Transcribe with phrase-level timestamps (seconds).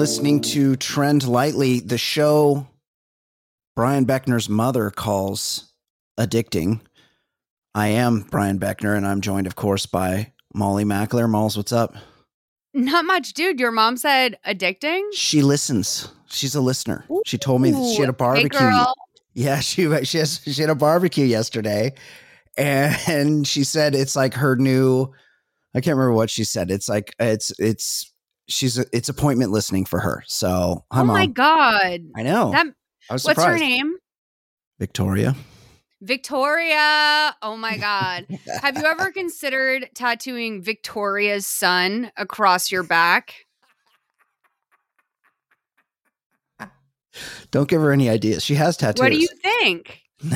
[0.00, 2.66] Listening to Trend Lightly, the show
[3.76, 5.74] Brian Beckner's mother calls
[6.18, 6.80] addicting.
[7.74, 11.28] I am Brian Beckner, and I'm joined, of course, by Molly McAleer.
[11.28, 11.96] Molls, what's up?
[12.72, 13.60] Not much, dude.
[13.60, 15.02] Your mom said addicting.
[15.12, 16.08] She listens.
[16.30, 17.04] She's a listener.
[17.26, 18.58] She told me that she had a barbecue.
[19.34, 21.92] Yeah, she she has she had a barbecue yesterday,
[22.56, 25.12] and she said it's like her new.
[25.74, 26.70] I can't remember what she said.
[26.70, 28.09] It's like it's it's
[28.50, 30.22] she's it's appointment listening for her.
[30.26, 31.16] So hi, oh mom.
[31.16, 32.00] my god.
[32.16, 32.50] I know.
[32.52, 32.66] That
[33.08, 33.96] I was what's her name?
[34.78, 35.34] Victoria.
[36.02, 37.34] Victoria.
[37.42, 38.26] Oh my god.
[38.62, 43.34] Have you ever considered tattooing Victoria's son across your back?
[47.50, 48.44] Don't give her any ideas.
[48.44, 49.02] She has tattoos.
[49.02, 50.00] What do you think?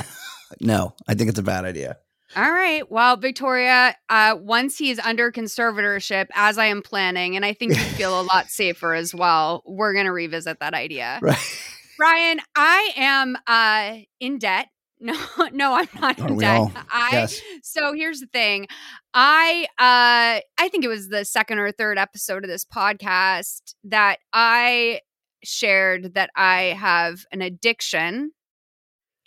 [0.60, 1.96] No, I think it's a bad idea.
[2.36, 2.90] All right.
[2.90, 7.82] Well, Victoria, uh, once he's under conservatorship, as I am planning, and I think you
[7.82, 11.18] feel a lot safer as well, we're going to revisit that idea.
[11.22, 11.38] Right.
[11.96, 14.68] Brian, I am uh, in debt.
[15.00, 15.12] No,
[15.52, 16.56] no, I'm not Aren't in we debt.
[16.56, 16.72] all?
[16.90, 17.42] I Yes.
[17.62, 18.68] so here's the thing.
[19.12, 24.20] I uh I think it was the second or third episode of this podcast that
[24.32, 25.00] I
[25.42, 28.30] shared that I have an addiction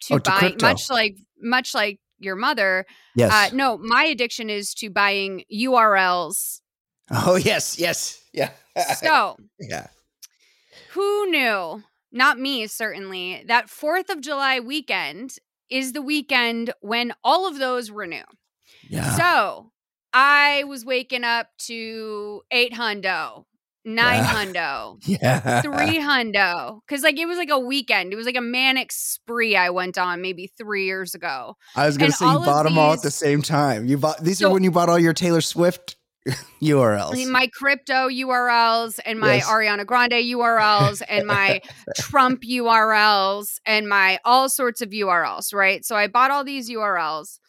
[0.03, 2.85] to Oh, buying much like much like your mother.
[3.15, 3.31] Yes.
[3.31, 6.61] Uh no, my addiction is to buying URLs.
[7.11, 8.21] oh yes, yes.
[8.33, 8.51] Yeah.
[8.95, 9.87] So, yeah.
[10.91, 11.83] who knew?
[12.11, 13.43] Not me, certainly.
[13.47, 15.35] That 4th of July weekend
[15.69, 18.23] is the weekend when all of those renew.
[18.89, 19.15] Yeah.
[19.15, 19.71] So
[20.13, 23.45] I was waking up to eight hundo,
[23.95, 24.33] nine Yeah.
[24.33, 25.61] hundo, yeah.
[25.61, 26.79] three hundo.
[26.89, 28.13] Cause like it was like a weekend.
[28.13, 31.55] It was like a manic spree I went on maybe three years ago.
[31.75, 33.85] I was gonna and say you bought them all at the same time.
[33.85, 35.95] You bought these are when you bought all your Taylor Swift
[36.61, 37.29] URLs.
[37.31, 39.47] My crypto URLs and my Yes.
[39.47, 41.61] Ariana Grande URLs and my
[41.97, 45.85] Trump URLs and my all sorts of URLs, right?
[45.85, 47.39] So I bought all these URLs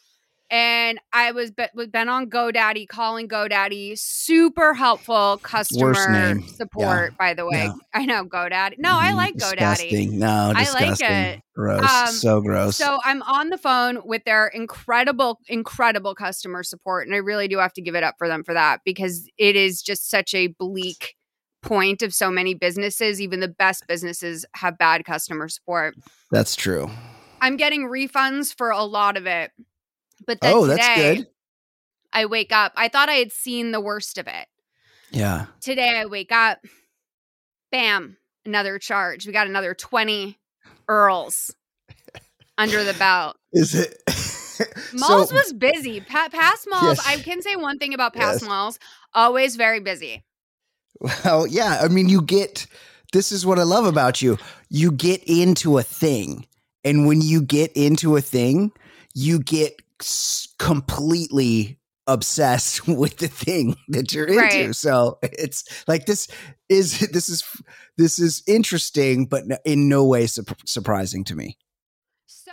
[0.51, 7.17] and I was be- was been on GoDaddy, calling GoDaddy, super helpful customer support.
[7.17, 7.73] By the way, Yeah.
[7.93, 8.75] I know GoDaddy.
[8.79, 9.15] No, I Mhm.
[9.15, 9.57] like GoDaddy.
[9.57, 10.19] Disgusting.
[10.19, 11.07] No, I like disgusting.
[11.07, 11.41] it.
[11.55, 11.91] Gross.
[11.91, 12.77] Um, so gross.
[12.77, 17.57] So I'm on the phone with their incredible, incredible customer support, and I really do
[17.59, 20.47] have to give it up for them for that because it is just such a
[20.47, 21.15] bleak
[21.61, 23.21] point of so many businesses.
[23.21, 25.93] Even the best businesses have bad customer support.
[26.31, 26.89] that's true.
[27.41, 29.51] I'm getting refunds for a lot of it,
[30.25, 31.27] but then Oh, today that's good.
[32.13, 32.73] I wake up.
[32.75, 34.47] I thought I had seen the worst of it.
[35.11, 35.45] Yeah.
[35.61, 36.59] Today I wake up,
[37.71, 39.25] bam, another charge.
[39.27, 40.37] We got another 20
[40.89, 41.51] URLs
[42.57, 43.37] under the belt.
[43.53, 43.95] Is it
[44.93, 46.01] Molls so, was busy.
[46.01, 47.07] Pa- past Molls, Yes.
[47.07, 48.49] I can say one thing about past Yes.
[48.49, 48.79] Molls,
[49.13, 50.23] always very busy.
[50.99, 51.79] Well, yeah.
[51.81, 52.65] I mean, you get
[53.13, 54.37] this is what I love about you.
[54.69, 56.45] You get into a thing,
[56.83, 58.71] and when you get into a thing,
[59.15, 59.79] you get
[60.57, 64.39] completely obsessed with the thing that you're into.
[64.39, 64.75] Right.
[64.75, 66.27] So it's like this
[66.67, 67.43] is this is
[67.97, 71.57] this is interesting, but in no way sup- surprising to me.
[72.25, 72.51] So,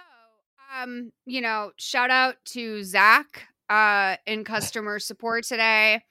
[0.80, 6.02] um, you know, shout out to Zach uh in customer support today.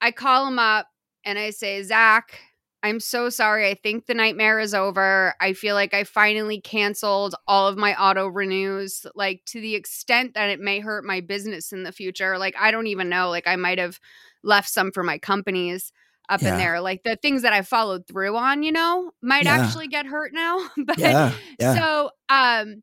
[0.00, 0.88] I call him up
[1.24, 2.38] and I say, Zach,
[2.86, 3.68] I'm so sorry.
[3.68, 5.34] I think the nightmare is over.
[5.40, 10.34] I feel like I finally canceled all of my auto renews, like to the extent
[10.34, 12.38] that it may hurt my business in the future.
[12.38, 13.28] Like, I don't even know.
[13.28, 13.98] Like, I might have
[14.44, 15.92] left some for my companies
[16.28, 16.52] up Yeah.
[16.52, 16.80] in there.
[16.80, 19.56] Like, the things that I followed through on, you know, might Yeah.
[19.56, 20.70] actually get hurt now.
[20.76, 22.82] but Yeah, so, um,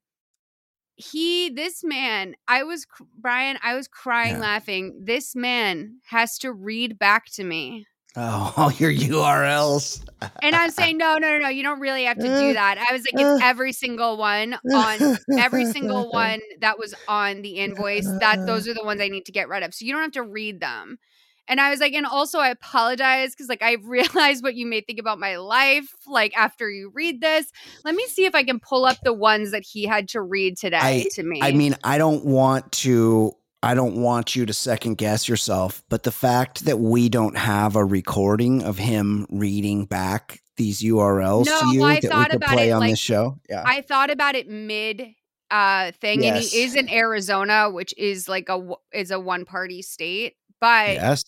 [0.95, 2.85] he, this man, I was,
[3.17, 4.41] Brian, I was crying Yeah.
[4.41, 5.00] laughing.
[5.03, 7.85] This man has to read back to me.
[8.15, 10.04] Oh, all your URLs.
[10.42, 12.77] And I'm saying, no, no, no, no, you don't really have to Uh, do that.
[12.77, 17.57] I was like, it's every single one on every single one that was on the
[17.57, 18.07] invoice.
[18.19, 19.74] That those are the ones I need to get rid of.
[19.74, 21.00] So you don't have to read them.
[21.48, 24.81] And I was like, and also I apologize because like I realize what you may
[24.81, 25.88] think about my life.
[26.07, 27.51] Like after you read this,
[27.83, 30.57] let me see if I can pull up the ones that he had to read
[30.57, 31.39] today I- to me.
[31.42, 33.36] I mean, I don't want to.
[33.63, 37.75] I don't want you to second guess yourself, but the fact that we don't have
[37.77, 42.30] a recording of him reading back these URLs No, to you I that we thought
[42.31, 45.07] could about play it, on like, this show, yeah, I thought about it mid
[45.50, 46.36] uh thing, Yes.
[46.36, 50.89] and he is in Arizona, which is like a is a one party state, but
[50.95, 51.24] yes,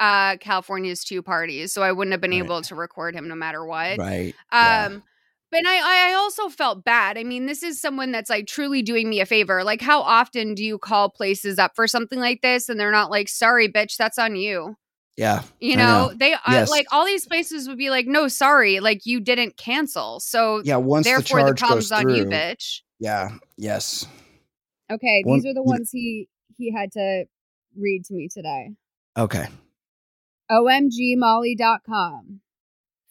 [0.00, 2.38] uh California's two parties, so I wouldn't have been Right.
[2.44, 3.96] able to record him no matter what.
[3.98, 4.98] right, yeah.
[5.54, 7.16] But I, I also felt bad.
[7.16, 9.62] I mean, this is someone that's like truly doing me a favor.
[9.62, 13.08] Like, how often do you call places up for something like this and they're not
[13.08, 14.76] like, sorry, bitch, that's on you?
[15.16, 16.14] yeah, You know, know.
[16.14, 20.18] they uh, like all these places would be like, no, sorry, like you didn't cancel.
[20.18, 20.74] So yeah.
[20.74, 22.80] Once the therefore, the, charge problem's goes on you, through, bitch.
[22.98, 24.08] yeah, yes,
[24.90, 26.28] Okay, One- these are the ones he
[26.58, 27.26] he had to
[27.78, 28.70] read to me today.
[29.16, 29.46] okay,
[30.50, 32.40] OMGMolly.com,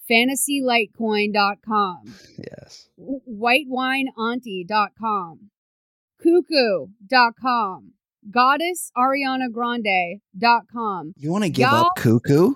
[0.10, 5.50] FantasyLitecoin.com, yes, whitewineauntie.com,
[6.22, 7.92] cuckoo.com,
[8.30, 12.54] goddessarianagrande.com, you want to give Y'all- up cuckoo?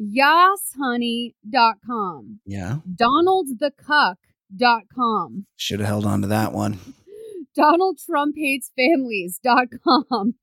[0.00, 6.78] yashoney.com, Yeah, donaldthecuck.com, should have held on to that one.
[7.54, 10.34] Donald Trump hates families.com,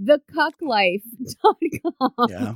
[0.00, 2.54] thecucklife.com, Yeah,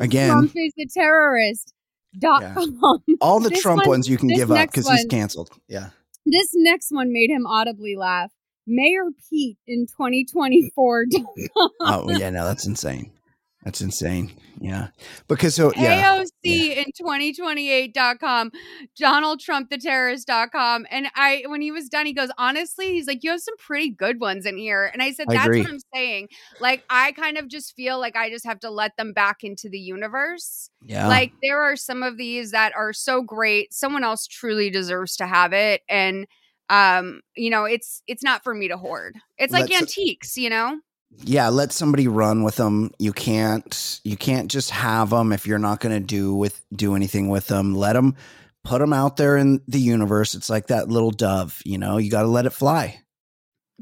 [0.00, 1.72] again, Trump is a terrorist.
[2.18, 2.54] Dot Yeah.
[2.54, 3.02] com.
[3.20, 5.50] all the Trump one- ones you can give up because he's canceled.
[5.68, 5.90] Yeah,
[6.24, 8.32] This next one made him audibly laugh.
[8.66, 11.06] Mayor Pete in 2024.
[11.80, 13.12] oh yeah, no, that's insane.
[13.66, 14.30] That's insane.
[14.60, 14.88] Yeah,
[15.26, 16.14] because so yeah,
[16.44, 18.52] AOC in 2028.com,
[18.96, 20.86] Donald Trump the terrorist.com.
[20.88, 23.90] And I when he was done, he goes, honestly, he's like, you have some pretty
[23.90, 24.88] good ones in here.
[24.92, 25.62] And I said, that's agree.
[25.62, 26.28] what I'm saying.
[26.60, 29.68] Like, I kind of just feel like I just have to let them back into
[29.68, 30.70] the universe.
[30.84, 33.74] yeah, Like there are some of these that are so great.
[33.74, 35.82] Someone else truly deserves to have it.
[35.88, 36.28] And
[36.70, 39.16] um, you know, it's it's not for me to hoard.
[39.38, 40.78] It's like Let's- antiques, you know?
[41.22, 45.58] Yeah let somebody run with them you can't you can't just have them if you're
[45.58, 48.14] not going to do with do anything with them let them
[48.64, 52.10] put them out there in the universe it's like that little dove you know you
[52.10, 53.00] got to let it fly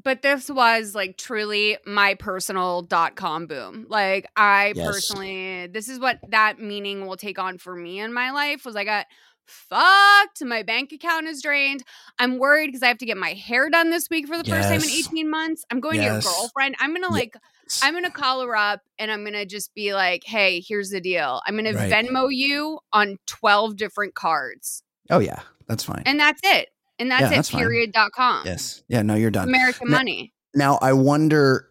[0.03, 3.87] but this was like truly my personal dot com boom.
[3.89, 4.85] Like I Yes.
[4.85, 8.65] personally, this is what that meaning will take on for me in my life.
[8.65, 9.07] Was I got
[9.47, 11.83] fucked, my bank account is drained.
[12.19, 14.69] I'm worried because I have to get my hair done this week for the first
[14.69, 15.65] time in 18 months.
[15.71, 16.25] I'm going Yes.
[16.25, 16.75] to your girlfriend.
[16.81, 17.37] I'm gonna Ye- like,
[17.83, 21.41] I'm gonna call her up and I'm gonna just be like, hey, here's the deal.
[21.47, 26.69] I'm gonna Venmo you on 12 different cards, oh yeah that's fine and that's it.
[26.99, 27.35] And that's Yeah, it.
[27.37, 27.61] that's fine.
[27.61, 27.93] period.
[27.93, 28.45] Dot com.
[28.47, 30.33] yes yeah no you're done American Now- money.
[30.55, 31.71] now i wonder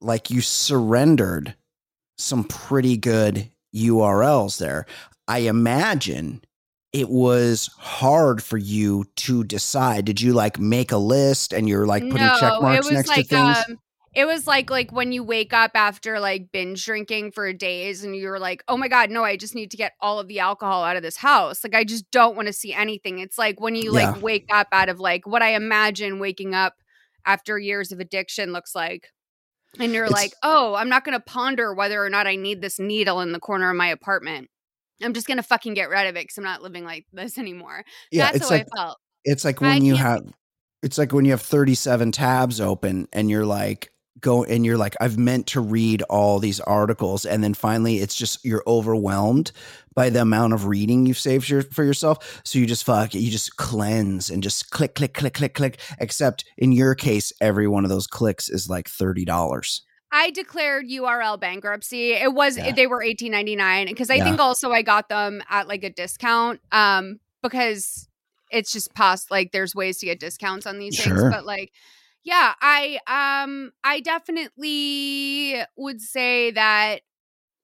[0.00, 1.54] like you surrendered
[2.18, 4.86] some pretty good urls there
[5.28, 6.42] i imagine
[6.96, 11.86] it was hard for you to decide did you like make a list and you're
[11.86, 13.78] like putting check marks next to things um,
[14.14, 18.16] it was like like when you wake up after like binge drinking for days and
[18.16, 20.82] you're like, oh my god, no, I just need to get all of the alcohol
[20.84, 21.62] out of this house.
[21.62, 23.18] Like I just don't want to see anything.
[23.18, 24.12] It's like when you Yeah.
[24.12, 26.76] like wake up out of like what I imagine waking up
[27.26, 29.08] after years of addiction looks like.
[29.78, 32.62] And you're It's- like, oh, I'm not going to ponder whether or not I need
[32.62, 34.48] this needle in the corner of my apartment.
[35.02, 37.38] I'm just going to fucking get rid of it because I'm not living like this
[37.38, 37.84] anymore.
[38.10, 38.98] yeah That's it's how like I felt.
[39.24, 40.22] It's like I when you have
[40.82, 43.90] it's like when you have 37 tabs open and you're like
[44.20, 48.14] go and you're like I've meant to read all these articles and then finally it's
[48.14, 49.52] just you're overwhelmed
[49.94, 53.30] by the amount of reading you've saved your, for yourself so you just fuck you
[53.30, 57.84] just cleanse and just click click click click click except in your case every one
[57.84, 59.80] of those clicks is like $30
[60.16, 62.12] I declared URL bankruptcy.
[62.12, 62.72] It was Yeah.
[62.72, 64.24] they were eighteen ninety nine because I Yeah.
[64.24, 66.60] think also I got them at like a discount.
[66.72, 68.08] Um, because
[68.50, 71.70] it's just past like there's ways to get discounts on these things, but like.
[72.28, 77.02] Yeah, I um I definitely would say that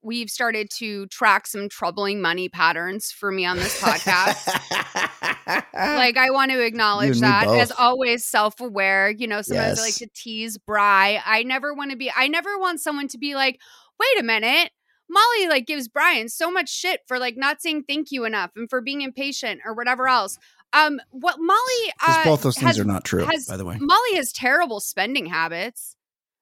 [0.02, 4.46] we've started to track some troubling money patterns for me on this podcast.
[5.74, 10.08] like I want to acknowledge that as always self-aware you know sometimes I like to
[10.14, 11.20] tease Bry.
[11.24, 13.60] I never want to be I never want someone to be like
[13.98, 14.70] wait a minute.
[15.08, 18.68] Molly like gives Brian so much shit for like not saying thank you enough and
[18.68, 20.38] for being impatient or whatever else.
[20.72, 23.76] Um what Molly uh, both those things has- are not true has- by the way.
[23.78, 25.96] Molly has terrible spending habits.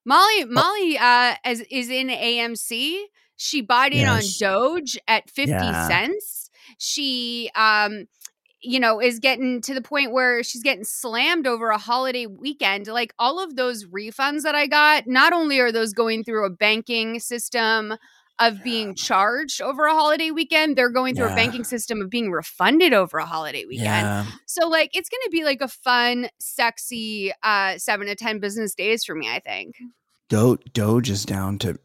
[0.05, 3.03] Molly Molly uh is, is in AMC
[3.41, 4.41] she bought in Yes.
[4.43, 5.89] on Doge at 50 Yeah.
[5.89, 8.07] cents she um
[8.63, 12.87] you know, is getting to the point where she's getting slammed over a holiday weekend.
[12.89, 16.51] Like all of those refunds that I got, not only are those going through a
[16.51, 17.95] banking system
[18.39, 21.33] of being charged over a holiday weekend, they're going through Yeah.
[21.33, 23.87] a banking system of being refunded over a holiday weekend.
[23.87, 24.27] Yeah.
[24.45, 28.75] So like it's going to be like a fun, sexy uh 7 to 10 business
[28.75, 29.75] days for me, I think.
[30.29, 31.79] Do- Doge is down to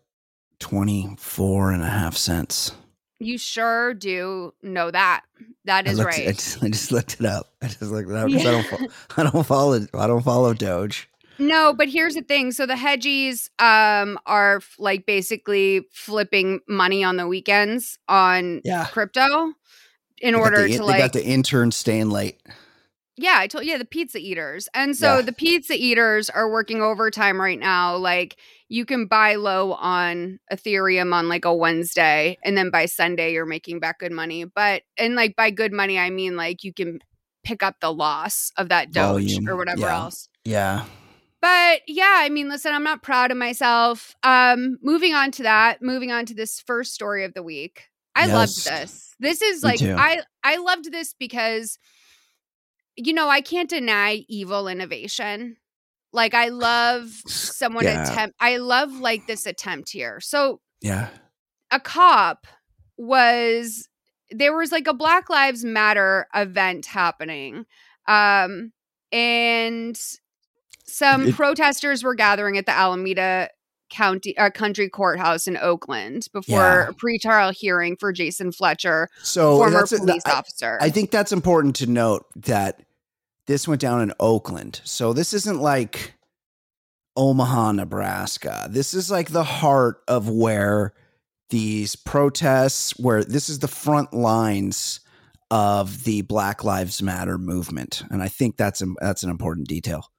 [0.60, 2.72] 24 and a half cents.
[3.20, 5.24] You sure do know that.
[5.66, 6.28] That is I looked- right.
[6.28, 7.54] I just, I just looked it up.
[7.62, 8.52] I just looked it up 'cause I Yeah.
[8.52, 11.08] don't fo- I don't follow I don't follow Doge.
[11.40, 12.52] No, but here's the thing.
[12.52, 18.86] So the hedgies um are f- like basically flipping money on the weekends on Yeah.
[18.92, 19.54] crypto
[20.22, 22.42] in They order the, to they like got the intern staying late.
[23.18, 24.68] Yeah, I told yeah, the pizza eaters.
[24.74, 25.22] And so Yeah.
[25.22, 27.96] the pizza eaters are working overtime right now.
[27.96, 28.36] Like
[28.68, 33.46] you can buy low on Ethereum on like a Wednesday and then by Sunday you're
[33.46, 34.46] making back good money.
[34.46, 37.00] But and like by good money I mean like you can
[37.44, 39.96] pick up the loss of that doge Volume, or whatever yeah.
[39.96, 40.30] else.
[40.44, 40.86] Yeah.
[41.42, 44.16] But yeah, I mean, listen, I'm not proud of myself.
[44.24, 47.90] Um, moving on to that, moving on to this first story of the week.
[48.16, 49.14] I loved this.
[49.20, 49.96] This is Me like too.
[49.96, 51.78] I I loved this because
[52.96, 55.58] you know, I can't deny evil innovation.
[56.16, 58.10] Like I love someone Yeah.
[58.10, 60.20] attempt I love like this attempt here.
[60.20, 61.10] So Yeah.
[61.72, 62.48] a cop
[62.98, 63.88] was
[64.32, 67.66] there was like a Black Lives Matter event happening.
[68.08, 68.72] Um
[69.12, 70.00] and
[70.86, 73.50] some It- protesters were gathering at the Alameda
[73.92, 76.88] County uh, Country Courthouse in Oakland before Yeah.
[76.90, 80.78] a pretrial hearing for Jason Fletcher, So former police I, officer.
[80.82, 82.82] I think that's important to note that
[83.48, 84.82] this went down in Oakland.
[84.84, 86.16] So this isn't like
[87.16, 88.68] Omaha, Nebraska.
[88.70, 90.94] This is like the heart of where
[91.50, 95.00] these protests, where this is the front lines
[95.52, 100.12] of the Black Lives Matter movement, and I think that's a, that's an important detail.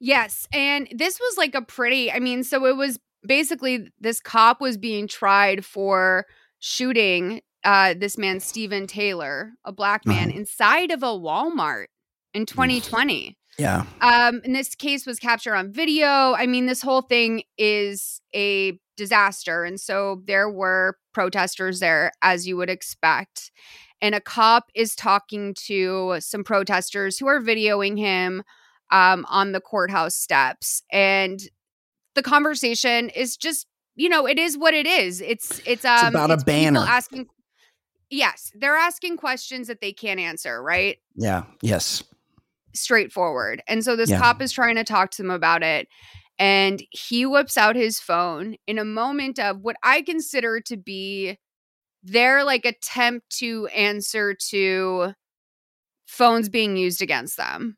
[0.00, 0.48] Yes.
[0.50, 4.78] And this was like a pretty, I mean, so it was basically this cop was
[4.78, 6.24] being tried for
[6.58, 10.38] shooting uh, this man, Steven Taylor, a black man, Uh-huh.
[10.38, 11.88] inside of a Walmart
[12.34, 13.36] in 2020.
[13.58, 16.34] Yeah, Um, and this case was captured on video.
[16.34, 19.64] I mean, this whole thing is a disaster.
[19.64, 23.50] And so there were protesters there, as you would expect.
[24.00, 28.42] And a cop is talking to some protesters who are videoing him
[28.90, 30.82] um, on the courthouse steps.
[30.90, 31.40] And
[32.14, 35.20] the conversation is just, you know, it is what it is.
[35.20, 36.80] It's it's um about a banner.
[36.80, 37.26] asking.
[38.08, 40.98] Yes, they're asking questions that they can't answer, right?
[41.14, 42.02] yeah, yes,
[42.74, 43.62] straightforward.
[43.66, 44.18] And so this Yeah.
[44.18, 45.88] cop is trying to talk to him about it.
[46.38, 51.38] And he whips out his phone in a moment of what I consider to be
[52.02, 55.12] their like attempt to answer to
[56.06, 57.76] phones being used against them.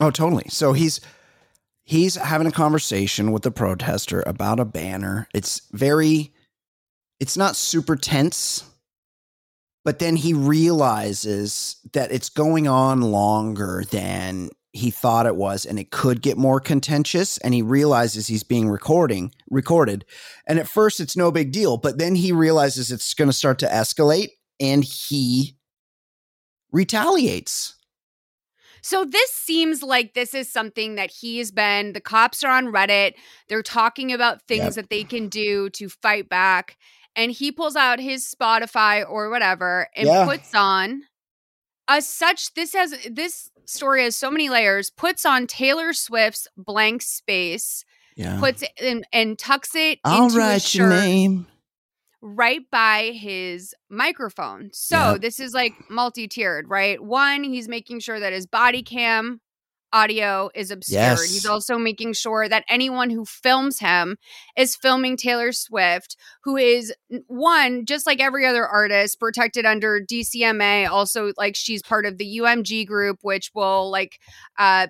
[0.00, 0.48] Oh, totally.
[0.48, 1.00] So he's
[1.84, 5.28] he's having a conversation with the protester about a banner.
[5.32, 6.32] It's very
[7.18, 8.64] it's not super tense,
[9.86, 15.78] but then he realizes that it's going on longer than he thought it was and
[15.78, 20.04] it could get more contentious and he realizes he's being recording recorded
[20.46, 23.58] and at first it's no big deal but then he realizes it's going to start
[23.60, 25.56] to escalate and he
[26.72, 27.74] retaliates
[28.82, 33.14] So this seems like this is something that he's been the cops are on Reddit.
[33.48, 34.74] They're talking about things Yep.
[34.74, 36.76] that they can do to fight back.
[37.16, 40.26] And he pulls out his Spotify or whatever and Yeah.
[40.26, 41.02] puts on
[41.88, 47.02] as such this has this story has so many layers, puts on Taylor Swift's blank
[47.02, 47.84] space,
[48.16, 51.46] yeah puts it in, and tucks it i'll into his write your shirt name
[52.20, 54.70] right by his microphone.
[54.72, 57.00] So this is like multi-tiered, right?
[57.02, 59.40] One, he's making sure that his body cam
[59.92, 61.30] audio is obscured.
[61.30, 64.16] He's also making sure that anyone who films him
[64.56, 66.92] is filming Taylor Swift, who is
[67.26, 70.86] one, just like every other artist, protected under DCMA.
[70.86, 74.18] Also, like she's part of the UMG group, which will like
[74.58, 74.88] uh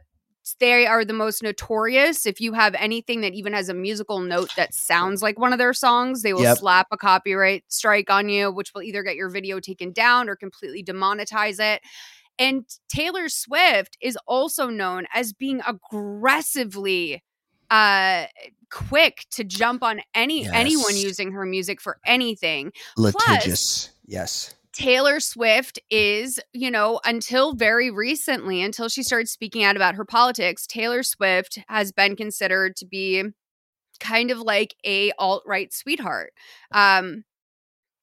[0.60, 2.24] they are the most notorious.
[2.24, 5.58] If you have anything that even has a musical note that sounds like one of
[5.58, 6.58] their songs, they will Yep.
[6.58, 10.36] slap a copyright strike on you, which will either get your video taken down or
[10.36, 11.82] completely demonetize it.
[12.38, 17.22] And Taylor Swift is also known as being aggressively
[17.68, 18.26] uh
[18.70, 22.72] quick to jump on any anyone using her music for anything.
[22.96, 29.74] litigious yes Taylor Swift is, you know, until very recently, until she started speaking out
[29.74, 33.24] about her politics, Taylor Swift has been considered to be
[34.00, 36.34] kind of like a alt-right sweetheart.
[36.72, 37.24] Um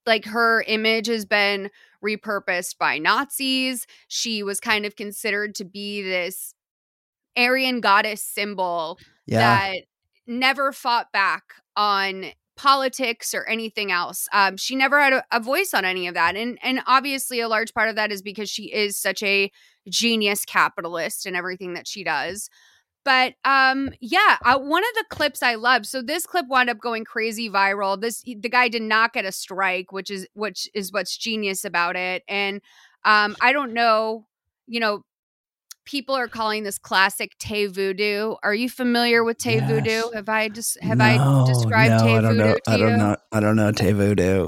[0.08, 1.70] like her image has been
[2.04, 3.88] repurposed by Nazis.
[4.08, 6.54] She was kind of considered to be this
[7.38, 9.40] Aryan goddess symbol Yeah.
[9.72, 9.84] that
[10.28, 11.44] never fought back
[11.76, 14.28] on politics or anything else.
[14.32, 17.48] Um, she never had a, a voice on any of that, and and obviously a
[17.48, 19.52] large part of that is because she is such a
[19.90, 22.50] genius capitalist and everything that she does.
[23.06, 25.86] But um, yeah, uh, one of the clips I love.
[25.86, 28.00] So this clip wound up going crazy viral.
[28.00, 31.96] This the guy did not get a strike, which is which is what's genius about
[31.96, 32.24] it.
[32.28, 32.62] And
[33.06, 34.26] um, I don't know,
[34.68, 35.04] you know,
[35.86, 38.36] people are calling this classic Tay Voodoo.
[38.44, 39.70] Are you familiar with Tay Yes.
[39.70, 40.12] Voodoo?
[40.14, 42.60] Have I just have No, I described no, Tay I don't Voodoo know.
[42.64, 42.84] to I you?
[42.84, 43.16] don't know.
[43.32, 44.48] I don't know Tay Voodoo.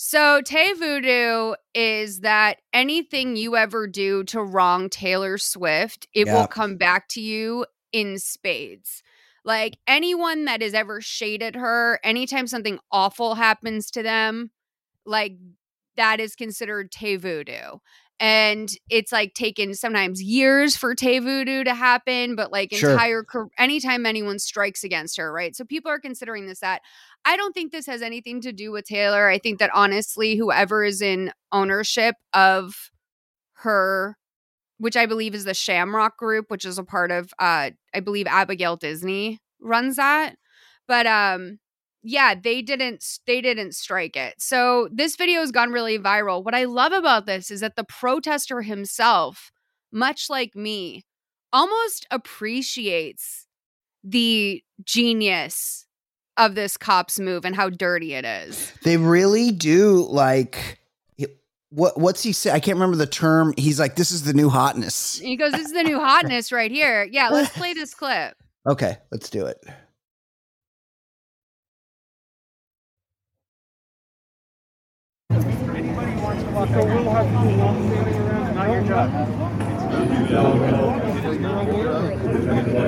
[0.00, 6.46] So Tay Voodoo is that anything you ever do to wrong Taylor Swift, it will
[6.46, 9.02] come back to you in spades.
[9.44, 14.50] Like anyone that has ever shaded her, anytime something awful happens to them,
[15.06, 15.38] like
[15.96, 17.78] that is considered Tay Voodoo.
[18.20, 22.90] And it's like taken sometimes years for Tay Voodoo to happen, but like Sure.
[22.90, 23.24] entire
[23.58, 25.54] anytime anyone strikes against her, right?
[25.54, 26.82] So people are considering this that.
[27.24, 29.28] I don't think this has anything to do with Taylor.
[29.28, 32.90] I think that honestly, whoever is in ownership of
[33.58, 34.16] her,
[34.78, 38.26] which I believe is the Shamrock Group, which is a part of, uh, I believe
[38.26, 40.36] Abigail Disney runs that.
[40.86, 41.58] But um,
[42.02, 44.34] yeah, they didn't they didn't strike it.
[44.38, 46.44] So this video has gone really viral.
[46.44, 49.50] What I love about this is that the protester himself,
[49.92, 51.04] much like me,
[51.52, 53.46] almost appreciates
[54.04, 55.86] the genius
[56.36, 58.72] of this cop's move and how dirty it is.
[58.84, 60.78] They really do like
[61.70, 62.50] what what's he say?
[62.50, 63.52] I can't remember the term.
[63.56, 65.18] He's like, this is the new hotness.
[65.18, 67.04] He goes, This is the new hotness right here.
[67.10, 68.36] Yeah, let's play this clip.
[68.66, 69.58] Okay, let's do it.
[75.28, 79.10] So we'll have people walk standing around, not your job.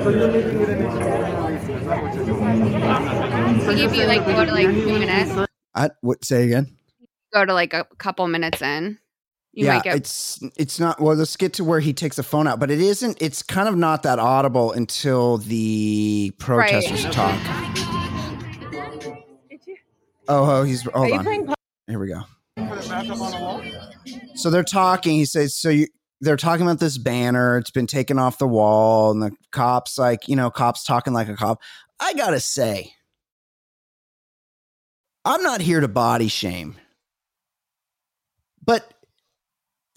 [0.03, 1.73] So you're making it an issue.
[1.73, 3.59] Is that what you're doing?
[3.65, 5.49] We'll give you like go to like.
[5.73, 6.77] I, what say again?
[7.33, 8.99] Go to like a couple minutes in.
[9.53, 11.01] You yeah, might get it's it's not.
[11.01, 13.21] Well, let's get to where he takes the phone out, but it isn't.
[13.21, 17.37] It's kind of not that audible until the protesters talk.
[20.29, 21.53] Oh, oh, he's hold on.
[21.87, 22.21] Here we go.
[22.55, 23.61] Put it back up on the wall.
[24.35, 25.15] So they're talking.
[25.15, 25.87] He says, "So you."
[26.23, 27.57] They're talking about this banner.
[27.57, 31.27] It's been taken off the wall, and the cops, like you know, cops talking like
[31.27, 31.59] a cop.
[31.99, 32.93] I gotta say,
[35.25, 36.75] I'm not here to body shame,
[38.71, 38.93] but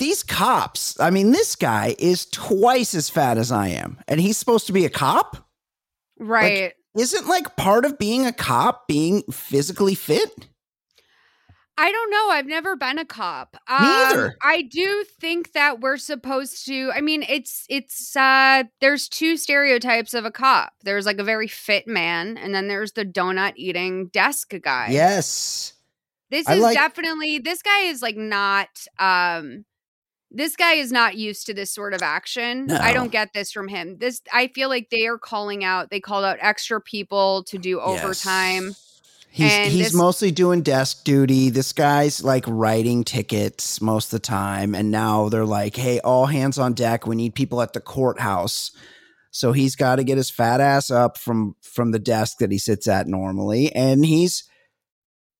[0.00, 0.98] these cops.
[0.98, 4.72] I mean, this guy is twice as fat as I am, and he's supposed to
[4.72, 5.48] be a cop.
[6.18, 6.72] right.
[6.96, 10.30] Isn't like part of being a cop being physically fit?
[11.76, 12.28] I don't know.
[12.30, 13.56] I've never been a cop.
[13.66, 14.36] Um, Neither.
[14.40, 16.92] I do think that we're supposed to.
[16.94, 18.14] I mean, it's it's.
[18.14, 20.72] uh There's two stereotypes of a cop.
[20.84, 24.88] There's like a very fit man, and then there's the donut eating desk guy.
[24.92, 25.72] Yes.
[26.34, 28.68] This I is like- definitely this guy is like not
[28.98, 29.64] um
[30.36, 32.68] this guy is not used to this sort of action.
[32.72, 33.98] I don't get this from him.
[33.98, 37.78] This I feel like they are calling out they called out extra people to do
[37.80, 38.64] overtime.
[38.64, 38.80] Yes.
[39.30, 41.50] He's And he's this- mostly doing desk duty.
[41.50, 46.26] This guy's like writing tickets most of the time, and now they're like, "Hey, all
[46.26, 47.06] hands on deck.
[47.06, 48.70] We need people at the courthouse."
[49.32, 52.58] So he's got to get his fat ass up from from the desk that he
[52.58, 54.44] sits at normally, and he's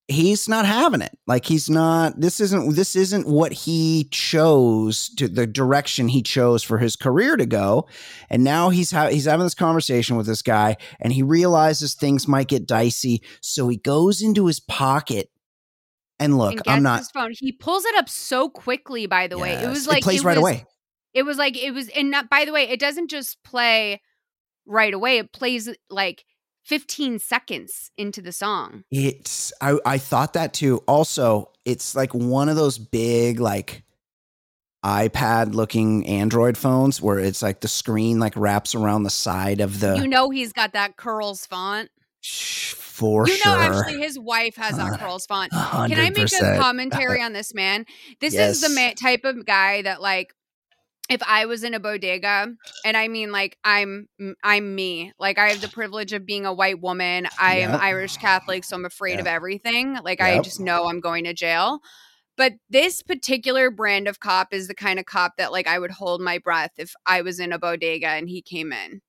[0.09, 1.17] he's not having it.
[1.27, 2.21] Like he's not.
[2.21, 7.37] This isn't this isn't what he chose to the direction he chose for his career
[7.37, 7.88] to go.
[8.29, 12.29] And now he's ha- he's having this conversation with this guy, and he realizes things
[12.29, 13.23] might get dicey.
[13.40, 15.31] So he goes into his pocket.
[16.21, 17.01] And look, and I'm not.
[17.01, 17.33] his phone.
[17.37, 19.55] He pulls it up so quickly, by the way.
[19.55, 20.64] It was like plays right was- away.
[21.12, 24.01] It was like it was and not by the way, it doesn't just play
[24.67, 25.19] right away.
[25.19, 26.25] It plays like
[26.64, 28.85] 15 seconds into the song.
[28.90, 30.83] It's I I thought that too.
[30.87, 33.85] Also, it's like one of those big like
[34.85, 39.81] iPad looking Android phones where it's like the screen like wraps around the side of
[39.81, 41.90] the you know he's got that curls font.
[42.20, 43.53] Shh, for you sure.
[43.53, 45.53] know actually his wife has Uh, that curls font.
[45.53, 47.87] Can I make a commentary on this man?
[48.20, 50.35] This is the ma- type of guy that like
[51.11, 52.49] if I was in a bodega
[52.85, 54.09] and I mean like I'm
[54.43, 55.12] I'm me.
[55.19, 57.27] Like I have the privilege of being a white woman.
[57.38, 59.99] I am Irish Catholic so I'm afraid of everything.
[60.03, 61.81] Like I just know I'm going to jail.
[62.37, 65.93] But this particular brand of cop is the kind of cop that like I would
[65.93, 69.03] hold my breath if I was in a bodega and he came in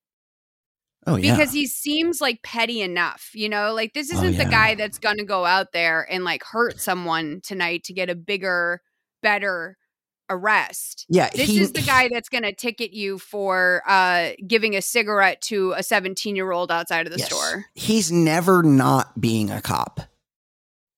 [1.08, 1.36] Oh yeah.
[1.36, 3.74] because he seems like petty enough, you know?
[3.74, 4.50] Like this Oh, isn't the yeah.
[4.50, 8.16] guy that's going to go out there and like hurt someone tonight to get a
[8.16, 8.82] bigger
[9.22, 9.78] better
[10.30, 11.06] arrest.
[11.10, 14.82] Yeah, This he- is the guy that's going to ticket you for uh, giving a
[14.82, 17.28] cigarette to a 17 year old outside of the Yes.
[17.28, 17.66] store.
[17.76, 20.02] He's never not being a cop.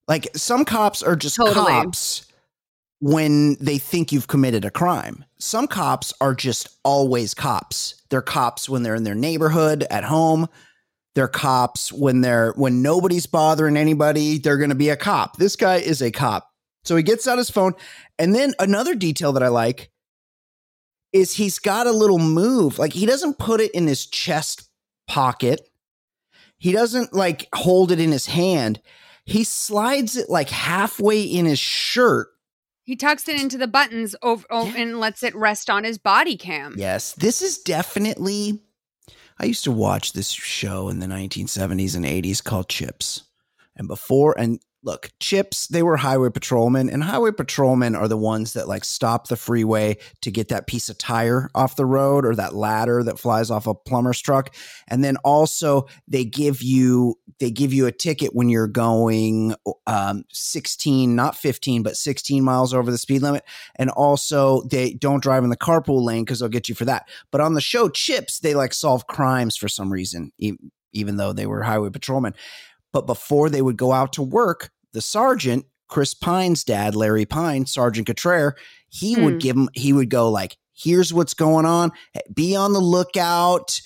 [0.08, 1.66] Like some cops are just Totally.
[1.66, 2.26] cops
[3.00, 5.24] when they think you've committed a crime.
[5.38, 8.02] Some cops are just always cops.
[8.10, 10.48] They're cops when they're in their neighborhood, at home.
[11.13, 15.38] They're cops when they're when nobody's bothering anybody, they're going to be a cop.
[15.38, 16.47] This guy is a cop.
[16.88, 17.73] So he gets out his phone
[18.17, 19.91] and then another detail that I like
[21.12, 22.80] is he's got a little move.
[22.80, 24.69] Like he doesn't put it in his chest
[25.08, 25.69] pocket.
[26.58, 28.82] He doesn't like hold it in his hand.
[29.26, 32.30] He slides it like halfway in his shirt.
[32.84, 36.38] He tucks it into the buttons over, oh, and lets it rest on his body
[36.38, 36.76] cam.
[36.78, 38.62] Yes, this is definitely.
[39.38, 43.23] I used to watch this show in the 1970s and 80s called Chips.
[43.76, 48.54] And before, and look, Chips, they were highway patrolmen, and highway patrolmen are the ones
[48.54, 52.34] that like stop the freeway to get that piece of tire off the road or
[52.34, 54.56] that ladder that flies off a plumber's truck.
[54.88, 60.23] And then also they give you they give you a ticket when you're going um
[60.32, 63.43] 16, not 15, but 16 miles over the speed limit.
[63.76, 67.10] And also they don't drive in the carpool lane because they'll get you for that.
[67.30, 70.32] But on the show Chips, they like solve crimes for some reason,
[70.93, 72.34] even though they were highway patrolmen.
[72.93, 77.65] But before they would go out to work, the sergeant, Chris Pine's dad, Larry Pine,
[77.65, 78.54] Sergeant Cottrell,
[78.89, 79.23] he Hmm.
[79.23, 81.91] would give him, he would go like, here's what's going on.
[82.34, 83.80] Be on the lookout.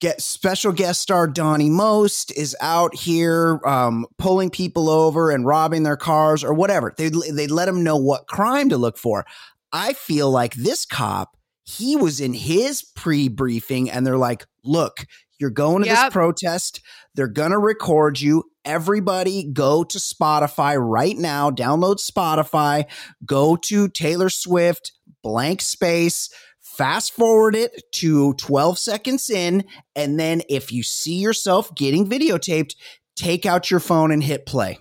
[0.00, 5.82] Get special guest star Donnie Most is out here um, pulling people over and robbing
[5.82, 6.94] their cars or whatever.
[6.96, 9.26] They they let him know what crime to look for.
[9.72, 15.04] I feel like this cop, he was in his pre-briefing, and they're like, "Look,
[15.38, 16.80] you're going to this protest.
[17.14, 18.44] They're gonna record you.
[18.64, 21.50] Everybody, go to Spotify right now.
[21.50, 22.84] Download Spotify.
[23.24, 29.64] Go to Taylor Swift blank space." Fast forward it to 12 seconds in,
[29.96, 32.76] and then if you see yourself getting videotaped,
[33.16, 34.78] take out your phone and hit play.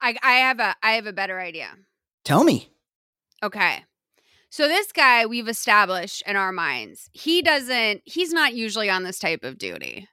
[0.00, 1.68] I, I have a I have a better idea.
[2.24, 2.70] Tell me.
[3.42, 3.84] Okay.
[4.50, 9.18] So this guy we've established in our minds, he doesn't he's not usually on this
[9.18, 10.08] type of duty.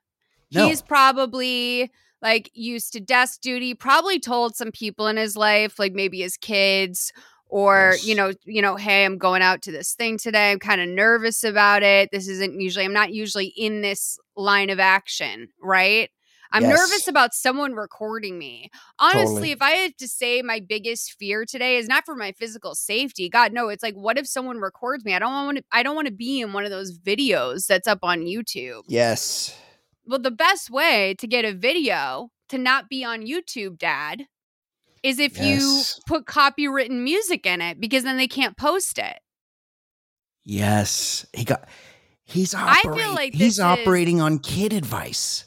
[0.53, 0.67] No.
[0.67, 5.93] He's probably like used to desk duty, probably told some people in his life, like
[5.93, 7.11] maybe his kids
[7.47, 8.05] or Yes.
[8.05, 10.51] you know, you know, hey, I'm going out to this thing today.
[10.51, 12.09] I'm kind of nervous about it.
[12.11, 16.09] This isn't usually I'm not usually in this line of action, right?
[16.55, 16.77] I'm Yes.
[16.79, 18.69] nervous about someone recording me.
[18.97, 19.51] Honestly, Totally.
[19.51, 23.27] if I had to say my biggest fear today is not for my physical safety.
[23.29, 25.13] God, no, it's like what if someone records me?
[25.13, 27.87] I don't want to I don't want to be in one of those videos that's
[27.87, 28.83] up on YouTube.
[28.87, 29.55] Yes.
[30.05, 34.27] Well, the best way to get a video to not be on YouTube, dad,
[35.03, 35.61] is if Yes.
[35.61, 39.19] you put copywritten music in it because then they can't post it.
[40.43, 41.25] Yes.
[41.33, 41.67] He got
[42.23, 45.44] he's I feel like he's this is- operating on kid advice.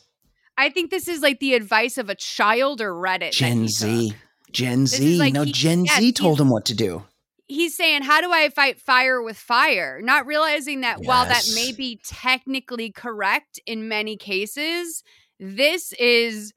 [0.59, 3.31] I think this is like the advice of a child or Reddit.
[3.31, 4.13] Gen Z.
[4.51, 5.17] Gen Z.
[5.19, 7.05] like no, he- Gen yes, Z told him what to do.
[7.47, 10.01] he's saying, How do I fight fire with fire?
[10.03, 15.05] Not realizing that while that may be technically correct in many cases,
[15.39, 16.53] this is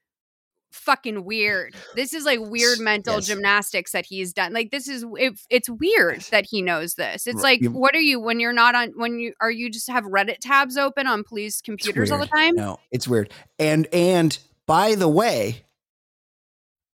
[0.71, 1.75] fucking weird.
[1.95, 3.27] This is like weird mental Yes.
[3.27, 4.53] gymnastics that he's done.
[4.53, 7.27] Like this is it, it's weird that he knows this.
[7.27, 10.05] It's like what are you when you're not on when you are you just have
[10.05, 12.55] Reddit tabs open on police computers all the time?
[12.55, 13.31] No, it's weird.
[13.59, 15.63] And and by the way,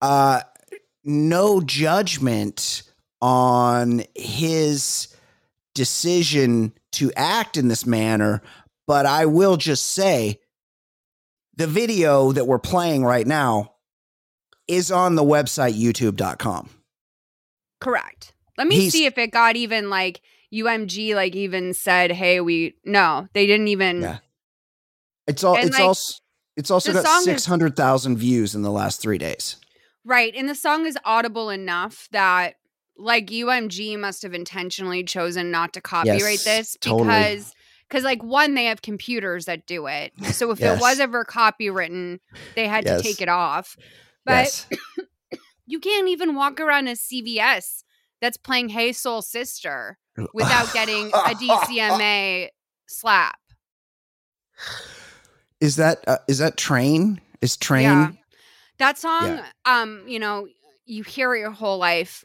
[0.01, 0.41] uh
[1.03, 2.83] no judgment
[3.21, 5.15] on his
[5.73, 8.41] decision to act in this manner,
[8.85, 10.39] but I will just say
[11.57, 13.73] the video that we're playing right now
[14.67, 16.69] is on the website youtube.com.
[17.79, 18.33] Correct.
[18.57, 20.21] Let me He's- see if it got even like
[20.53, 24.17] UMG like even said, "Hey, we no, they didn't even." Yeah.
[25.27, 26.19] It's all And, it's like, also
[26.55, 29.57] it's also got 600,000 views in the last 3 days.
[30.05, 30.33] Right.
[30.35, 32.55] And the song is audible enough that
[32.97, 37.09] like UMG must have intentionally chosen not to copyright Yes, this totally.
[37.87, 40.11] Because like one they have computers that do it.
[40.33, 40.77] So if Yes.
[40.77, 42.19] it was ever copywritten,
[42.55, 43.01] they had Yes.
[43.01, 43.77] to take it off.
[44.25, 45.39] But yes.
[45.65, 47.83] you can't even walk around a CVS
[48.21, 49.97] that's playing Hey Soul Sister
[50.33, 52.49] without getting a DCMA
[52.87, 53.37] slap.
[55.59, 57.19] Is that uh, is that train?
[57.41, 57.83] Is train?
[57.83, 58.11] Yeah.
[58.79, 59.45] That song, Yeah.
[59.65, 60.47] um, you know,
[60.85, 62.23] you hear it your whole life.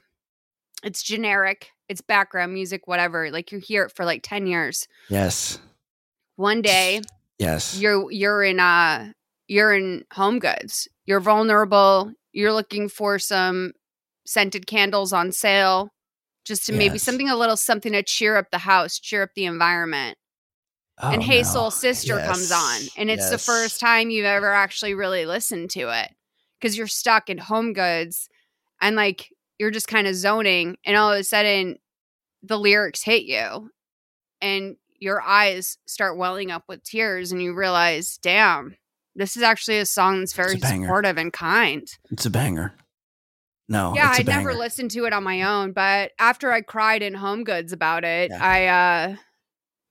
[0.83, 3.31] It's generic, it's background music, whatever.
[3.31, 4.88] Like you hear it for like 10 years.
[5.09, 5.59] Yes.
[6.37, 7.02] One day
[7.38, 7.78] Yes.
[7.78, 9.12] you're you're in uh
[9.48, 10.88] you're in home goods.
[11.07, 12.12] You're vulnerable.
[12.33, 13.72] You're looking for some
[14.26, 15.90] scented candles on sale.
[16.44, 19.44] just to maybe something a little something to cheer up the house, cheer up the
[19.44, 20.16] environment.
[21.00, 21.48] and Oh, Hey no.
[21.48, 25.88] Soul Sister comes on, and it's the first time you've ever actually really listened to
[26.02, 26.11] it
[26.59, 28.28] because you're stuck in Home Goods,
[28.81, 29.28] and like
[29.59, 31.76] you're just kind of zoning, and all of a sudden
[32.42, 33.70] the lyrics hit you,
[34.40, 38.76] and your eyes start welling up with tears, and you realize, damn,
[39.14, 41.87] this is actually a song that's very supportive and kind.
[42.11, 42.74] It's a banger.
[43.68, 47.14] No, yeah, I never listened to it on my own, but after I cried in
[47.14, 48.38] Home Goods about it, Yeah.
[48.44, 49.16] I uh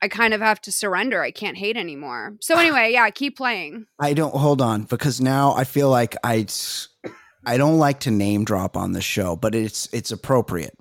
[0.04, 1.22] I kind of have to surrender.
[1.22, 2.36] I can't hate anymore.
[2.42, 3.86] So anyway, yeah, keep playing.
[4.00, 6.46] I don't hold on because now I feel like I
[7.46, 10.78] I don't like to name drop on the show, but it's it's appropriate.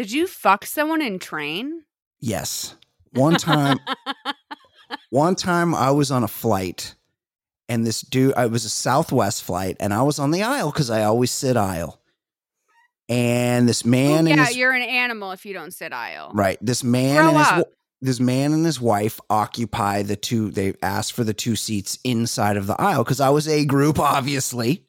[0.00, 1.82] Did you fuck someone in train?
[2.20, 2.74] Yes.
[3.12, 3.78] One time
[5.10, 6.94] one time I was on a flight
[7.68, 10.88] and this dude I was a Southwest flight and I was on the aisle cuz
[10.88, 12.00] I always sit aisle.
[13.10, 16.30] And this man Ooh, yeah, his you're an animal if you don't sit aisle.
[16.32, 17.68] right, this man Grow and his up.
[18.00, 22.56] this man and his wife occupy the two they asked for the two seats inside
[22.56, 24.86] of the aisle cuz I was a group obviously.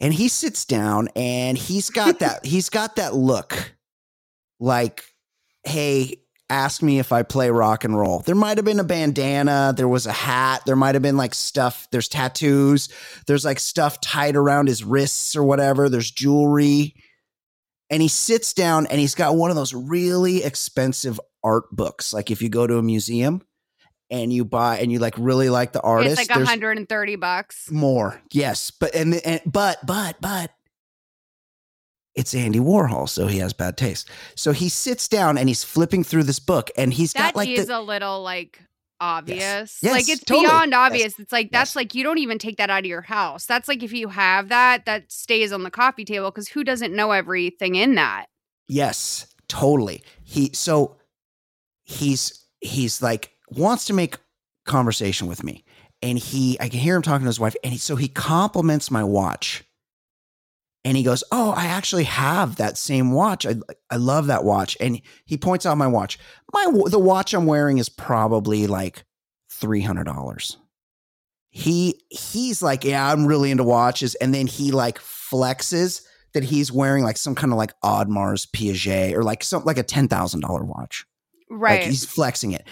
[0.00, 3.74] And he sits down and he's got that he's got that look
[4.60, 5.04] like
[5.64, 8.20] hey ask me if I play rock and roll.
[8.20, 11.34] There might have been a bandana, there was a hat, there might have been like
[11.34, 12.88] stuff, there's tattoos,
[13.26, 16.94] there's like stuff tied around his wrists or whatever, there's jewelry.
[17.90, 22.12] And he sits down and he's got one of those really expensive art books.
[22.12, 23.42] Like if you go to a museum
[24.22, 27.70] and you buy and you like really like the artist, it's like 130 bucks.
[27.70, 28.20] more.
[28.32, 30.50] Yes, but and, and but but but
[32.14, 34.08] it's Andy Warhol, so he has bad taste.
[34.36, 37.48] So he sits down and he's flipping through this book, and he's That got like
[37.48, 38.60] is the, a little like
[39.00, 39.80] obvious.
[39.82, 40.46] Yes, like it's totally.
[40.46, 40.78] beyond Yes.
[40.78, 41.18] obvious.
[41.18, 41.76] It's like that's Yes.
[41.76, 43.46] like you don't even take that out of your house.
[43.46, 46.94] That's like if you have that, that stays on the coffee table because who doesn't
[46.94, 48.26] know everything in that?
[48.68, 50.02] yes, totally.
[50.22, 50.96] He so
[51.82, 54.16] he's he's like wants to make
[54.64, 55.64] conversation with me,
[56.02, 58.90] and he I can hear him talking to his wife, and he, so he compliments
[58.90, 59.64] my watch.
[60.86, 63.46] And he goes, "Oh, I actually have that same watch.
[63.46, 63.56] I
[63.90, 66.18] I love that watch." And he points out my watch.
[66.52, 69.04] My the watch I'm wearing is probably like
[69.50, 70.58] three hundred dollars.
[71.50, 76.02] He he's like, "Yeah, I'm really into watches," and then he like flexes
[76.34, 79.82] that he's wearing like some kind of like Audemars Piaget or like some like a
[79.82, 81.06] ten thousand dollar watch.
[81.48, 81.80] Right.
[81.80, 82.66] Like he's flexing it.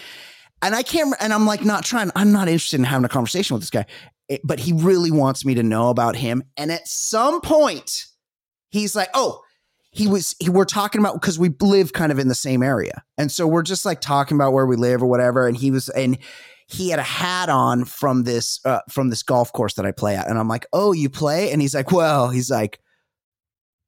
[0.63, 3.53] And I can't, and I'm like not trying, I'm not interested in having a conversation
[3.53, 3.85] with this guy,
[4.29, 6.41] It- but he really wants me to know about him.
[6.57, 8.05] And at some point,
[8.69, 9.41] he's like, oh,
[9.91, 13.03] he was, he, we're talking about, because we live kind of in the same area.
[13.17, 15.45] And so we're just like talking about where we live or whatever.
[15.47, 16.17] And he was, and
[16.67, 20.15] he had a hat on from this, uh, from this golf course that I play
[20.15, 20.27] at.
[20.27, 21.51] And I'm like, oh, you play?
[21.51, 22.79] And he's like, well, he's like,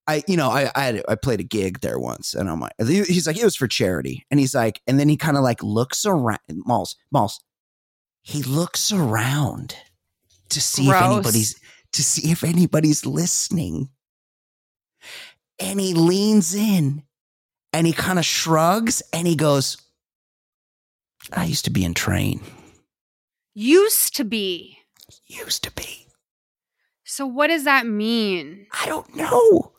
[0.07, 2.73] I, you know, I, I, had, I played a gig there once, and I'm like,
[2.79, 5.63] he's like, it was for charity, and he's like, and then he kind of like
[5.63, 7.39] looks around, Molls, Molls,
[8.21, 9.75] he looks around
[10.49, 11.01] to see Gross.
[11.01, 11.59] if anybody's
[11.93, 13.89] to see if anybody's listening,
[15.59, 17.03] and he leans in,
[17.73, 19.77] and he kind of shrugs, and he goes,
[21.33, 22.41] "I used to be in train,
[23.53, 24.79] Used to be.
[25.25, 26.07] used to be,
[27.05, 28.67] So what does that mean?
[28.71, 29.71] I don't know."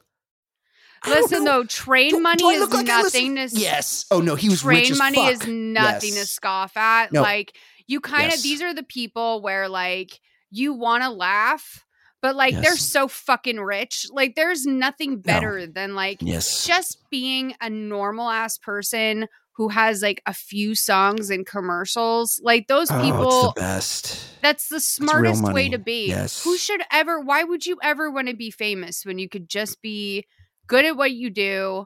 [1.06, 4.06] Listen though, train money do is like nothing to Yes.
[4.10, 7.12] Oh no, he was train rich as money is nothing to scoff at.
[7.12, 7.22] No.
[7.22, 7.54] Like
[7.86, 8.42] you kind of Yes.
[8.42, 11.84] these are the people where like you want to laugh,
[12.22, 14.06] but like they're so fucking rich.
[14.10, 16.66] Like there's nothing better than like Yes.
[16.66, 22.40] just being a normal ass person who has like a few songs and commercials.
[22.44, 24.42] Like those Oh, people it's the best.
[24.42, 26.08] that's the smartest way to be.
[26.08, 26.42] Yes.
[26.44, 29.80] Who should ever why would you ever want to be famous when you could just
[29.80, 30.26] be
[30.66, 31.84] good at what you do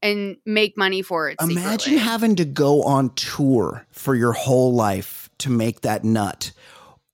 [0.00, 1.36] and make money for it?
[1.40, 1.98] Imagine secretly?
[1.98, 6.52] having to go on tour for your whole life to make that nut.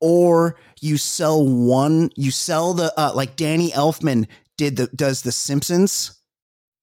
[0.01, 4.27] Or you sell one, you sell the uh, like Danny Elfman
[4.57, 6.21] did the does the Simpsons.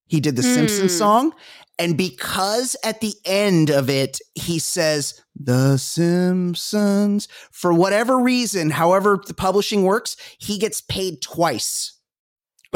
[0.07, 0.97] He did the Simpsons Hmm.
[0.97, 1.33] song.
[1.77, 9.21] And because at the end of it, he says, The Simpsons, for whatever reason, however
[9.25, 11.99] the publishing works, he gets paid twice.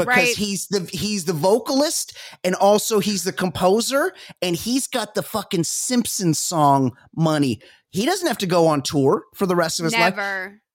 [0.00, 0.36] Because Right.
[0.36, 5.64] he's the he's the vocalist and also he's the composer and he's got the fucking
[5.64, 7.60] Simpsons song money.
[7.90, 10.14] He doesn't have to go on tour for the rest of his life.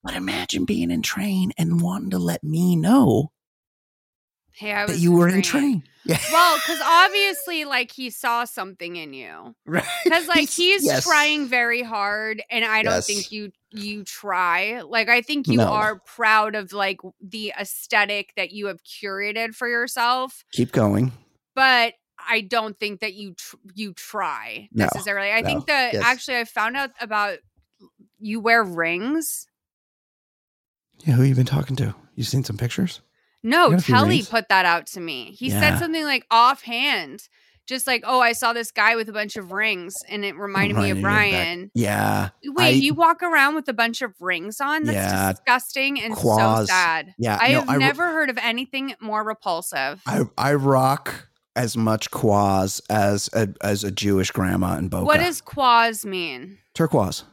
[0.03, 3.31] But imagine being in train and wanting to let me know
[4.57, 5.83] Hey, I that was you were in train.
[6.07, 6.19] Yeah.
[6.31, 9.55] Well, because obviously, like he saw something in you.
[9.65, 9.83] Right.
[10.03, 11.03] Because like he's, yes.
[11.03, 13.07] trying very hard, and I don't Yes.
[13.07, 14.81] think you you try.
[14.81, 15.67] Like I think you No.
[15.67, 20.43] are proud of like the aesthetic that you have curated for yourself.
[20.51, 21.11] Keep going.
[21.55, 21.93] but
[22.29, 25.31] I don't think that you tr- you try No, necessarily.
[25.31, 26.03] I no, think that yes.
[26.03, 27.39] actually I found out about
[28.19, 29.47] you wear rings.
[31.05, 31.93] Yeah, who you been talking to?
[32.15, 33.01] You seen some pictures?
[33.43, 35.31] No, I got a few Telly put that out to me.
[35.37, 35.59] He Yeah.
[35.59, 37.27] said something like offhand,
[37.67, 40.77] just like, "Oh, I saw this guy with a bunch of rings, and it reminded,
[40.77, 44.83] me of Brian." Yeah, Wait, I- you walk around with a bunch of rings on?
[44.83, 47.13] That's Yeah, disgusting and so sad.
[47.17, 47.37] yeah.
[47.41, 50.01] I no, have I, never heard of anything more repulsive.
[50.05, 55.05] I I rock as much quaz as a, as a Jewish grandma in Boca.
[55.05, 56.57] what does quaz mean?
[56.73, 57.23] turquoise?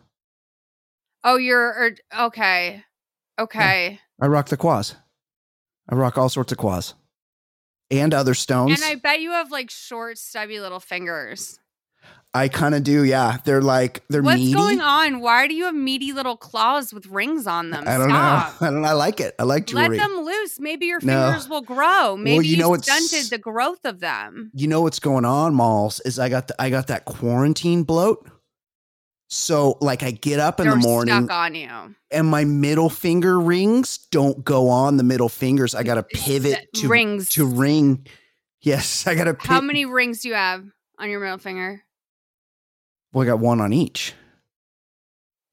[1.25, 2.85] Oh, you're er, okay.
[3.39, 3.99] Okay.
[4.21, 4.95] I rock the quaz.
[5.89, 6.95] I rock all sorts of quaz
[7.93, 8.81] and other stones.
[8.81, 11.59] And I bet you have like short, stubby little fingers.
[12.35, 13.05] I kind of do.
[13.05, 14.55] Yeah, they're like they're What's meaty.
[14.55, 15.21] going on?
[15.21, 17.85] Why do you have meaty little claws with rings on them?
[17.87, 18.61] I don't Stop.
[18.63, 18.67] know.
[18.69, 18.85] I don't.
[18.87, 19.35] I like it.
[19.39, 20.59] I like to Let them loose.
[20.59, 21.27] Maybe your No.
[21.27, 22.17] fingers will grow.
[22.17, 24.51] Maybe you you, know stunted the growth of them.
[24.55, 26.01] you know what's going on, Molls?
[26.07, 28.27] Is I got the, I got that quarantine bloat.
[29.35, 31.71] So like I get up in They're the morning stuck on you.
[32.11, 35.75] and my middle finger rings don't go on the middle fingers.
[35.75, 37.31] I got to pivot to rings.
[37.31, 38.07] to ring.
[38.61, 39.33] Yes, I got to.
[39.33, 39.47] Pivot.
[39.47, 40.67] How many rings do you have
[40.99, 41.83] on your middle finger?
[43.15, 44.13] Well, I got one on each.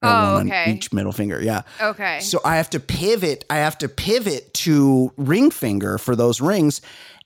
[0.01, 0.73] Oh, one on okay.
[0.73, 1.41] each middle finger.
[1.41, 1.61] Yeah.
[1.79, 2.19] Okay.
[2.19, 3.45] So I have to pivot.
[3.49, 6.81] I have to pivot to ring finger for those rings.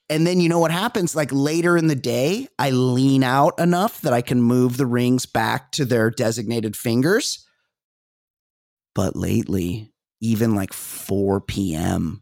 [0.09, 1.15] And then you know what happens?
[1.15, 5.25] Like later in the day, I lean out enough that I can move the rings
[5.25, 7.45] back to their designated fingers.
[8.95, 12.21] But lately, even like 4 p.m.,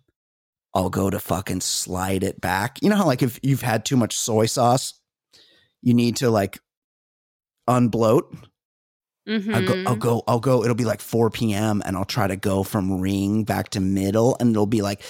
[0.74, 2.80] I'll go to fucking slide it back.
[2.82, 4.94] You know how, like, if you've had too much soy sauce,
[5.82, 6.60] you need to like
[7.68, 8.34] unbloat?
[9.54, 10.00] I'll go, I'll Mhm.
[10.00, 10.64] go, I'll go.
[10.64, 11.82] It'll be like 4 p.m.
[11.86, 15.02] and I'll try to go from ring back to middle and it'll be like,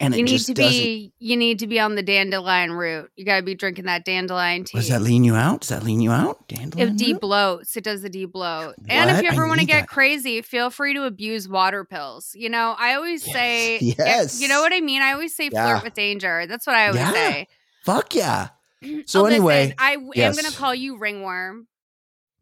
[0.00, 3.10] and it you need just to be you need to be on the dandelion route.
[3.16, 4.78] You got to be drinking that dandelion tea.
[4.78, 5.60] Does that lean you out?
[5.60, 6.46] Does that lean you out?
[6.48, 6.96] Dandelion.
[6.98, 7.20] It root?
[7.20, 7.76] debloats.
[7.76, 8.74] It does the debloat.
[8.88, 9.88] And if you ever want to get that.
[9.88, 12.32] crazy, feel free to abuse water pills.
[12.34, 13.96] You know, I always say, Yes.
[13.98, 14.40] yeah, Yes.
[14.40, 15.02] you know what I mean.
[15.02, 15.72] I always say Yeah.
[15.74, 16.46] flirt with danger.
[16.46, 17.12] That's what I always Yeah.
[17.12, 17.48] say.
[17.84, 18.48] Fuck yeah.
[19.06, 20.36] So oh, Listen, anyway, I w- yes.
[20.36, 21.66] am going to call you ringworm.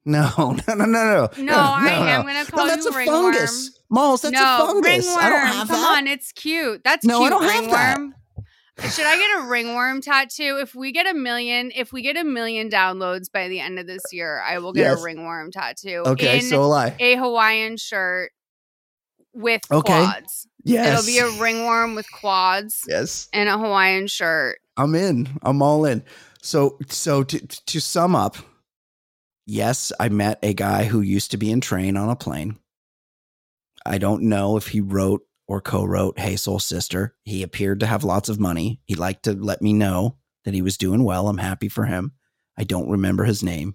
[0.06, 1.28] No, no, no, no, no.
[1.38, 3.32] No, I am going to call No, that's you a ringworm.
[3.32, 3.80] fungus.
[3.88, 5.06] Molls, that's no, a fungus.
[5.06, 5.24] ringworm.
[5.24, 5.96] I don't have Come that.
[5.98, 6.82] on, it's cute.
[6.84, 7.10] That's cute.
[7.12, 8.90] No, I don't have that.
[8.90, 10.58] Should I get a ringworm tattoo?
[10.60, 13.86] If we get a million, if we get a million downloads by the end of
[13.86, 15.00] this year, I will get Yes.
[15.00, 16.02] a ringworm tattoo.
[16.04, 16.94] Okay, so will I.
[16.98, 18.32] a Hawaiian shirt
[19.32, 19.92] with Okay.
[20.04, 20.46] quads.
[20.64, 20.88] Yes.
[21.00, 23.28] It'll be a ringworm with quads Yes.
[23.32, 24.58] and a Hawaiian shirt.
[24.76, 25.28] I'm in.
[25.42, 26.02] I'm all in.
[26.42, 28.36] So so to to sum up,
[29.46, 32.58] yes, I met a guy who used to be in Train on a plane.
[33.86, 37.14] I don't know if he wrote or co-wrote Hey Soul Sister.
[37.24, 38.80] He appeared to have lots of money.
[38.86, 41.28] He liked to let me know that he was doing well.
[41.28, 42.12] I'm happy for him.
[42.56, 43.74] I don't remember his name.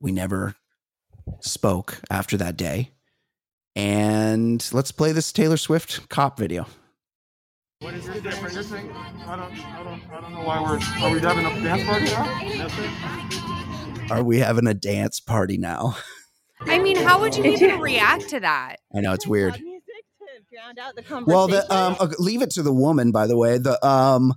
[0.00, 0.56] We never
[1.40, 2.90] spoke after that day.
[3.76, 6.66] And let's play this Taylor Swift cop video.
[7.78, 8.54] What is the difference?
[8.54, 11.62] You're saying, I don't, I don't, I don't know why we're, are we having a
[11.62, 13.69] dance party now?
[14.10, 15.96] Are we having a dance party now?
[16.60, 18.76] I mean, how would you even react to that?
[18.94, 19.60] I know it's weird.
[19.60, 19.84] Music
[20.18, 23.12] to drown out the Well, the um, leave it to the woman.
[23.12, 24.34] By the way, the um,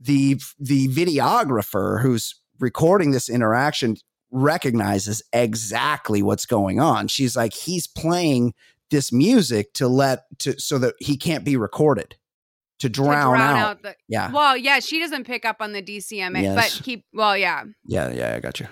[0.00, 3.96] the the videographer who's recording this interaction
[4.30, 7.08] recognizes exactly what's going on.
[7.08, 8.54] She's like, he's playing
[8.90, 12.16] this music to let to so that he can't be recorded
[12.80, 13.82] to To drown, out.
[13.82, 13.94] the.
[14.08, 16.54] Yeah, Well, yeah, she doesn't pick up on the DCMA, Yes.
[16.78, 17.04] but keep.
[17.12, 17.64] Well, yeah.
[17.86, 18.34] yeah, yeah.
[18.36, 18.66] I got you.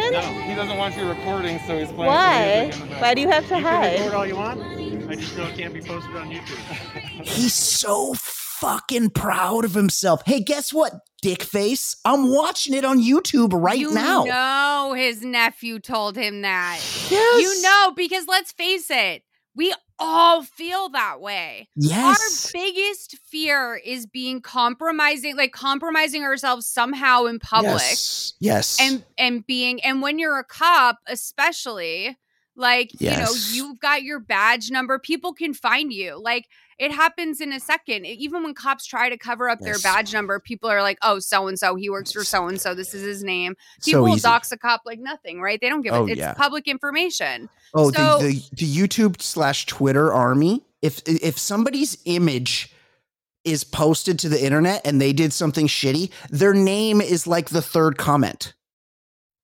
[0.00, 2.64] No, he doesn't want you recording, so he's playing Why?
[2.64, 4.14] music in the Why do you have to You can record hide?
[4.14, 4.60] all you want.
[5.08, 6.58] I just know it can't be posted on YouTube.
[7.24, 10.22] He's so fucking proud of himself.
[10.26, 11.96] Hey, guess what, dick face?
[12.04, 14.24] I'm watching it on YouTube right you now.
[14.24, 16.78] know his nephew told him that.
[17.10, 17.42] Yes.
[17.42, 19.22] You know, because let's face it,
[19.56, 21.68] we all feel that way.
[21.76, 22.52] Yes.
[22.54, 27.74] Our biggest fear is being compromising, like compromising ourselves somehow in public.
[27.74, 28.34] Yes.
[28.40, 28.78] Yes.
[28.80, 32.16] and and being and when you're a cop especially
[32.56, 33.54] like Yes.
[33.54, 36.46] you know you've got your badge number people can find you like
[36.78, 40.38] it happens in a second even when cops try to cover up their badge number
[40.40, 43.02] people are like oh so and so he works for so and so this is
[43.02, 43.54] his name
[43.84, 44.22] people will easy.
[44.22, 46.34] dox a cop like nothing right they don't give Oh, it it's yeah.
[46.34, 50.62] public information Oh, So- the, the the YouTube slash Twitter army.
[50.80, 52.72] If if somebody's image
[53.44, 57.60] is posted to the internet and they did something shitty, their name is like the
[57.62, 58.54] third comment.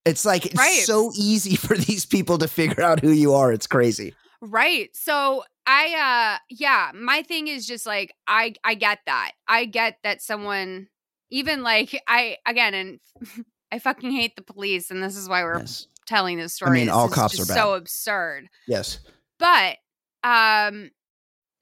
[0.05, 0.83] It's like it's Right.
[0.85, 3.53] so easy for these people to figure out who you are.
[3.53, 4.15] It's crazy.
[4.41, 4.89] Right.
[4.95, 9.33] So I uh yeah, my thing is just like I I get that.
[9.47, 10.89] I get that someone
[11.31, 13.01] even like I again and
[13.73, 15.87] I fucking hate the police and this is why we're Yes.
[16.07, 16.71] telling this story.
[16.71, 17.55] I mean, This all is cops are bad.
[17.55, 18.49] so absurd.
[18.67, 18.99] Yes.
[19.39, 19.77] But
[20.25, 20.91] um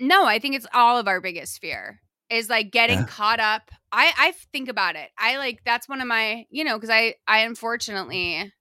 [0.00, 3.06] no, I think it's all of our biggest fear is like getting Yeah.
[3.06, 3.70] caught up.
[3.92, 5.10] I I think about it.
[5.18, 8.52] I like that's one of my, you know, cuz I I unfortunately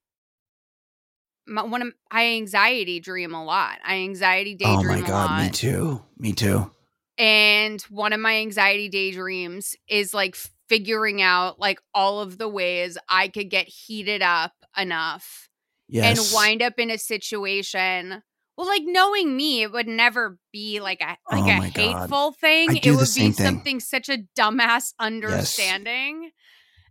[1.48, 3.80] my, one of I anxiety dream a lot.
[3.86, 6.04] I anxiety daydream Oh my god, me too.
[6.18, 6.70] Me too.
[7.18, 10.36] And one of my anxiety daydreams is like
[10.70, 15.50] figuring out like all of the ways I could get heated up enough
[15.90, 16.20] Yes.
[16.20, 18.22] and wind up in a situation.
[18.58, 22.00] Well, like knowing me, it would never be like a like Oh a my God.
[22.02, 22.76] hateful thing.
[22.76, 23.34] It would be thing.
[23.34, 26.32] something such a dumbass understanding.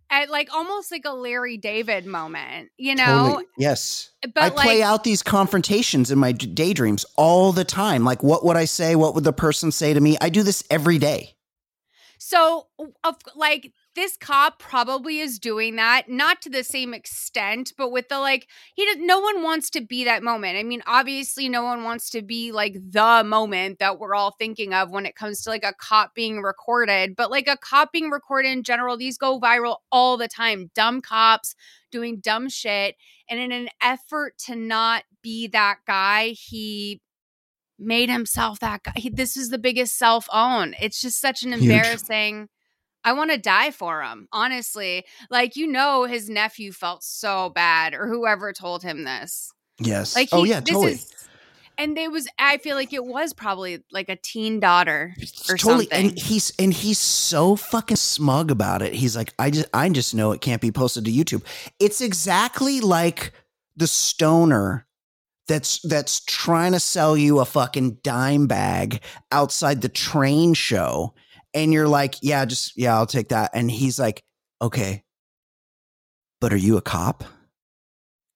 [0.08, 3.04] At like almost like a Larry David moment, you know?
[3.04, 3.44] Totally.
[3.58, 4.10] Yes.
[4.22, 8.04] But I like play out these confrontations in my d- daydreams all the time.
[8.04, 8.94] Like, what would I say?
[8.94, 10.16] What would the person say to me?
[10.20, 11.34] I do this every day.
[12.18, 12.68] So,
[13.04, 18.08] of like this cop probably is doing that, not to the same extent, but with
[18.08, 18.98] the like, he does.
[19.00, 20.56] No one wants to be that moment.
[20.56, 24.72] I mean, obviously, no one wants to be like the moment that we're all thinking
[24.72, 27.16] of when it comes to like a cop being recorded.
[27.16, 30.70] But like a cop being recorded in general, these go viral all the time.
[30.74, 31.56] Dumb cops
[31.90, 32.94] doing dumb shit,
[33.28, 37.00] and in an effort to not be that guy, he
[37.78, 38.92] made himself that guy.
[38.96, 40.74] He, this is the biggest self own.
[40.80, 41.62] It's just such an Huge.
[41.62, 42.48] embarrassing.
[43.06, 45.04] I want to die for him, honestly.
[45.30, 49.50] Like, you know, his nephew felt so bad, or whoever told him this.
[49.80, 50.14] Yes.
[50.14, 50.92] Like, oh he- yeah, this totally.
[50.92, 51.12] is-
[51.78, 55.56] and it was, I feel like it was probably like a teen daughter or something.
[55.58, 55.84] totally.
[55.84, 56.08] something.
[56.10, 58.94] And he's and he's so fucking smug about it.
[58.94, 61.42] He's like, I just I just know it can't be posted to YouTube.
[61.78, 63.32] It's exactly like
[63.76, 64.86] the stoner
[65.48, 71.12] that's that's trying to sell you a fucking dime bag outside the train show.
[71.56, 73.50] And you're like, yeah, just yeah, I'll take that.
[73.54, 74.22] And he's like,
[74.60, 75.02] okay,
[76.38, 77.24] but are you a cop?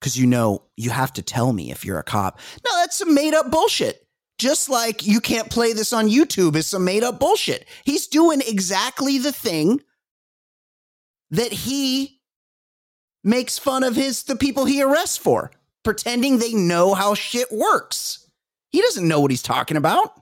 [0.00, 2.40] Because you know you have to tell me if you're a cop.
[2.64, 4.06] No, that's some made up bullshit.
[4.38, 7.68] Just like you can't play this on YouTube is some made up bullshit.
[7.84, 9.82] He's doing exactly the thing
[11.30, 12.20] that he
[13.22, 15.50] makes fun of his the people he arrests for,
[15.84, 18.26] pretending they know how shit works.
[18.70, 20.18] He doesn't know what he's talking about.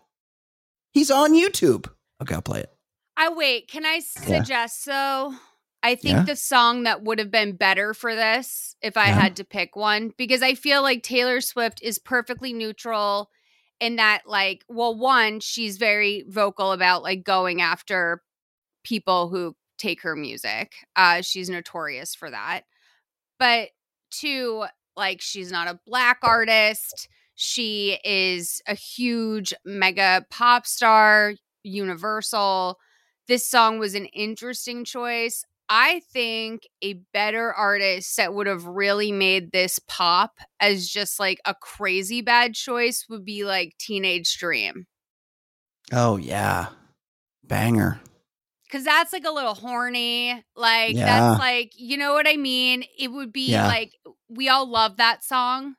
[0.93, 1.89] He's on YouTube.
[2.21, 2.73] Okay, I'll play it.
[3.19, 3.69] I wait.
[3.69, 4.45] Can I Yeah.
[4.45, 5.35] suggest so?
[5.83, 6.27] I think Yeah.
[6.27, 9.13] the song that would have been better for this, if I Yeah.
[9.13, 13.31] had to pick one, because I feel like Taylor Swift is perfectly neutral
[13.81, 18.23] in that, like, well, one, she's very vocal about like going after
[18.85, 20.75] people who take her music.
[20.97, 22.63] Uh, she's notorious for that.
[23.39, 23.71] But
[24.11, 24.65] two,
[24.97, 27.09] like, she's not a black artist.
[27.37, 32.79] She is a huge mega pop star, universal.
[33.29, 35.45] This song was an interesting choice.
[35.69, 41.39] I think a better artist that would have really made this pop as just like
[41.45, 44.87] a crazy bad choice would be like Teenage Dream.
[45.93, 46.69] Oh yeah.
[47.45, 48.01] Banger.
[48.71, 50.45] Cause that's like a little horny.
[50.55, 51.07] Like, Yeah.
[51.07, 52.85] that's like, you know what I mean?
[52.99, 53.67] It would be Yeah.
[53.67, 53.93] like,
[54.29, 55.77] we all love that song.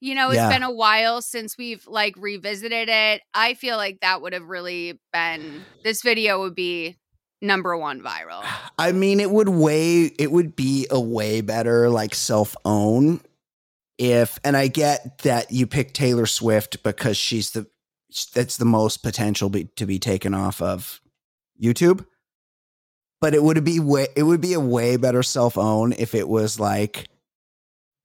[0.00, 0.48] You know, it's Yeah.
[0.48, 3.22] been a while since we've like revisited it.
[3.34, 6.96] I feel like that would have really been, this video would be
[7.42, 8.42] number one viral.
[8.78, 13.20] I mean, it would way it would be a way better like self own
[13.98, 17.66] if, and I get that you pick Taylor Swift because she's the
[18.34, 21.00] that's the most potential be, to be taken off of
[21.62, 22.04] YouTube.
[23.20, 26.26] But it would be way it would be a way better self own if it
[26.28, 27.08] was like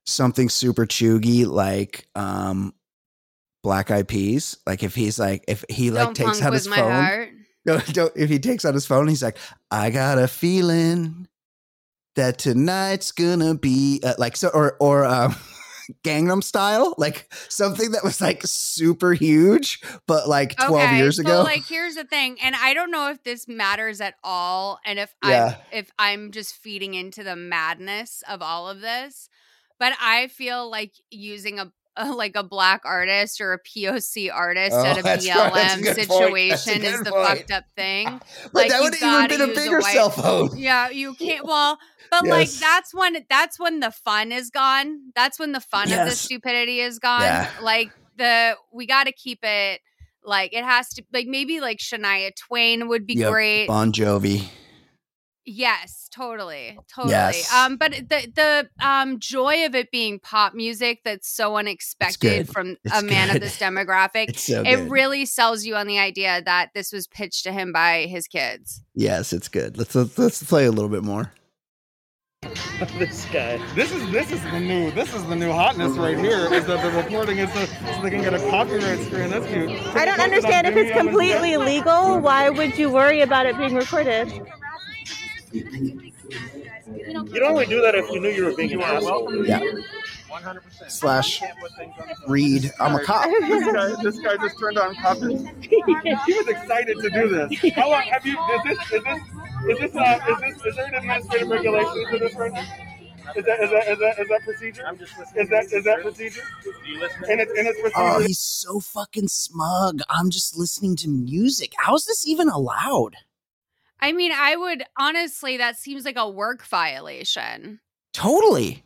[0.05, 2.73] something super chuggy like um
[3.63, 4.57] Black Eyed Peas.
[4.67, 6.91] Like if he's like if he like Don't takes punk out with his my phone.
[6.91, 7.29] heart.
[7.67, 9.39] No, don't, if he takes out his phone, he's like,
[9.71, 11.27] "I got a feeling
[12.15, 15.35] that tonight's gonna be uh, like so," or or um,
[16.03, 21.41] Gangnam Style, like something that was like super huge, but like twelve years so, ago.
[21.41, 25.15] like here's the thing, and I don't know if this matters at all, and if
[25.23, 25.55] Yeah.
[25.71, 29.27] I if I'm just feeding into the madness of all of this,
[29.79, 34.29] but I feel like using a, a uh, like a black artist or a POC
[34.33, 35.53] artist Oh, at a that's right.
[35.53, 35.95] That's a BLM good point.
[35.95, 37.27] That's a situation is the point.
[37.27, 38.05] fucked up thing.
[38.43, 40.49] but like, that would have been a a bigger white- cell phone.
[40.57, 41.45] Yeah, you can't.
[41.55, 41.77] Well,
[42.11, 45.11] but like that's when that's when the fun is gone.
[45.15, 47.21] That's when the fun of the stupidity is gone.
[47.23, 47.49] Yeah.
[47.61, 49.81] Like the we got to keep it
[50.23, 53.31] like it has to like maybe like Shania Twain would be Yep.
[53.31, 53.67] great.
[53.67, 54.47] Bon Jovi.
[55.47, 57.11] Yes, totally, totally.
[57.13, 57.53] Yes.
[57.53, 62.77] Um, but the the um joy of it being pop music that's so unexpected from
[62.83, 64.29] It's a man of this demographic.
[64.29, 64.89] It's so it good.
[64.89, 68.81] really sells you on the idea that this was pitched to him by his kids.
[68.95, 69.77] yes, it's good.
[69.77, 71.31] Let's let's, let's play a little bit more.
[72.99, 73.57] this guy.
[73.75, 76.51] This is this is the new this is the new hotness right here.
[76.53, 79.29] Is that the reporting is so, so they can get a copyright screen.
[79.29, 79.69] That's cute.
[79.95, 82.19] I don't understand if it's completely legal.
[82.19, 84.31] Why would you worry about it being recorded?
[85.55, 89.45] You'd only do that if you knew you were being an asshole.
[89.45, 89.59] Yeah.
[90.29, 90.91] 100%.
[90.91, 91.41] Slash
[92.27, 92.71] read.
[92.79, 93.25] I'm a cop.
[93.25, 95.37] This guy, this guy just turned on copy.
[96.25, 97.73] He was excited to do this.
[97.73, 98.37] How long have you?
[98.37, 99.21] Is this is this
[99.69, 102.65] is this uh, is this is there an administrative regulation to this right now?
[103.35, 104.83] Is that is that is that is that procedure?
[104.85, 105.43] I'm just listening.
[105.43, 106.41] Is that is that procedure?
[106.63, 107.23] Do you listen?
[107.29, 108.01] And it's and it's procedure.
[108.01, 110.01] Oh, he's so fucking smug.
[110.09, 111.73] I'm just listening to music.
[111.77, 113.15] How's this even allowed?
[114.05, 117.79] I mean, I would honestly, that seems like a work violation.
[118.13, 118.83] Totally.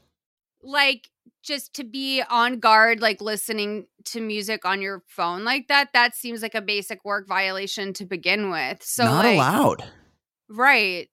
[0.63, 1.09] Like
[1.43, 6.15] just to be on guard, like listening to music on your phone like that, that
[6.15, 8.82] seems like a basic work violation to begin with.
[8.82, 9.84] So Not like, allowed.
[10.47, 11.09] Right.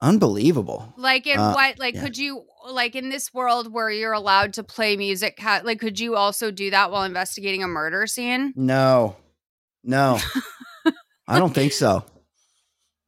[0.00, 0.92] Unbelievable.
[0.96, 2.02] Like in Uh, what like yeah.
[2.02, 6.16] could you like in this world where you're allowed to play music like could you
[6.16, 8.52] also do that while investigating a murder scene?
[8.56, 9.14] No.
[9.84, 10.18] No.
[11.28, 12.04] I don't think so.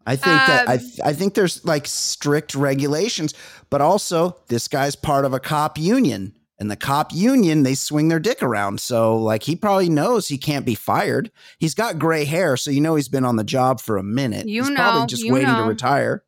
[0.07, 3.35] I think that I Um, th- I think there's like strict regulations,
[3.69, 6.35] but also this guy's part of a cop union.
[6.59, 8.81] And the cop union, they swing their dick around.
[8.81, 11.31] So like he probably knows he can't be fired.
[11.59, 14.47] He's got gray hair, so you know he's been on the job for a minute.
[14.47, 16.25] You he's know, probably just you waiting to retire.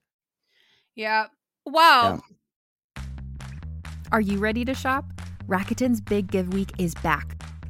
[0.94, 1.26] Yeah.
[1.66, 2.22] Wow.
[4.10, 5.04] Are you ready to shop?
[5.46, 7.42] Rakuten's Big Give Week is back.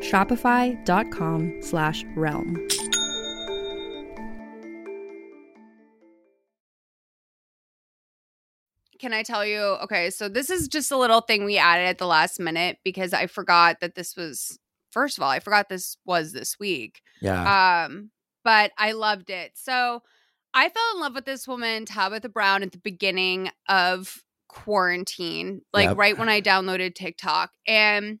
[0.00, 2.66] Shopify.com slash realm.
[8.98, 9.60] Can I tell you?
[9.60, 13.14] Okay, so this is just a little thing we added at the last minute because
[13.14, 14.58] I forgot that this was
[14.90, 17.00] first of all, I forgot this was this week.
[17.22, 17.84] Yeah.
[17.86, 18.10] Um,
[18.44, 19.52] but I loved it.
[19.54, 20.02] So
[20.52, 25.88] I fell in love with this woman, Tabitha Brown, at the beginning of quarantine, like
[25.90, 25.96] Yep.
[25.96, 27.52] right when I downloaded TikTok.
[27.66, 28.18] And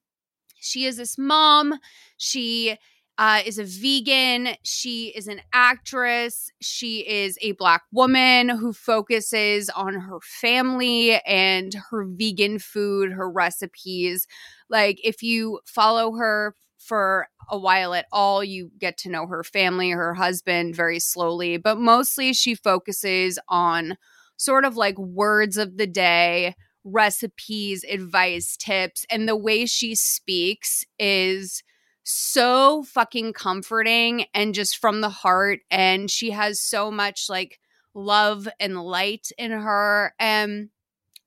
[0.60, 1.74] she is this mom.
[2.16, 2.76] She
[3.18, 4.54] uh, is a vegan.
[4.62, 6.50] She is an actress.
[6.62, 13.30] She is a black woman who focuses on her family and her vegan food, her
[13.30, 14.26] recipes.
[14.70, 19.44] Like, if you follow her for a while at all, you get to know her
[19.44, 23.98] family, her husband very slowly, but mostly she focuses on
[24.38, 26.54] sort of like words of the day,
[26.84, 31.62] recipes, advice, tips, and the way she speaks is
[32.02, 37.60] so fucking comforting and just from the heart and she has so much like
[37.94, 40.70] love and light in her and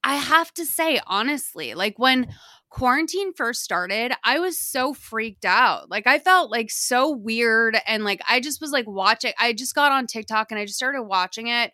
[0.03, 2.33] I have to say honestly like when
[2.69, 5.91] quarantine first started I was so freaked out.
[5.91, 9.75] Like I felt like so weird and like I just was like watching I just
[9.75, 11.71] got on TikTok and I just started watching it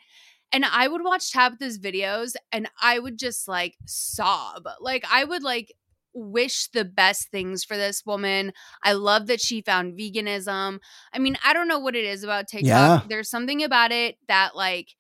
[0.52, 4.68] and I would watch Tabitha's videos and I would just like sob.
[4.80, 5.74] Like I would like
[6.14, 8.54] wish the best things for this woman.
[8.84, 10.80] I love that she found veganism.
[11.14, 12.68] I mean, I don't know what it is about TikTok.
[12.68, 13.02] Yeah.
[13.08, 14.96] There's something about it that like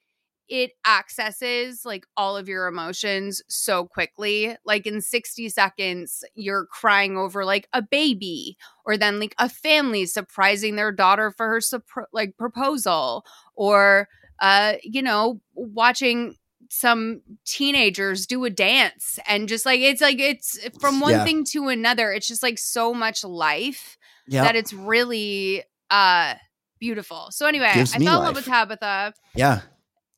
[0.47, 4.55] it accesses like all of your emotions so quickly.
[4.65, 10.05] Like in 60 seconds, you're crying over like a baby or then like a family
[10.07, 13.23] surprising their daughter for her supr- like proposal
[13.55, 14.07] or
[14.41, 16.35] uh you know watching
[16.69, 21.23] some teenagers do a dance and just like it's like it's from one Yeah.
[21.23, 24.43] thing to another it's just like so much life Yeah.
[24.43, 26.35] that it's really uh
[26.79, 29.61] beautiful so anyway Gives i fell in love with tabitha yeah.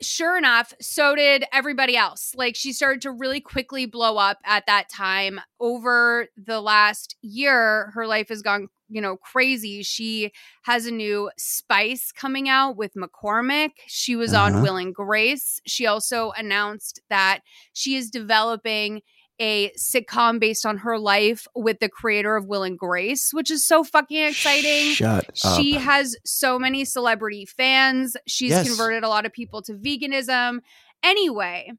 [0.02, 2.34] sure enough, so did everybody else.
[2.36, 5.40] Like she started to really quickly blow up at that time.
[5.60, 9.82] Over the last year, her life has gone, you know, crazy.
[9.84, 10.32] She
[10.64, 13.72] has a new spice coming out with McCormick.
[13.88, 14.58] She was Uh-huh.
[14.58, 15.60] on Will and Grace.
[15.66, 17.40] She also announced that
[17.74, 19.02] she is developing
[19.40, 23.66] a sitcom based on her life with the creator of Will and Grace, which is
[23.66, 24.92] so fucking exciting.
[24.94, 25.58] Shut up.
[25.58, 28.16] She has so many celebrity fans.
[28.28, 28.68] She's Yes.
[28.68, 30.60] converted a lot of people to veganism.
[31.02, 31.72] Anyway,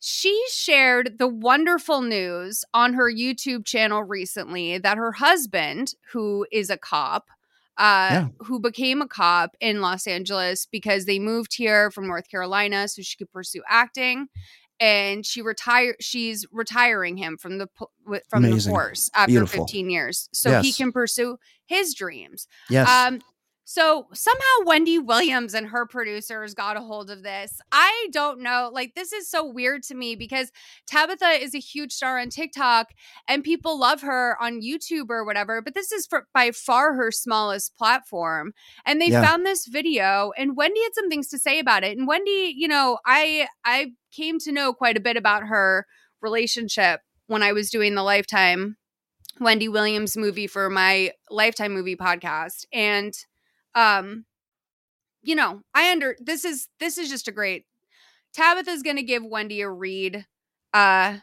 [0.00, 6.70] she shared the wonderful news on her YouTube channel recently that her husband, who is
[6.70, 7.28] a cop,
[7.78, 8.28] uh, Yeah.
[8.40, 13.02] who became a cop in Los Angeles because they moved here from North Carolina so
[13.02, 14.28] she could pursue acting.
[14.82, 15.96] And she retired.
[16.00, 17.68] She's retiring him from the
[18.30, 19.66] from the force after Beautiful.
[19.66, 21.36] 15 years, so he can pursue
[21.66, 22.48] his dreams.
[22.70, 22.88] yes.
[22.88, 23.20] Um,
[23.72, 27.60] so somehow Wendy Williams and her producers got a hold of this.
[27.70, 28.68] I don't know.
[28.72, 30.50] Like, this is so weird to me because
[30.88, 32.88] Tabitha is a huge star on TikTok
[33.28, 37.12] and people love her on YouTube or whatever, but this is for, by far her
[37.12, 38.54] smallest platform.
[38.84, 39.22] And they Yeah.
[39.24, 41.96] found this video and Wendy had some things to say about it.
[41.96, 45.86] And Wendy, you know, I I came to know quite a bit about her
[46.20, 48.78] relationship when I was doing the Lifetime
[49.38, 52.66] Wendy Williams movie for my Lifetime movie podcast.
[52.72, 53.14] And
[53.74, 54.24] um
[55.22, 57.66] you know, I under this is this is just a great
[58.32, 60.26] Tabitha's going to give Wendy a read
[60.72, 61.18] uh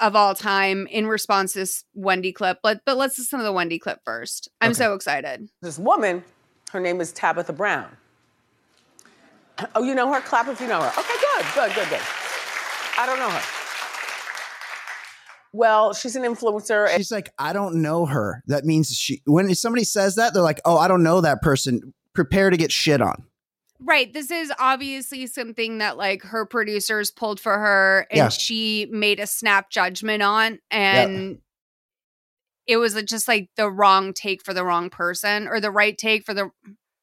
[0.00, 2.58] of all time in response to this Wendy clip.
[2.62, 4.48] But but let's listen to the Wendy clip first.
[4.60, 4.78] I'm Okay.
[4.78, 5.48] so excited.
[5.62, 6.22] This woman,
[6.72, 7.96] her name is Tabitha Brown.
[9.74, 10.20] Oh, you know her?
[10.20, 10.92] Clap if you know her.
[11.00, 12.00] Okay, good, good, good, good.
[12.96, 13.42] I don't know her.
[15.52, 16.88] Well, she's an influencer.
[16.88, 18.42] and She's like, I don't know her.
[18.46, 19.22] That means she.
[19.24, 21.94] When somebody says that, they're like, Oh, I don't know that person.
[22.14, 23.24] Prepare to get shit on.
[23.80, 24.12] Right.
[24.12, 28.28] This is obviously something that like her producers pulled for her and Yeah.
[28.28, 31.38] she made a snap judgment on and
[32.66, 36.24] it was just like the wrong take for the wrong person or the right take
[36.26, 36.50] for the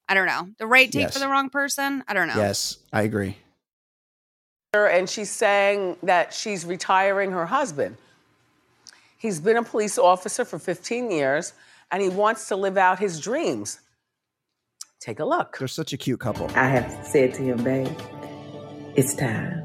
[0.07, 0.49] I don't know.
[0.59, 2.03] The right take for the wrong person?
[2.07, 2.35] I don't know.
[2.35, 3.37] Yes, I agree.
[4.73, 7.95] and she's saying that she's retiring her husband.
[9.25, 11.53] He's been a police officer for 15 years
[11.91, 13.79] and he wants to live out his dreams.
[14.99, 15.57] Take a look.
[15.57, 16.47] They're such a cute couple.
[16.55, 17.89] I have said to him, babe,
[18.95, 19.63] it's time.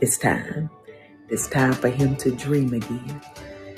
[0.00, 0.68] It's time.
[1.28, 3.20] It's time for him to dream again.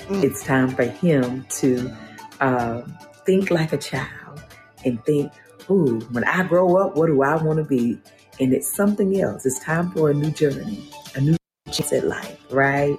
[0.09, 1.95] It's time for him to
[2.39, 2.81] uh,
[3.27, 4.43] think like a child
[4.85, 5.31] and think,
[5.69, 7.99] ooh, when I grow up, what do I want to be?
[8.39, 9.45] And it's something else.
[9.45, 11.37] It's time for a new journey, a new
[11.67, 12.97] chance at life, right?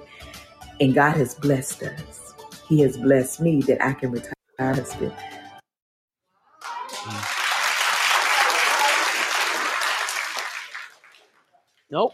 [0.79, 2.33] And God has blessed us.
[2.67, 5.13] He has blessed me that I can retire my husband.
[11.89, 12.13] Nope.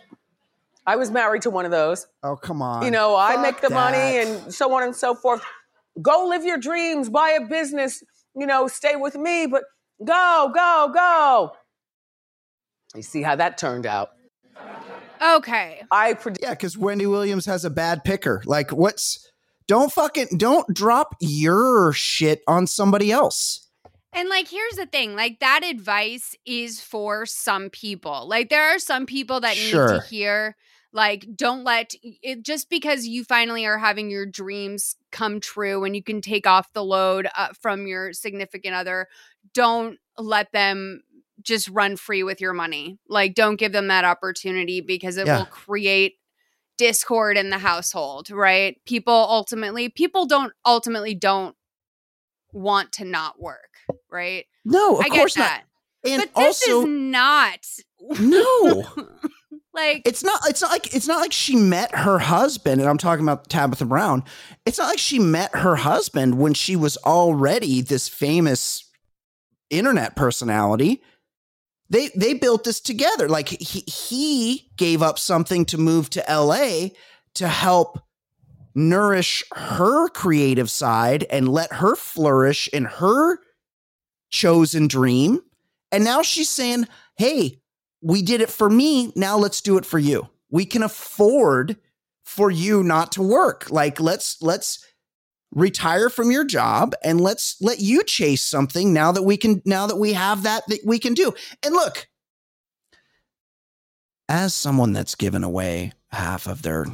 [0.85, 2.07] I was married to one of those.
[2.23, 2.83] Oh, come on.
[2.85, 5.41] You know, I Fuck make the money and so on and so forth.
[6.01, 8.03] Go live your dreams, buy a business,
[8.35, 9.63] you know, stay with me, but
[10.03, 11.51] go, go, go.
[12.95, 14.11] You see how that turned out.
[15.23, 15.81] Okay.
[15.91, 18.41] I predict Yeah, because Wendy Williams has a bad picker.
[18.45, 19.29] Like, what's
[19.67, 23.69] Don't fucking don't drop your shit on somebody else.
[24.15, 28.27] And like, here's the thing like, that advice is for some people.
[28.27, 30.55] Like, there are some people that need to hear,
[30.91, 35.95] like, don't let it just because you finally are having your dreams come true and
[35.95, 39.07] you can take off the load uh, from your significant other,
[39.53, 41.01] don't let them
[41.43, 42.97] just run free with your money.
[43.07, 45.39] Like, don't give them that opportunity because it Yeah.
[45.39, 46.15] will create
[46.77, 48.77] discord in the household, right?
[48.85, 51.55] People ultimately, people don't ultimately don't
[52.51, 53.69] want to not work,
[54.11, 54.45] right?
[54.65, 55.43] No, of I get course not.
[55.43, 55.63] that.
[56.05, 57.59] And but this also is not
[58.19, 58.83] no.
[59.73, 62.97] like It's not it's not like it's not like she met her husband and I'm
[62.97, 64.23] talking about Tabitha Brown.
[64.65, 68.89] It's not like she met her husband when she was already this famous
[69.69, 71.01] internet personality.
[71.93, 73.29] They they built this together.
[73.29, 76.87] Like he he gave up something to move to LA
[77.35, 77.99] to help
[78.73, 83.37] nourish her creative side and let her flourish in her
[84.31, 85.41] chosen dream.
[85.91, 87.61] And now she's saying, "Hey,
[88.01, 89.13] we did it for me.
[89.15, 90.29] Now let's do it for you.
[90.49, 91.77] We can afford
[92.23, 93.69] for you not to work.
[93.69, 94.83] Like let's let's
[95.53, 99.87] retire from your job and let's let you chase something now that we can now
[99.87, 101.33] that we have that that we can do.
[101.63, 102.07] And look,
[104.29, 106.85] as someone that's given away half of their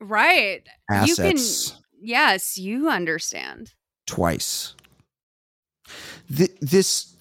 [0.00, 0.66] right.
[0.90, 3.74] assets You can yes, you understand.
[4.06, 4.74] twice.
[6.34, 7.14] Th- this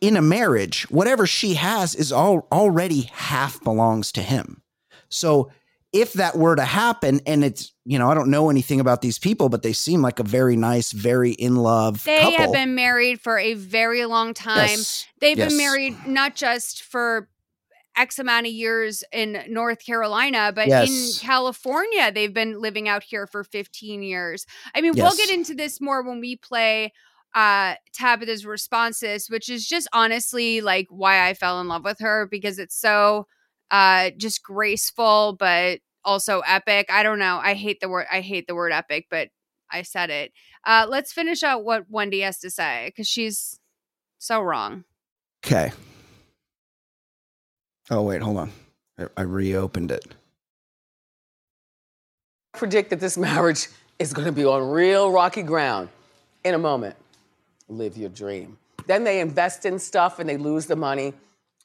[0.00, 4.62] in a marriage, whatever she has is all already half belongs to him.
[5.08, 5.50] So
[5.92, 9.18] if that were to happen, and it's you know I don't know anything about these
[9.18, 12.38] people, but they seem like a very nice, very in love They couple.
[12.38, 14.68] have been married for a very long time.
[14.68, 15.06] Yes.
[15.20, 15.48] They've Yes.
[15.50, 17.28] been married not just for
[17.96, 20.88] X amount of years in North Carolina, but Yes.
[20.88, 24.46] in California, they've been living out here for 15 years.
[24.74, 26.92] I mean, we'll get into this more when we play
[27.34, 32.26] uh Tabitha's responses, which is just honestly like why I fell in love with her
[32.30, 33.26] because it's so
[33.70, 36.88] uh just graceful but also epic.
[36.90, 37.40] I don't know.
[37.42, 39.28] I hate the word I hate the word epic, but
[39.70, 40.32] I said it.
[40.66, 43.60] Uh let's finish out what Wendy has to say cuz she's
[44.18, 44.84] so wrong.
[45.46, 45.72] Okay.
[47.90, 48.52] Oh wait, hold on.
[48.98, 50.06] I, I reopened it.
[52.54, 55.88] predict that this marriage is going to be on real rocky ground
[56.44, 56.96] in a moment.
[57.68, 58.58] Live your dream.
[58.86, 61.14] Then they invest in stuff and they lose the money.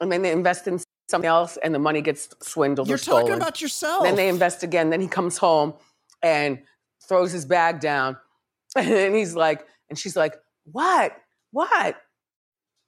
[0.01, 0.79] And then they invest in
[1.09, 3.23] something else and the money gets swindled You're or stolen.
[3.23, 4.03] talking about yourself.
[4.03, 4.89] Then they invest again.
[4.89, 5.73] Then he comes home
[6.21, 6.59] and
[7.07, 8.17] throws his bag down.
[8.75, 10.35] And he's like, and she's like,
[10.65, 11.15] what?
[11.51, 11.95] What?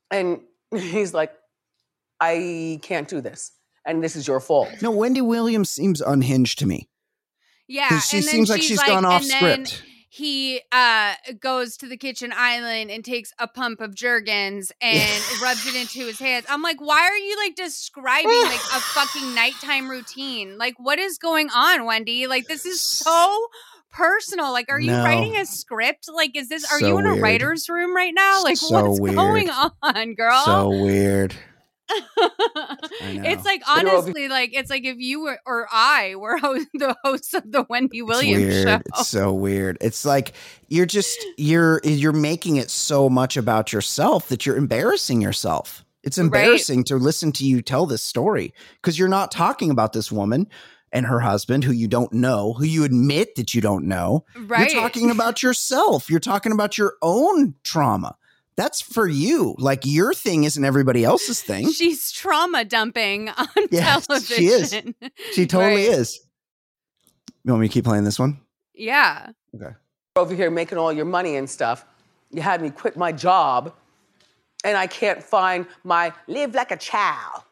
[0.09, 0.41] And
[0.76, 1.32] he's like,
[2.20, 3.51] I can't do this.
[3.86, 4.70] And this is your fault.
[4.82, 6.89] No, Wendy Williams seems unhinged to me.
[7.68, 7.99] Yeah.
[7.99, 9.84] she and then seems like she's gone off and then script.
[10.16, 15.66] He uh goes to the kitchen island and takes a pump of Jergens and rubs
[15.66, 16.45] it into his hands.
[16.49, 20.57] I'm like, why are you like describing like a fucking nighttime routine?
[20.57, 22.28] Like, what is going on, Wendy?
[22.28, 23.47] Like, this is so
[23.91, 24.53] personal.
[24.53, 25.03] Like, are you No.
[25.03, 26.07] writing a script?
[26.13, 27.22] Like, is this are So you in a weird.
[27.22, 28.41] writer's room right now?
[28.41, 29.16] Like, So what's weird.
[29.18, 29.49] going
[29.84, 30.43] on, girl?
[30.45, 31.36] So weird.
[33.02, 37.34] It's like honestly, like it's like if you were or I were host, the host
[37.34, 38.68] of the Wendy It's Williams weird.
[38.68, 38.82] show.
[38.88, 39.78] It's so weird.
[39.82, 40.34] It's like
[40.68, 45.84] you're just you're you're making it so much about yourself that you're embarrassing yourself.
[46.04, 46.26] It's Right.
[46.26, 50.48] embarrassing to listen to you tell this story because you're not talking about this woman
[50.92, 54.24] and her husband who you don't know, who you admit that you don't know.
[54.46, 54.72] Right.
[54.72, 56.10] You're talking about yourself.
[56.10, 58.16] You're talking about your own trauma.
[58.58, 59.56] That's for you.
[59.58, 61.72] Like your thing isn't everybody else's thing.
[61.72, 64.38] She's trauma dumping on Yes, television.
[64.38, 65.12] she is.
[65.34, 65.97] She totally Right.
[65.99, 66.20] is.
[67.43, 68.39] You want me to keep playing this one?
[68.74, 69.30] Yeah.
[69.56, 69.74] Okay.
[70.16, 71.86] over here making all your money and stuff.
[72.32, 73.74] You had me quit my job,
[74.64, 77.43] and I can't find my live like a child.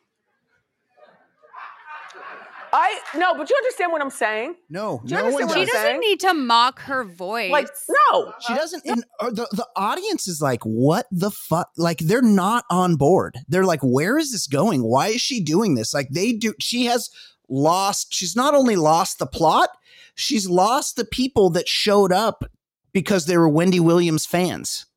[2.75, 4.55] I no, but you understand what I'm saying?
[4.69, 5.73] No, Do you no understand one what She I'm does.
[5.73, 5.99] doesn't saying?
[5.99, 7.51] need to mock her voice.
[7.51, 7.67] Like
[8.11, 8.83] no, She doesn't.
[8.85, 13.37] And uh, the the audience is like, "What the fuck?" Like they're not on board.
[13.47, 14.81] They're like, "Where is this going?
[14.83, 16.55] Why is she doing this?" Like they do.
[16.59, 17.09] She has
[17.47, 18.11] lost.
[18.13, 19.69] She's not only lost the plot,
[20.15, 22.43] she's lost the people that showed up
[22.91, 24.87] because they were Wendy Williams fans.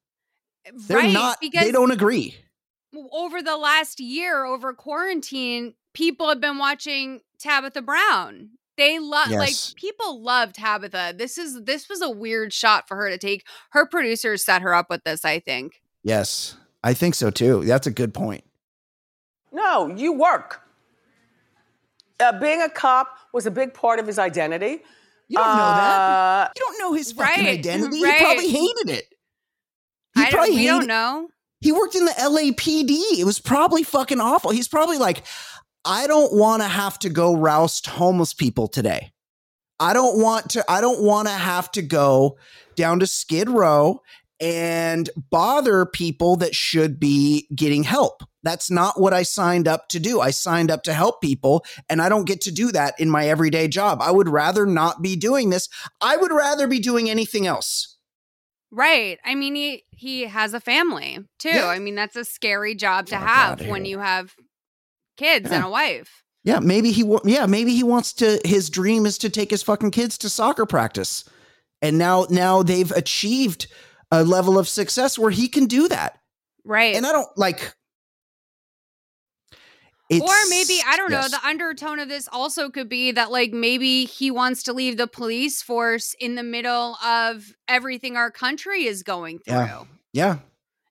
[0.89, 1.39] They're right, not.
[1.41, 2.37] because They don't agree.
[3.13, 8.51] over the last year, over quarantine, people have been watching Tabitha Brown.
[8.77, 9.39] They love Yes.
[9.39, 11.15] like people love Tabitha.
[11.17, 13.47] This is this was a weird shot for her to take.
[13.71, 15.81] Her producers set her up with this, I think.
[16.03, 17.65] Yes, I think so too.
[17.65, 18.45] That's a good point.
[19.53, 20.61] no, you work.
[22.21, 24.83] Uh, being a cop was a big part of his identity.
[25.29, 26.01] You don't know that.
[26.01, 28.03] Uh, You don't know his fucking Right, identity.
[28.03, 28.15] right.
[28.19, 29.05] He probably hated it.
[30.15, 31.29] He I don't, probably we don't know.
[31.61, 33.19] He worked in the LAPD.
[33.19, 34.51] It was probably fucking awful.
[34.51, 35.25] He's probably like,
[35.87, 39.13] I don't want to have to go roust homeless people today.
[39.79, 42.39] I don't want to, I don't want to have to go
[42.75, 44.01] down to Skid Row
[44.41, 48.23] and bother people that should be getting help.
[48.43, 50.21] That's not what I signed up to do.
[50.21, 53.29] I signed up to help people, and I don't get to do that in my
[53.29, 54.01] everyday job.
[54.01, 55.69] I would rather not be doing this.
[56.01, 57.97] I would rather be doing anything else.
[58.71, 59.19] Right.
[59.25, 61.49] I mean, he he has a family too.
[61.49, 61.67] Yeah.
[61.67, 64.35] I mean, that's a scary job to oh Fuck have outta when you have
[65.17, 66.23] kids and a wife.
[66.45, 69.63] Yeah, maybe he wa- yeah, maybe he wants to his dream is to take his
[69.63, 71.25] fucking kids to soccer practice.
[71.83, 73.67] And now now they've achieved
[74.11, 76.19] a level of success where he can do that.
[76.65, 76.95] Right.
[76.95, 77.75] And I don't like
[80.11, 81.27] or maybe I don't know.
[81.29, 85.09] The undertone of this also could be that like maybe he wants to leave the
[85.09, 89.55] police force in the middle of everything our country is going through.
[89.55, 89.85] Yeah.
[90.13, 90.39] Yeah.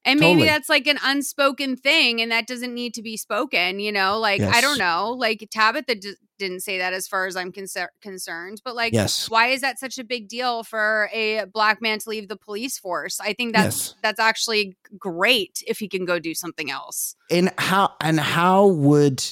[0.06, 0.47] And maybe Totally.
[0.47, 4.20] that's like an unspoken thing and that doesn't need to be spoken, you know?
[4.20, 5.16] Like, I don't know.
[5.18, 9.30] Like, Tabitha d- didn't say that as far as I'm concer- concerned, but like, Yes.
[9.32, 12.78] why is that such a big deal for a black man to leave the police
[12.78, 13.20] force?
[13.20, 13.95] I think that's Yes.
[14.03, 17.16] that's actually great if he can go do something else.
[17.32, 19.24] And how and how would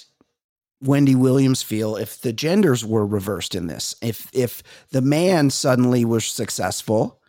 [0.81, 3.95] Wendy Williams feel if the genders were reversed in this?
[4.01, 7.19] If if the man suddenly was successful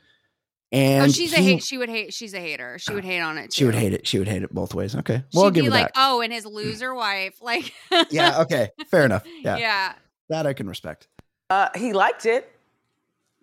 [0.72, 1.62] and oh, she's a hate.
[1.62, 2.12] She would hate.
[2.12, 2.78] She's a hater.
[2.78, 3.50] She would hate on it.
[3.50, 3.56] Too.
[3.58, 4.06] she would hate it.
[4.06, 4.96] She would hate it both ways.
[4.96, 5.16] Okay.
[5.16, 5.92] She'd Well, I'll give be her like, that.
[5.96, 7.34] oh, and his loser wife.
[7.42, 7.72] Like,
[8.10, 8.70] yeah, okay.
[8.90, 9.22] Fair enough.
[9.42, 9.56] Yeah.
[9.58, 9.92] yeah.
[10.30, 11.06] That I can respect.
[11.50, 12.50] uh, he liked it,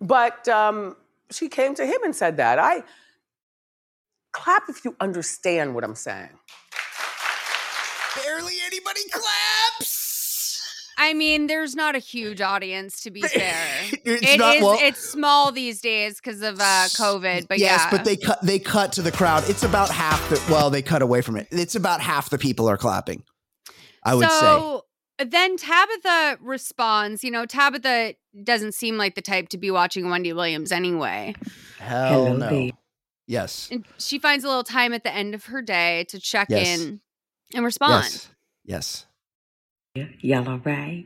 [0.00, 0.96] but um,
[1.30, 2.58] she came to him and said that.
[2.58, 2.82] I
[4.32, 6.30] clap if you understand what I'm saying.
[8.24, 10.01] Barely anybody claps.
[10.98, 13.56] I mean, there's not a huge audience to be fair.
[14.04, 17.48] It's It not- is- well- It's small these days because of uh, COVID.
[17.48, 19.48] But yes, yeah, but they cut they cut to the crowd.
[19.48, 21.48] It's about half the well, they cut away from it.
[21.50, 23.22] It's about half the people are clapping.
[24.04, 24.40] I would say.
[24.40, 24.84] so
[25.18, 27.22] then Tabitha responds.
[27.22, 31.34] You know, Tabitha doesn't seem like the type to be watching Wendy Williams anyway.
[31.78, 32.48] Hell Hello no.
[32.48, 32.70] there.
[33.28, 33.68] Yes.
[33.70, 36.80] And she finds a little time at the end of her day to check Yes.
[36.80, 37.00] in
[37.54, 38.04] and respond.
[38.04, 38.28] Yes.
[38.64, 39.06] Yes.
[39.94, 41.04] Y'all all right?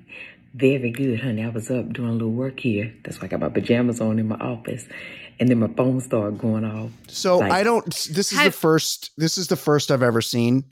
[0.55, 1.45] Very good, honey.
[1.45, 2.95] I was up doing a little work here.
[3.03, 4.87] That's why I got my pajamas on in my office.
[5.41, 6.93] And then my phone started going off.
[7.09, 10.23] So Like- I don't this is the Have- first this is the first I've ever
[10.23, 10.65] seen.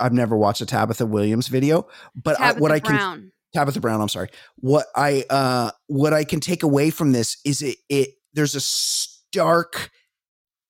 [0.00, 4.00] I've never watched a Tabitha Williams video, but I, Tabitha what I can Tabitha Brown,
[4.00, 4.28] I'm sorry.
[4.56, 8.60] What I uh what I can take away from this is it it there's a
[8.60, 9.90] stark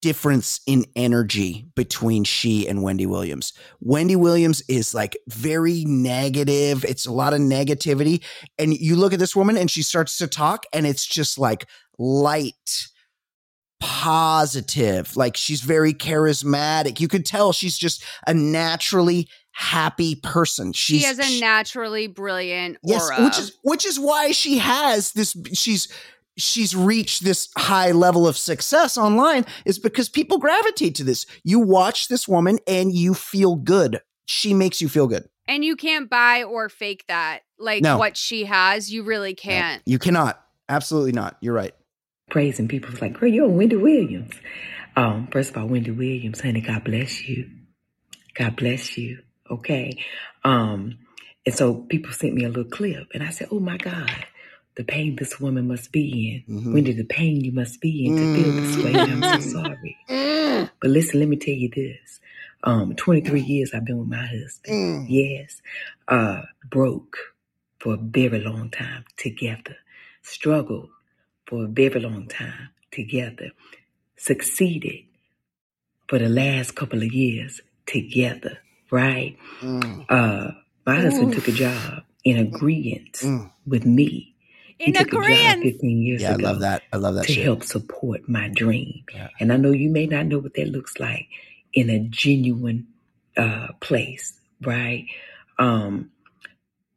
[0.00, 3.52] difference in energy between she and Wendy Williams.
[3.80, 6.84] Wendy Williams is like very negative.
[6.84, 8.22] It's a lot of negativity
[8.58, 11.66] and you look at this woman and she starts to talk and it's just like
[11.98, 12.54] light
[13.80, 21.00] positive like she's very charismatic you could tell she's just a naturally happy person she's
[21.02, 23.24] she has a naturally brilliant Yes, aura.
[23.24, 25.36] which is which is why she has this.
[25.54, 25.88] She's
[26.38, 31.26] she's reached this high level of success online is because people gravitate to this.
[31.44, 34.00] You watch this woman and you feel good.
[34.24, 35.28] She makes you feel good.
[35.46, 37.40] and you can't buy or fake that.
[37.58, 37.98] Like No.
[37.98, 39.82] what she has, you really can't.
[39.86, 40.40] You cannot.
[40.68, 41.36] Absolutely not.
[41.40, 41.72] You're right.
[42.30, 42.90] praising people.
[42.90, 44.34] It's like, girl, you're Wendy Williams.
[44.96, 47.48] Um, first of all, Wendy Williams, honey, God bless you.
[48.34, 49.20] God bless you.
[49.50, 49.96] Okay.
[50.44, 50.98] Um,
[51.46, 54.26] and so people sent me a little clip and I said, Oh my God,
[54.78, 56.04] the pain this woman must be
[56.48, 56.54] in.
[56.56, 56.72] Mhm.
[56.72, 58.92] Wendy, the pain you must be in to feel this way.
[58.94, 59.96] And I'm so sorry.
[60.80, 62.20] But listen, let me tell you this.
[62.62, 65.08] Um, 23 years I've been with my husband.
[65.10, 65.60] Yes.
[66.06, 67.16] Uh, broke
[67.80, 69.76] for a very long time together.
[70.22, 70.90] Struggled
[71.46, 73.50] for a very long time together.
[74.16, 75.04] Succeeded
[76.08, 78.58] for the last couple of years together.
[78.90, 79.36] Right?
[79.60, 80.50] Mm, Uh,
[80.86, 83.50] my husband took a job in agreement mm.
[83.66, 84.27] with me.
[84.78, 86.82] He In took a job 15 years Yeah, I love that.
[86.92, 87.44] I love that to shit.
[87.44, 89.04] help support my dream.
[89.14, 89.28] Yeah.
[89.40, 91.28] And I know you may not know what that looks like
[91.74, 92.88] in a genuine
[93.36, 95.06] uh, place, right?
[95.58, 96.10] Um,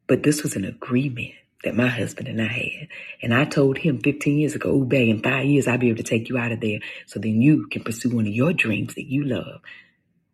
[0.08, 1.32] but this was an agreement
[1.64, 2.88] that my husband and I had.
[3.22, 5.98] And I told him 15 years ago, oh, babe, in five years, I'll be able
[5.98, 8.94] to take you out of there so then you can pursue one of your dreams
[8.96, 9.60] that you love.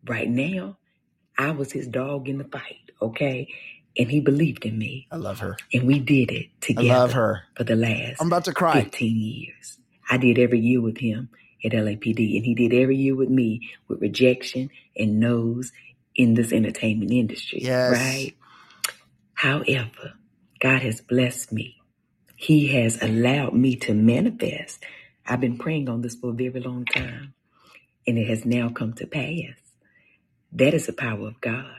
[0.05, 0.77] Right now,
[1.37, 3.49] I was his dog in the fight, okay?
[3.97, 5.07] And he believed in me.
[5.11, 5.57] I love her.
[5.73, 6.89] And we did it together.
[6.89, 7.43] I love her.
[7.55, 8.83] for the last I'm about to cry.
[8.83, 9.77] 15 years.
[10.09, 11.29] I did every year with him
[11.65, 15.71] at LAPD, and he did every year with me with rejection and no's
[16.15, 17.59] in this entertainment industry.
[17.61, 17.91] Yes.
[17.93, 18.35] Right?
[19.33, 20.13] However,
[20.59, 21.77] God has blessed me
[22.35, 24.83] He has allowed me to manifest.
[25.25, 27.33] I've been praying on this for a very long time,
[28.07, 29.55] and it has now come to pass.
[30.53, 31.75] That is the power of God.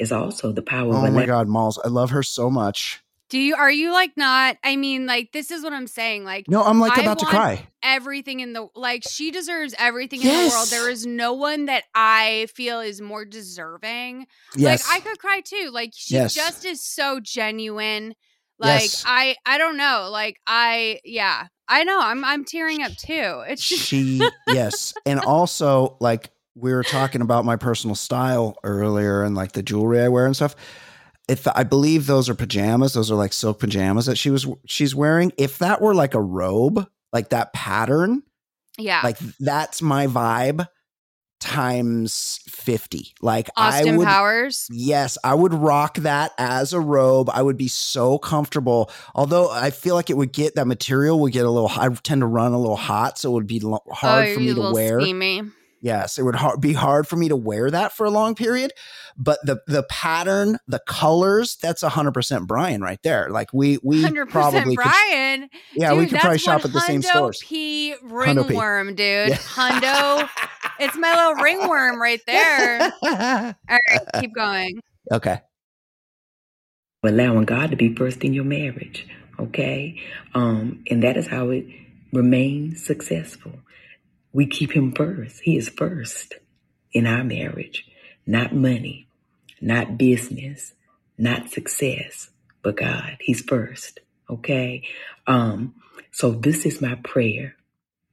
[0.00, 1.78] It's also the power of Oh my God, Molls.
[1.84, 3.02] I love her so much.
[3.28, 4.56] Do you are you like not?
[4.64, 6.24] I mean, like this is what I'm saying.
[6.24, 7.68] Like No, I'm like I about to cry.
[7.82, 10.68] Everything in the like she deserves everything in the world.
[10.68, 14.26] There is no one that I feel is more deserving.
[14.56, 14.88] Yes.
[14.88, 15.70] Like I could cry too.
[15.70, 16.34] Like she Yes.
[16.34, 18.14] just is so genuine.
[18.58, 19.04] Like Yes.
[19.06, 20.08] I I don't know.
[20.10, 21.48] Like I yeah.
[21.68, 22.00] I know.
[22.00, 23.44] I'm I'm tearing up too.
[23.46, 29.22] It's just she yes and also like we were talking about my personal style earlier
[29.22, 30.54] and like the jewelry i wear and stuff
[31.28, 34.94] if i believe those are pajamas those are like silk pajamas that she was she's
[34.94, 38.22] wearing if that were like a robe like that pattern
[38.78, 39.00] yeah.
[39.02, 40.66] like that's my vibe
[41.40, 44.68] times 50 like Austin i would Powers.
[44.70, 47.30] Yes, I would rock that as a robe.
[47.32, 48.90] I would be so comfortable.
[49.14, 51.70] Although I feel like it would get that material would get a little.
[51.70, 54.40] I tend to run a little hot, so it would be oh, hard oh, for
[54.40, 55.00] me to wear.
[55.00, 55.42] steamy.
[55.82, 58.72] Yes, it would har- be hard for me to wear that for a long period.
[59.16, 63.28] But the the pattern, the colors, that's hundred percent Brian right there.
[63.30, 65.48] Like we we Hundred probably percent could, Brian.
[65.74, 67.42] yeah we could probably shop at the same Hundo stores.
[67.46, 68.48] P Hundo P.
[68.54, 69.30] ringworm, dude.
[69.30, 69.36] Yeah.
[69.36, 70.28] Hundo.
[70.78, 72.80] it's my little ringworm right there.
[73.02, 74.80] All right, keep going.
[75.10, 75.40] okay.
[77.02, 79.06] allowing God to be first in your marriage.
[79.38, 79.98] Okay.
[80.34, 81.64] Um, and that is how it
[82.12, 83.52] remains successful.
[84.32, 85.42] We keep him first.
[85.42, 86.36] He is first
[86.92, 87.86] in our marriage,
[88.26, 89.08] not money,
[89.60, 90.74] not business,
[91.18, 92.30] not success,
[92.62, 93.18] but God.
[93.20, 94.00] He's first.
[94.30, 94.84] Okay.
[95.26, 95.74] Um,
[96.12, 97.56] so this is my prayer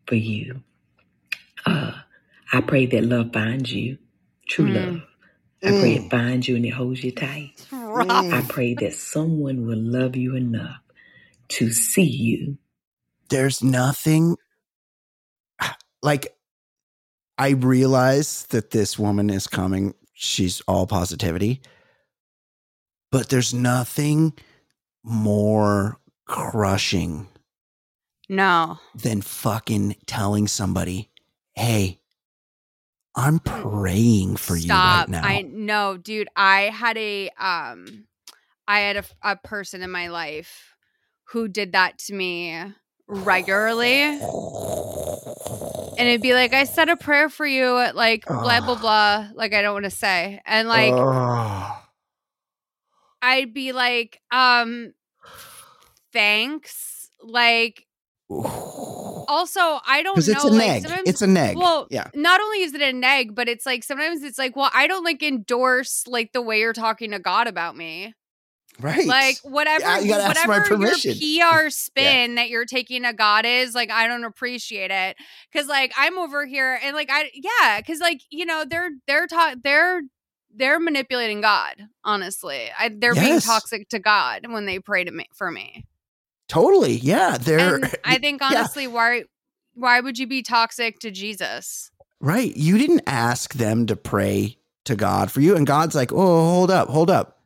[0.08, 0.64] for you.
[1.66, 1.94] Uh,
[2.54, 4.00] I pray that love finds you,
[4.50, 4.74] true Mm.
[4.74, 5.02] love.
[5.66, 7.54] I pray it finds you and it holds you tight.
[7.94, 8.26] It's.
[8.32, 10.82] I pray that someone will love you enough
[11.50, 12.58] to see you.
[13.30, 14.38] there's nothing
[16.08, 16.34] like
[17.38, 19.94] I realize that this woman is coming.
[20.14, 21.62] She's all positivity.
[23.12, 24.32] But there's nothing
[25.04, 27.28] more crushing
[28.30, 28.80] No.
[28.96, 31.10] than fucking telling somebody,
[31.56, 32.00] "Hey,
[33.14, 35.10] I'm praying for Stop.
[35.10, 36.30] you right now." I no, dude.
[36.38, 38.08] I had a um
[38.66, 40.74] I had a, a person in my life
[41.32, 42.64] who did that to me
[43.08, 44.22] regularly.
[45.98, 49.30] And it'd be like, I said a prayer for you at like blah blah blah.
[49.34, 50.42] Like I don't want to say.
[50.46, 50.94] And like.
[53.22, 54.94] I'd be like, um,
[56.14, 57.10] thanks.
[57.22, 57.86] Like
[58.30, 60.34] also I don't know.
[60.34, 61.02] it's a like, neg.
[61.06, 61.58] It's a neg.
[61.58, 62.10] Well, Yeah.
[62.14, 65.04] Not only is it a neg, but it's like sometimes it's like, well, I don't
[65.04, 68.14] like endorse like the way you're talking to God about me.
[68.80, 69.06] Right.
[69.06, 70.94] Like whatever, Yeah, you gotta ask my whatever your.
[70.94, 75.18] PR spin that you're taking a God is, like I don't appreciate it
[75.52, 79.28] because like I'm over here and like I yeah, because like you know they're they're
[79.28, 80.02] ta- they're
[80.56, 81.76] they're manipulating God.
[82.04, 85.86] Honestly, I, they're being toxic to God when they pray to me for me.
[86.48, 86.94] totally.
[86.94, 88.48] Yeah, they're And I think yeah.
[88.60, 89.24] honestly, why
[89.74, 91.92] why would you be toxic to Jesus?
[92.20, 92.56] Right.
[92.56, 95.56] You didn't ask them to pray to God for you.
[95.56, 96.16] And God's like, oh,
[96.50, 97.37] hold up, hold up.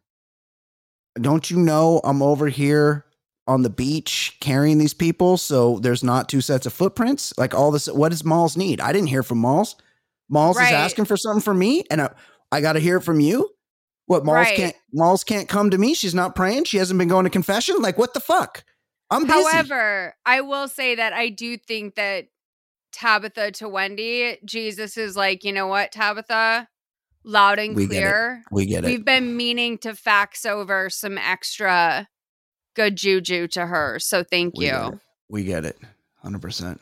[1.20, 3.06] Don't you know I'm over here
[3.48, 7.34] on the beach carrying these people so there's not two sets of footprints?
[7.38, 8.80] Like all this, what does Molls need?
[8.80, 9.76] I didn't hear from Molls.
[10.30, 10.68] Molls Right.
[10.68, 12.12] is asking for something from me and I,
[12.52, 13.50] I got to hear it from you.
[14.06, 14.56] What Molls Right.
[14.58, 15.94] can't Molls can't come to me?
[15.94, 16.66] She's not praying.
[16.66, 17.82] She hasn't been going to confession.
[17.82, 18.64] Like what the fuck?
[19.10, 19.34] I'm busy.
[19.34, 22.28] However, I will say that I do think that
[22.94, 26.68] Tabitha to Wendy, Jesus is like, you know what, Tabitha?
[27.24, 28.02] Loud and We get it.
[28.02, 28.44] clear.
[28.52, 28.88] we get it.
[28.88, 32.08] We've been meaning to fax over some extra
[32.76, 34.00] good juju to her.
[34.00, 34.76] So thank We you.
[34.76, 34.94] it.
[35.30, 35.78] We get it.
[36.26, 36.80] 100%.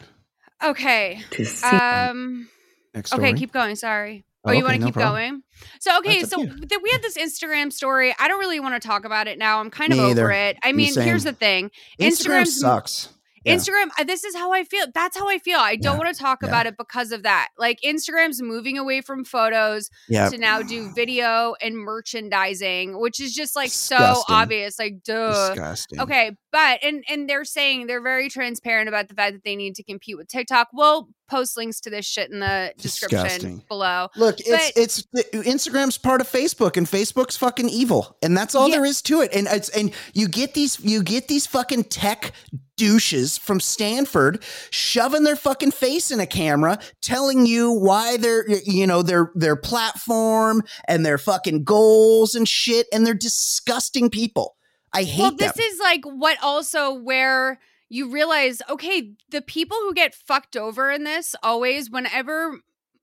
[0.64, 1.22] Okay.
[1.32, 2.50] To see Um
[2.94, 3.30] Next story.
[3.30, 3.76] okay, keep going.
[3.76, 4.26] Sorry.
[4.46, 5.14] Oh, Oh, you okay, want to no keep problem.
[5.32, 5.44] going?
[5.82, 8.16] So okay, That's so to th- we had this Instagram story.
[8.18, 9.60] I don't really want to talk about it now.
[9.60, 10.32] I'm kind of over either.
[10.32, 10.58] it.
[10.64, 11.72] I Me mean, here's the thing.
[12.00, 13.10] Instagram Instagram's- sucks.
[13.44, 13.56] Yeah.
[13.56, 14.86] Instagram, uh, this is how I feel.
[14.94, 15.60] That's how I feel.
[15.60, 16.04] I don't Yeah.
[16.04, 16.50] want to talk Yeah.
[16.50, 17.50] about it because of that.
[17.58, 23.56] Like Instagram's moving away from photos to now do video and merchandising, which is just
[23.56, 24.80] like so obvious.
[24.80, 25.50] Like, duh.
[25.50, 26.00] Disgusting.
[26.00, 29.76] Okay, but and and they're saying they're very transparent about the fact that they need
[29.76, 30.70] to compete with TikTok.
[30.74, 33.64] We'll post links to this shit in the description Disgusting.
[33.70, 34.10] below.
[34.16, 35.04] Look, it's But- it's
[35.46, 38.76] Instagram's part of Facebook, and Facebook's fucking evil, and that's all Yeah.
[38.78, 39.32] there is to it.
[39.34, 42.34] And it's and you get these you get these fucking tech
[42.78, 48.88] douches from Stanford shoving their fucking face in a camera, telling you why their you
[48.88, 54.56] know their their platform and their fucking goals and shit, and they're disgusting people.
[54.94, 55.52] I hate well, them.
[55.56, 57.60] this is like what also where
[57.90, 62.60] you realize, okay, the people who get fucked over in this always, whenever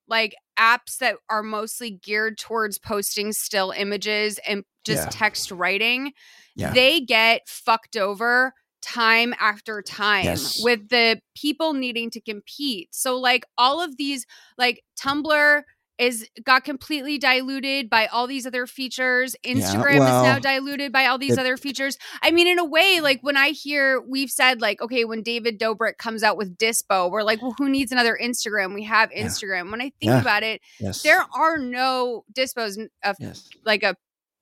[0.08, 5.10] like apps that are mostly geared towards posting still images and just Yeah.
[5.10, 6.12] text writing,
[6.54, 6.72] Yeah.
[6.72, 10.62] they get fucked over time after time Yes.
[10.62, 12.94] with the people needing to compete.
[12.94, 14.26] So like all of these
[14.56, 15.62] like Tumblr
[15.98, 19.34] is got completely diluted by all these other features.
[19.44, 21.96] Instagram well, is now diluted by all these it- other features.
[22.22, 25.58] I mean, in a way, like when I hear we've said like, okay, when David
[25.58, 28.74] Dobrik comes out with Dispo, we're like, well, who needs another Instagram?
[28.74, 29.24] We have Yeah.
[29.24, 29.70] Instagram.
[29.70, 30.20] When I think Yeah.
[30.20, 31.02] about it, yes.
[31.02, 33.48] there are no Dispos of yes.
[33.64, 33.96] like a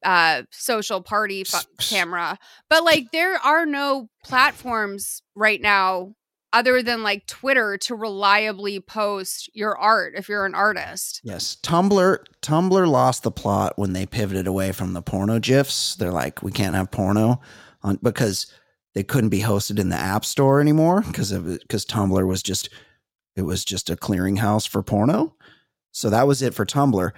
[0.05, 1.67] uh social party psst.
[1.89, 2.37] camera
[2.69, 6.13] but like there are no platforms right now
[6.55, 12.19] other than like twitter to reliably post your art if you're an artist Yes, Tumblr
[12.43, 15.97] Tumblr lost the plot when they pivoted away from the porno gifs.
[15.97, 17.41] They're like, we can't have porno
[17.83, 18.47] on because
[18.95, 22.69] they couldn't be hosted in the App Store anymore because of because Tumblr was just
[23.37, 25.35] it was just a clearinghouse for porno.
[25.93, 27.11] So that was it for Tumblr.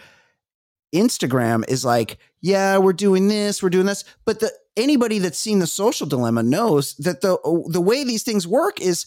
[0.94, 5.58] Instagram is like, yeah, we're doing this, we're doing this, but the anybody that's seen
[5.58, 7.36] the social dilemma knows that the
[7.68, 9.06] the way these things work is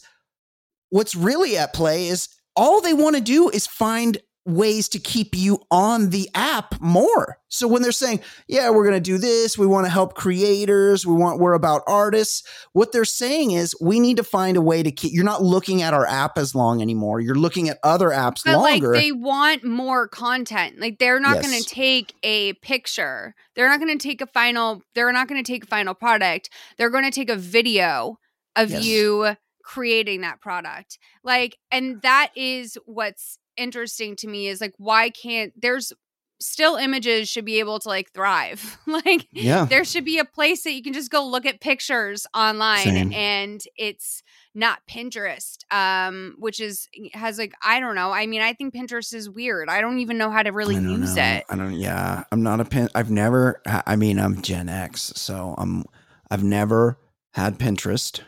[0.90, 5.36] what's really at play is all they want to do is find ways to keep
[5.36, 7.38] you on the app more.
[7.50, 11.06] So when they're saying, "Yeah, we're going to do this, we want to help creators,
[11.06, 12.42] we want we're about artists,"
[12.74, 15.84] what they're saying is we need to find a way to keep you're not looking
[15.84, 17.20] at our app as long anymore.
[17.20, 18.94] You're looking at other apps but longer.
[18.94, 23.80] like they want more content like they're not going to take a picture they're not
[23.80, 27.04] going to take a final they're not going to take a final product they're going
[27.04, 28.18] to take a video
[28.56, 28.84] of Yes.
[28.84, 29.36] you
[29.70, 35.54] creating that product like and that is what's interesting to me is like why can't
[35.56, 35.94] there's
[36.42, 39.66] still images should be able to like thrive like yeah.
[39.66, 43.14] there should be a place that you can just go look at pictures online Same.
[43.14, 44.24] and it's
[44.56, 49.14] not pinterest um which is has like i don't know i mean i think pinterest
[49.14, 51.22] is weird i don't even know how to really use know.
[51.22, 51.74] it I don't.
[51.74, 52.90] Yeah, I'm not a pin.
[52.96, 53.62] I've never.
[53.66, 55.84] I mean, I'm Gen X, so I'm.
[56.32, 57.00] I've never
[57.34, 58.22] had Pinterest.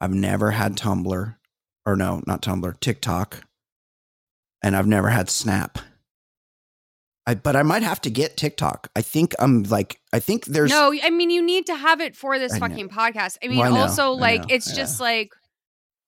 [0.00, 1.36] I've never had Tumblr,
[1.86, 3.42] or no, not Tumblr, TikTok,
[4.62, 5.78] and I've never had Snap.
[7.26, 8.90] I, but I might have to get TikTok.
[8.94, 9.98] I think I'm like.
[10.12, 10.70] I think there's.
[10.70, 12.68] no i mean you need to have it for this I know.
[12.68, 14.76] fucking podcast i mean Well, I also like know, it's yeah.
[14.76, 15.30] just like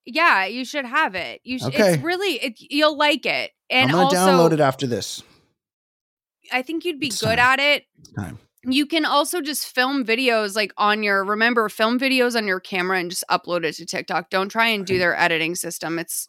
[0.04, 1.94] yeah you should have it you should Okay.
[1.94, 5.22] it's really it, you'll like it and I'm gonna also download it after this
[6.52, 7.38] i think you'd be It's good time.
[7.38, 7.84] at it
[8.16, 8.38] time.
[8.68, 12.98] You can also just film videos like on your remember film videos on your camera
[12.98, 14.30] and just upload it to TikTok.
[14.30, 15.98] Don't try and do their editing system.
[15.98, 16.28] It's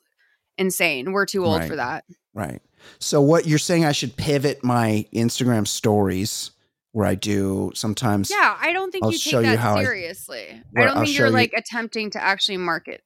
[0.58, 1.12] insane.
[1.12, 1.70] We're too old Right.
[1.70, 2.04] for that.
[2.34, 2.62] Right.
[3.00, 3.86] So what you're saying?
[3.86, 6.52] I should pivot my Instagram stories
[6.92, 8.30] where I do sometimes.
[8.30, 10.46] Yeah, I don't think I'll you show take you that how seriously.
[10.50, 13.02] I, Where don't I'll think you're you- like attempting to actually market.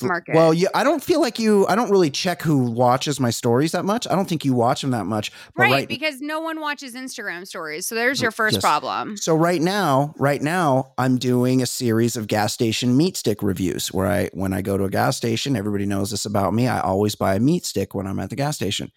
[0.00, 0.34] Market.
[0.34, 1.66] Well, yeah, I don't feel like you.
[1.66, 4.06] I don't really check who watches my stories that much.
[4.08, 5.32] I don't think you watch them that much.
[5.56, 7.86] Right, right, because no one watches Instagram stories.
[7.86, 8.62] So there's mm, your first Yes.
[8.62, 9.16] problem.
[9.16, 13.88] so right now, right now, I'm doing a series of gas station meat stick reviews
[13.92, 16.68] where I, when I go to a gas station, everybody knows this about me.
[16.68, 18.92] I always buy a meat stick when I'm at the gas station.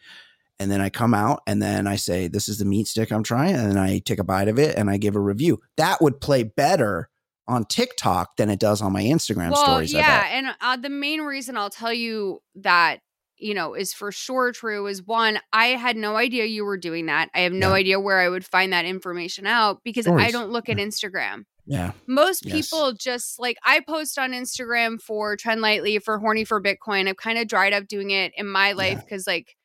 [0.58, 3.24] And then I come out and then I say, This is the meat stick I'm
[3.24, 3.56] trying.
[3.56, 5.60] And then I take a bite of it and I give a review.
[5.78, 7.10] That would play better
[7.48, 9.94] on TikTok than it does on my Instagram well, stories.
[9.94, 13.00] Yeah, and uh, the main reason I'll tell you that
[13.38, 17.06] you know is for sure true is one I had no idea you were doing
[17.08, 17.30] that.
[17.36, 17.76] I have no Yeah.
[17.76, 21.44] idea where I would find that information out because I don't look at Instagram.
[21.68, 21.92] Yeah.
[22.08, 22.56] Most Yes.
[22.70, 27.08] people just like I post on Instagram for Trend Lightly for Horny for Bitcoin.
[27.10, 29.56] I've kind of dried up doing it in my life because like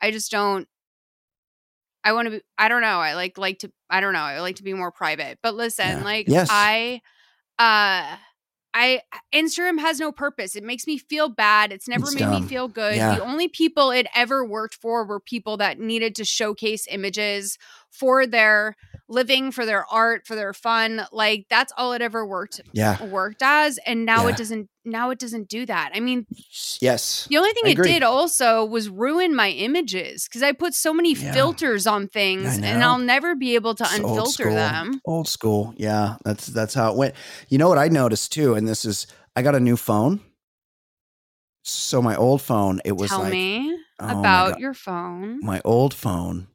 [0.00, 0.66] I just don't.
[2.04, 2.40] I want to be.
[2.58, 2.98] I don't know.
[2.98, 3.70] I like like to.
[3.88, 4.20] I don't know.
[4.20, 5.38] I like to be more private.
[5.42, 6.02] But listen, Yeah.
[6.04, 6.48] like Yes.
[6.50, 7.00] I,
[7.62, 8.16] uh,
[8.74, 9.02] I
[9.34, 10.56] Instagram has no purpose.
[10.56, 11.72] It makes me feel bad.
[11.72, 12.96] It's never It's made me feel good.
[12.96, 13.16] Yeah.
[13.16, 17.58] The only people it ever worked for were people that needed to showcase images
[17.90, 18.76] for their
[19.08, 21.06] living, for their art, for their fun.
[21.12, 23.04] Like that's all it ever worked Yeah.
[23.04, 23.78] worked as.
[23.86, 24.30] And now Yeah.
[24.30, 24.68] it doesn't.
[24.84, 25.90] Now it doesn't do that.
[25.94, 26.26] I mean,
[26.80, 27.26] Yes.
[27.30, 27.92] the only thing I it agree.
[27.92, 31.32] did also was ruin my images because I put so many Yeah.
[31.32, 32.82] filters on things, and.
[32.82, 35.00] I'll never be able to It's unfilter them.
[35.04, 35.72] Old school.
[35.76, 37.14] Yeah, that's that's how it went.
[37.48, 39.06] You know what I noticed too, and this is
[39.36, 40.20] I got a new phone.
[41.64, 45.38] So my old phone, it was Tell like me oh about your phone.
[45.44, 46.48] my old phone.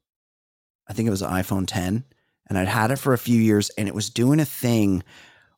[0.89, 2.03] I think it was an iPhone 10,
[2.49, 5.03] and I'd had it for a few years, and it was doing a thing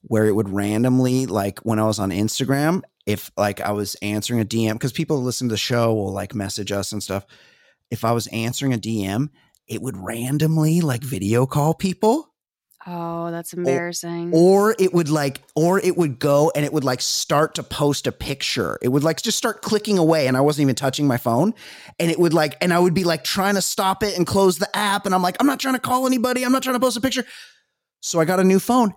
[0.01, 4.39] where it would randomly, like when I was on Instagram, if like I was answering
[4.39, 7.25] a DM, because people listen to the show will like message us and stuff.
[7.91, 9.29] If I was answering a DM,
[9.67, 12.33] it would randomly like video call people.
[12.87, 14.31] Oh, that's embarrassing.
[14.33, 18.07] or it would like or it would go and it would like start to post
[18.07, 21.17] a picture it would like just start clicking away and i wasn't even touching my
[21.17, 21.53] phone
[21.99, 24.59] and it would like and i would be like trying to stop it and close
[24.59, 26.79] the app and i'm like i'm not trying to call anybody i'm not trying to
[26.79, 27.25] post a picture
[28.01, 28.93] so i got a new phone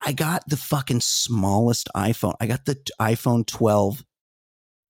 [0.00, 4.02] i got the fucking smallest iphone i got the iphone 12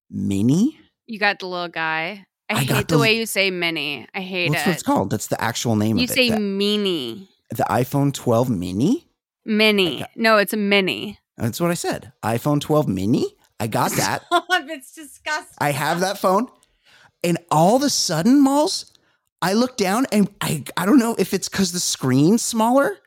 [0.09, 2.25] mini you got the little guy.
[2.49, 4.07] I, I got hate the the- way you say mini.
[4.13, 4.49] I hate it.
[4.51, 7.29] what's what it's called that's the actual name You of it say the, mini.
[7.49, 9.07] The iphone 12 mini
[9.45, 10.03] Mini.
[10.15, 11.19] No, it's a mini.
[11.37, 13.25] that's what i said iphone 12 mini
[13.59, 14.23] i got that
[14.69, 15.55] it's disgusting.
[15.59, 16.47] I have that phone.
[17.23, 18.93] And all of a sudden, Molls,
[19.41, 22.97] I look down and I, I don't know if it's because the screen's smaller,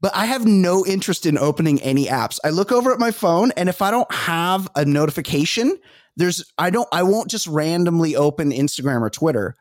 [0.00, 2.38] but I have no interest in opening any apps.
[2.44, 5.78] I look over at my phone and if I don't have a notification,
[6.16, 9.54] there's I don't I won't just randomly open Instagram or Twitter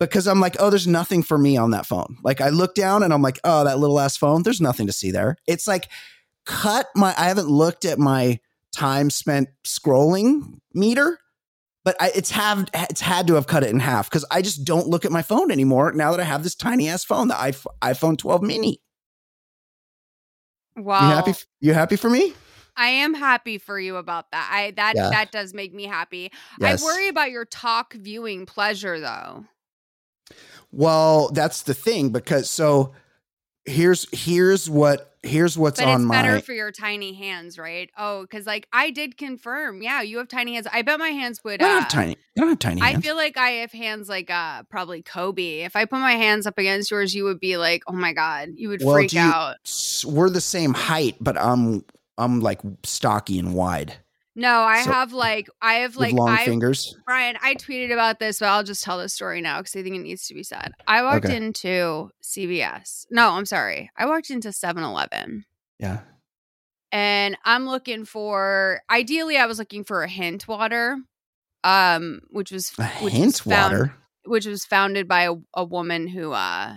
[0.00, 2.16] because I'm like, oh, there's nothing for me on that phone.
[2.22, 4.92] Like I look down and I'm like, oh, that little ass phone, there's nothing to
[4.92, 5.36] see there.
[5.46, 5.88] It's like
[6.46, 8.38] cut my I haven't looked at my
[8.72, 11.18] time spent scrolling meter,
[11.84, 14.64] but I, it's have it's had to have cut it in half because I just
[14.64, 17.34] don't look at my phone anymore now that I have this tiny ass phone, the
[17.82, 18.80] iPhone 12 mini.
[20.76, 21.08] Wow.
[21.08, 21.34] You happy?
[21.60, 22.34] You happy for me?
[22.76, 24.48] I am happy for you about that.
[24.52, 25.10] I that Yeah.
[25.10, 26.30] that does make me happy.
[26.60, 26.80] Yes.
[26.80, 29.44] I worry about your talk viewing pleasure though.
[30.72, 32.92] Well, that's the thing because so
[33.64, 37.90] here's here's what here's what's but on it's my better for your tiny hands, right?
[37.96, 39.82] Oh, because like I did confirm.
[39.82, 40.66] Yeah, you have tiny hands.
[40.72, 41.62] I bet my hands would.
[41.62, 42.12] I don't uh, have tiny.
[42.36, 43.04] I don't have tiny I hands.
[43.04, 45.60] feel like I have hands like uh probably Kobe.
[45.60, 48.50] If I put my hands up against yours, you would be like, oh my god,
[48.54, 49.56] you would Well, freak you- out.
[50.06, 51.84] We're the same height, but I'm
[52.16, 53.96] I'm like stocky and wide
[54.38, 56.96] No, I So- have like I have like long I fingers.
[57.04, 59.96] Brian, I tweeted about this, but I'll just tell the story now because I think
[59.96, 60.72] it needs to be said.
[60.86, 61.36] I walked Okay.
[61.36, 63.06] into CVS.
[63.10, 63.90] No, I'm sorry.
[63.96, 65.44] I walked into 7 Eleven
[65.80, 66.02] Yeah.
[66.92, 70.98] and I'm looking for, ideally, I was looking for a hint water,
[71.64, 73.94] um, which was, A which was hint found- water.
[74.24, 76.76] which was founded by a, a woman who uh,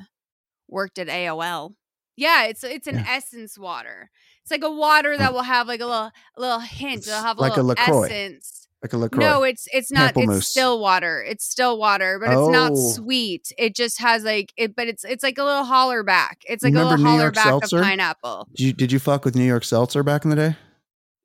[0.67, 1.75] worked at AOL.
[2.17, 3.05] Yeah, it's it's an Yeah.
[3.07, 4.09] essence water.
[4.43, 7.07] It's like a water that will have like a little a little hint.
[7.07, 8.05] It'll have a like a little LaCroix.
[8.07, 8.67] essence.
[8.83, 9.19] Like a LaCroix.
[9.23, 10.15] No, it's it's not.
[10.15, 10.37] Pamplemousse.
[10.39, 11.21] It's still water.
[11.21, 12.91] It's still water, but it's not Oh.
[12.93, 13.51] sweet.
[13.59, 16.39] It just has like it, but it's it's like a little holler back.
[16.49, 17.77] It's like a Remember little New holler York back Seltzer?
[17.77, 18.47] of pineapple.
[18.55, 20.55] Did you, did you fuck with New York Seltzer back in the day?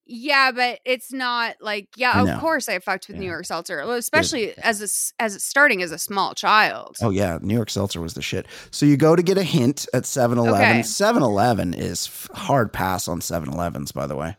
[0.08, 2.22] Yeah, but it's not like yeah.
[2.22, 5.98] Of course, I fucked with New York Seltzer, especially as a as starting as a
[5.98, 6.96] small child.
[7.02, 8.46] Oh yeah, New York Seltzer was the shit.
[8.70, 10.54] So you go to get a hint at 7-Eleven.
[10.54, 10.80] Okay.
[10.80, 14.36] 7-Eleven is f- hard pass on 7-Elevens, by the way.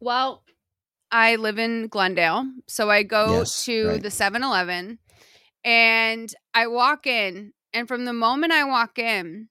[0.00, 0.42] Well,
[1.12, 4.02] I live in Glendale, so I go Yes, to right.
[4.02, 4.98] the 7-Eleven
[5.62, 9.48] and I walk in and from the moment I walk in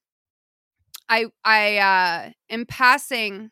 [1.07, 3.51] I I uh am passing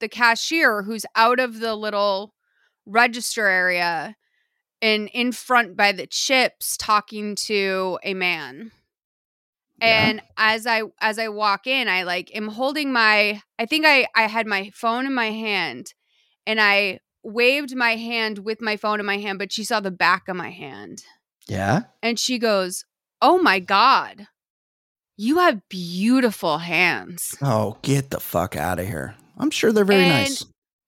[0.00, 2.34] the cashier who's out of the little
[2.86, 4.16] register area
[4.82, 8.72] and in front by the chips talking to a man.
[9.80, 10.08] Yeah.
[10.08, 14.08] And as I as I walk in, I like am holding my I think I
[14.14, 15.94] I had my phone in my hand
[16.46, 19.90] and I waved my hand with my phone in my hand, but she saw the
[19.90, 21.04] back of my hand.
[21.48, 21.82] Yeah.
[22.02, 22.84] And she goes,
[23.20, 24.28] "Oh my god.
[25.16, 29.16] You have beautiful hands." Oh, get the fuck out of here.
[29.40, 30.44] I'm sure they're very And nice.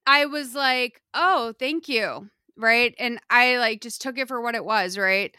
[0.07, 2.95] I was like, "Oh, thank you." Right?
[2.99, 5.35] And I like just took it for what it was, right?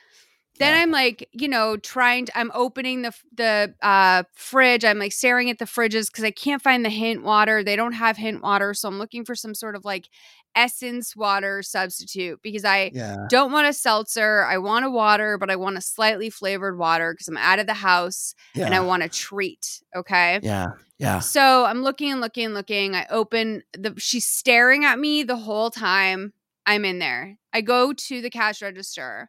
[0.60, 0.80] Then Yeah.
[0.82, 4.84] I'm like, you know, trying to I'm opening the the uh fridge.
[4.84, 7.64] I'm like staring at the fridges cuz I can't find the hint water.
[7.64, 10.08] They don't have hint water, so I'm looking for some sort of like
[10.56, 13.26] essence water substitute because I Yeah.
[13.28, 14.44] don't want a seltzer.
[14.44, 17.66] I want a water, but I want a slightly flavored water because I'm out of
[17.66, 18.66] the house Yeah.
[18.66, 19.82] and I want a treat.
[19.96, 20.40] Okay.
[20.42, 20.68] yeah.
[20.98, 21.18] Yeah.
[21.18, 22.94] So I'm looking and looking and looking.
[22.94, 26.32] I open the she's staring at me the whole time
[26.66, 27.36] I'm in there.
[27.52, 29.28] I go to the cash register.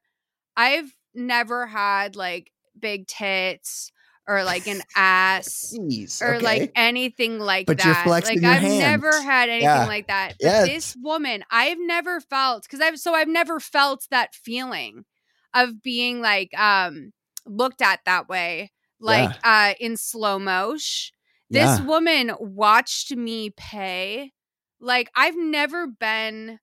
[0.56, 3.92] I've never had like big tits
[4.28, 6.22] or like an ass Jeez.
[6.22, 6.44] or okay.
[6.46, 8.06] like anything like But that.
[8.08, 9.86] like I've never had anything Yeah.
[9.86, 10.36] like that.
[10.40, 10.68] But Yes.
[10.68, 15.06] this woman, I've never felt because I've so I've never felt that feeling
[15.54, 17.14] of being like um
[17.46, 21.14] looked at that way, like uh in slow motion.
[21.50, 21.86] This Yeah.
[21.86, 24.32] woman watched me pay.
[24.80, 26.60] Like I've never been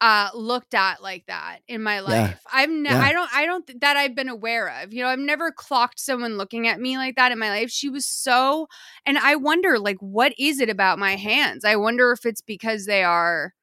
[0.00, 2.38] uh looked at like that in my life.
[2.52, 3.00] I've ne- Yeah.
[3.00, 4.92] I don't I don't th- that I've been aware of.
[4.92, 7.70] You know, I've never clocked someone looking at me like that in my life.
[7.70, 8.66] She was so
[9.06, 11.64] and I wonder like what is it about my hands?
[11.64, 13.54] I wonder if it's because they are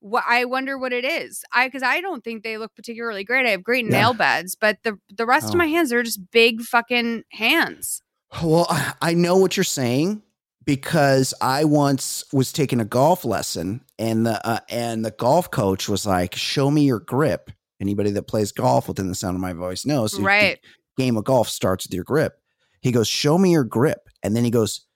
[0.00, 1.42] what I wonder what it is.
[1.52, 3.46] I because I don't think they look particularly great.
[3.46, 3.92] I have great Yeah.
[3.92, 5.50] nail beds, but the the rest Oh.
[5.50, 8.02] of my hands are just big fucking hands.
[8.42, 10.22] Well, I- I know what you're saying
[10.64, 15.88] because I once was taking a golf lesson and the uh, and the golf coach
[15.88, 17.50] was like, "Show me your grip."
[17.80, 20.18] Anybody that plays golf within the sound of my voice knows.
[20.20, 20.58] Right.
[20.98, 22.34] game of golf starts with your grip.
[22.82, 24.86] He goes, "Show me your grip," and then he goes,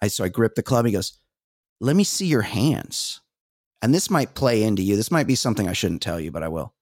[0.00, 1.18] "I so I grip the club." He goes,
[1.80, 3.20] "Let me see your hands."
[3.80, 4.96] And this might play into you.
[4.96, 6.72] This might be something I shouldn't tell you, but I will.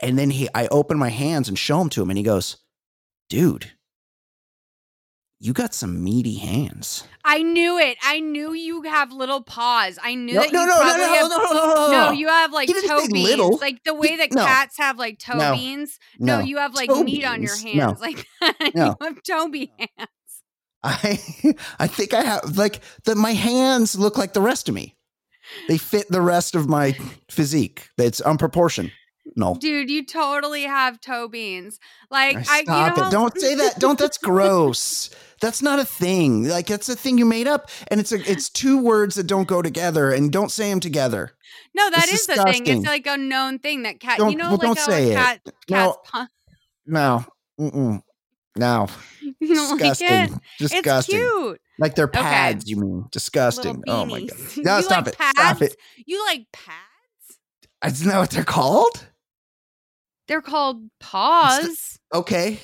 [0.00, 2.58] And then he, I open my hands and show him to him, and he goes,
[3.28, 3.72] "Dude,
[5.40, 7.98] you got some meaty hands." I knew it.
[8.02, 9.98] I knew you have little paws.
[10.02, 11.22] I knew No, that no, you no, no, probably no, have.
[11.30, 12.10] no, no, no, no, No, no.
[12.12, 13.58] you have like He toe beans, little.
[13.58, 14.44] like the way that no.
[14.44, 15.54] cats have like toe No.
[15.54, 15.98] beans.
[16.18, 16.44] No, No.
[16.44, 17.74] you have like Toe meat on your beans?
[17.76, 17.86] No.
[17.88, 18.26] hands, like
[18.74, 20.08] you have toe bean hands.
[20.82, 21.20] I
[21.78, 23.16] I think I have like that.
[23.16, 24.96] my hands look like the rest of me.
[25.68, 26.96] They fit the rest of my
[27.28, 27.88] physique.
[27.98, 28.92] It's unproportional.
[29.36, 29.54] No.
[29.54, 31.78] Dude, you totally have toe beans.
[32.10, 33.10] Like I, Stop you know, it.
[33.12, 33.78] Don't say that.
[33.78, 35.10] Don't that's gross.
[35.40, 36.48] That's not a thing.
[36.48, 37.70] Like that's a thing you made up.
[37.88, 41.32] And it's a it's two words that don't go together and don't say them together.
[41.74, 42.66] No, that It's is the thing.
[42.66, 44.18] It's like a known thing that cat.
[44.18, 45.14] Don't- you know, well, like don't say a it.
[45.14, 45.40] cat,
[45.70, 45.96] No.
[46.04, 46.28] pun-
[46.86, 47.24] No.
[47.60, 48.02] Mm-mm.
[48.56, 48.88] No.
[49.40, 50.08] Don't like Disgusting.
[50.08, 50.30] it?
[50.58, 51.16] Disgusting.
[51.20, 51.60] It's cute.
[51.78, 52.20] Like they're Okay.
[52.20, 53.04] pads, you mean.
[53.12, 53.82] Disgusting.
[53.86, 54.38] Oh my god.
[54.58, 55.22] No, You stop like it.
[55.36, 55.76] Stop it.
[56.04, 57.94] You like pads?
[57.94, 59.06] Isn't that what they're called?
[60.30, 61.98] They're called paws.
[62.14, 62.60] Okay.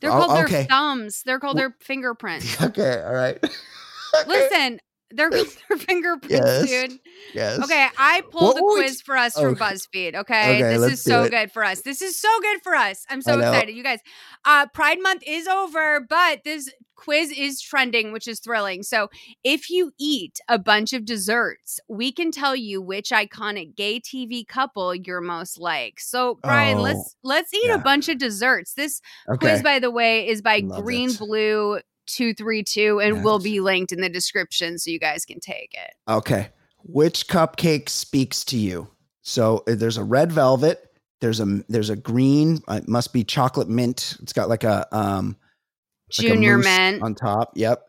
[0.00, 1.22] They're Oh, called their thumbs.
[1.24, 2.60] They're called their fingerprints.
[2.62, 3.00] Okay.
[3.06, 3.38] All right.
[4.26, 4.80] Listen,
[5.12, 5.30] they're
[5.68, 6.66] their fingerprints, Yes.
[6.68, 6.98] dude.
[7.34, 7.58] Yes.
[7.64, 9.64] Okay, I pulled a What would- quiz for us from Okay.
[9.64, 10.14] BuzzFeed.
[10.14, 11.30] Okay, Okay, this is so it.
[11.30, 11.82] good for us.
[11.82, 13.04] This is so good for us.
[13.10, 14.00] I'm so excited, you guys.
[14.44, 18.82] Uh, Pride Month is over, but this quiz is trending, which is thrilling.
[18.82, 19.08] So,
[19.42, 24.46] if you eat a bunch of desserts, we can tell you which iconic gay TV
[24.46, 25.98] couple you're most like.
[25.98, 27.76] So, Brian, Oh, let's let's eat yeah.
[27.76, 28.74] a bunch of desserts.
[28.74, 29.00] This
[29.30, 29.38] Okay.
[29.38, 31.18] quiz, by the way, is by Love Green it.
[31.18, 31.80] Blue.
[32.06, 35.94] 232 and will be linked in the description so you guys can take it.
[36.08, 36.48] Okay.
[36.82, 38.88] Which cupcake speaks to you?
[39.22, 40.82] So uh, there's a red velvet.
[41.20, 42.62] There's a there's a green.
[42.68, 44.16] uh, It must be chocolate mint.
[44.22, 45.36] It's got like a um
[46.18, 47.02] like a Junior mint.
[47.02, 47.52] on top.
[47.54, 47.82] Yep.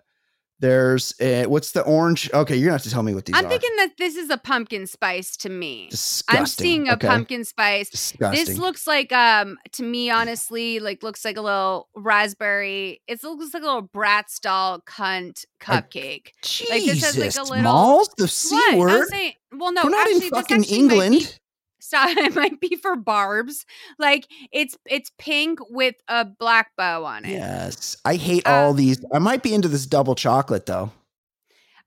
[0.61, 2.29] There's uh, what's the orange?
[2.33, 3.39] Okay, you're gonna have to tell me what these are.
[3.39, 3.49] I'm are.
[3.49, 5.87] thinking that this is a pumpkin spice to me.
[5.89, 6.39] Disgusting.
[6.39, 7.07] I'm seeing a Okay.
[7.07, 7.89] pumpkin spice.
[7.89, 8.45] Disgusting.
[8.45, 13.01] This looks like um to me honestly like looks like a little raspberry.
[13.07, 16.29] It looks like a little Bratz doll cunt cupcake.
[16.69, 18.71] like this has like Jesus, a little Smalls, the c What?
[18.71, 19.07] I'm word.
[19.09, 21.39] saying well no We're not actually in fucking actually might be- England.
[21.81, 22.09] Stop.
[22.17, 23.65] It might be for barbs.
[23.99, 27.31] Like it's it's pink with a black bow on it.
[27.31, 29.03] Yes, I hate Uh, all these.
[29.13, 30.91] I might be into this double chocolate though.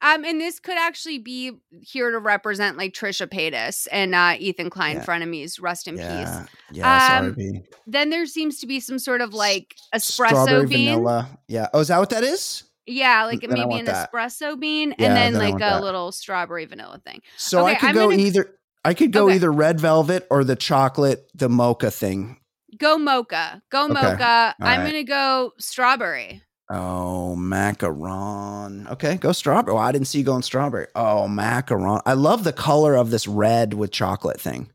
[0.02, 4.68] Um, and this could actually be here to represent like Trisha Paytas and uh, Ethan
[4.68, 5.04] Klein Yeah.
[5.04, 5.62] frenemies.
[5.62, 6.04] Rest in peace.
[6.04, 7.18] Yeah, yeah.
[7.20, 7.62] Um, sorry.
[7.86, 10.88] Then there seems to be some sort of like espresso Strawberry bean.
[10.96, 11.28] vanilla.
[11.48, 11.68] Yeah.
[11.72, 12.64] Oh, is that what that is?
[12.86, 14.12] Yeah, like Then maybe an that.
[14.12, 15.82] espresso bean Yeah, and then, then like a that.
[15.82, 17.22] little strawberry vanilla thing.
[17.38, 18.50] So I Okay, could I'm go gonna- either.
[18.85, 19.36] I could go Okay.
[19.36, 22.39] either red velvet or the chocolate, the mocha thing.
[22.78, 23.62] Go mocha.
[23.70, 23.93] Go Okay.
[23.94, 24.55] mocha.
[24.61, 24.86] All I'm right.
[24.86, 26.43] gonna go strawberry.
[26.70, 28.90] Oh, macaron.
[28.90, 29.77] Okay, go strawberry.
[29.77, 30.86] Oh, I didn't see you going strawberry.
[30.94, 32.01] Oh, macaron.
[32.06, 34.70] I love the color of this red with chocolate thing.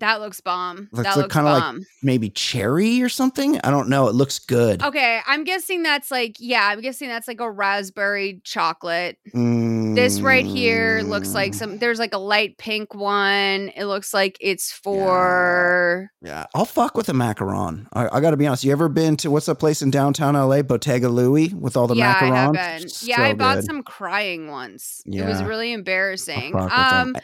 [0.00, 0.88] That looks bomb.
[0.92, 3.58] Looks that looks kind of like maybe cherry or something.
[3.62, 4.08] I don't know.
[4.08, 4.82] It looks good.
[4.82, 9.18] okay, I'm guessing that's like yeah, I'm guessing that's like a raspberry chocolate.
[9.34, 11.78] This right here looks like Mm, some.
[11.78, 13.70] There's like a light pink one.
[13.76, 16.10] It looks like it's for.
[16.20, 17.86] Yeah, I'll fuck with a macaron.
[17.92, 18.64] I, I got to be honest.
[18.64, 21.94] You ever been to what's that place in downtown LA, Bottega Louie, with all the
[21.94, 22.56] yeah, I macarons?
[22.56, 22.88] have been.
[23.02, 23.64] Yeah, I bought good.
[23.64, 25.02] some crying once.
[25.06, 25.46] It was Yeah.
[25.46, 26.52] really embarrassing.
[26.52, 27.12] fuck with them.
[27.14, 27.16] Um,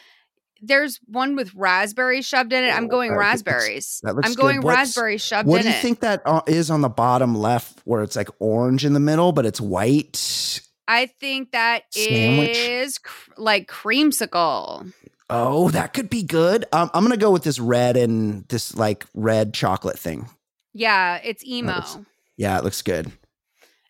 [0.67, 2.69] there's one with raspberry shoved in it.
[2.71, 4.01] I'm Oh, going looks- raspberries.
[4.03, 4.43] that looks I'm good.
[4.43, 5.71] going What's- raspberry shoved What in it.
[5.71, 8.85] What do you think that uh, is on the bottom left, where it's like orange
[8.85, 10.61] in the middle, but it's white?
[10.87, 12.57] I think that Sandwich?
[12.57, 14.93] is cr- like creamsicle.
[15.31, 16.67] Oh, that could be good.
[16.73, 20.29] Um, I'm gonna go with this red and this like red chocolate thing.
[20.75, 21.77] Yeah, it's emo.
[21.77, 21.97] looks-
[22.37, 23.11] Yeah, it looks good.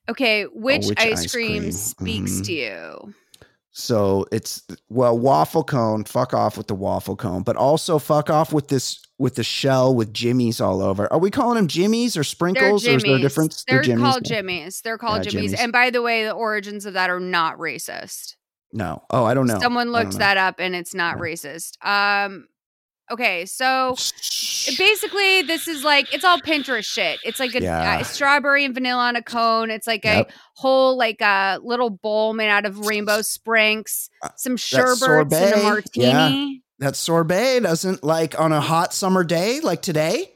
[0.08, 1.72] Okay, which, which ice, ice cream, cream?
[1.72, 2.44] speaks Mhm.
[2.44, 3.14] to you?
[3.76, 6.04] So it's well, waffle cone.
[6.04, 9.92] Fuck off with the waffle cone, but also fuck off with this with the shell
[9.94, 11.12] with jimmies all over.
[11.12, 13.20] Are we calling them jimmies or They're sprinkles, or is there a jimmies.
[13.22, 13.64] difference?
[13.66, 14.28] They're, Jimmies called now?
[14.28, 14.80] jimmies.
[14.82, 15.50] They're called Yeah, jimmies.
[15.50, 15.60] jimmies.
[15.60, 18.36] And by the way, the origins of that are not racist.
[18.72, 19.02] No.
[19.10, 19.58] Oh, I don't know.
[19.58, 20.18] Someone looked know.
[20.18, 21.22] that up and it's not Yeah.
[21.22, 21.84] racist.
[21.84, 22.46] Um
[23.10, 23.94] okay, so
[24.78, 27.18] basically this is like it's all Pinterest shit.
[27.24, 28.00] It's like a, Yeah.
[28.00, 29.70] a strawberry and vanilla on a cone.
[29.70, 30.30] It's like Yep.
[30.30, 35.42] a whole like a little bowl made out of rainbow sprinks, some sherbet, and a
[35.46, 35.62] yeah.
[35.62, 36.62] martini.
[36.80, 40.30] That sorbet doesn't like on a hot summer day like today.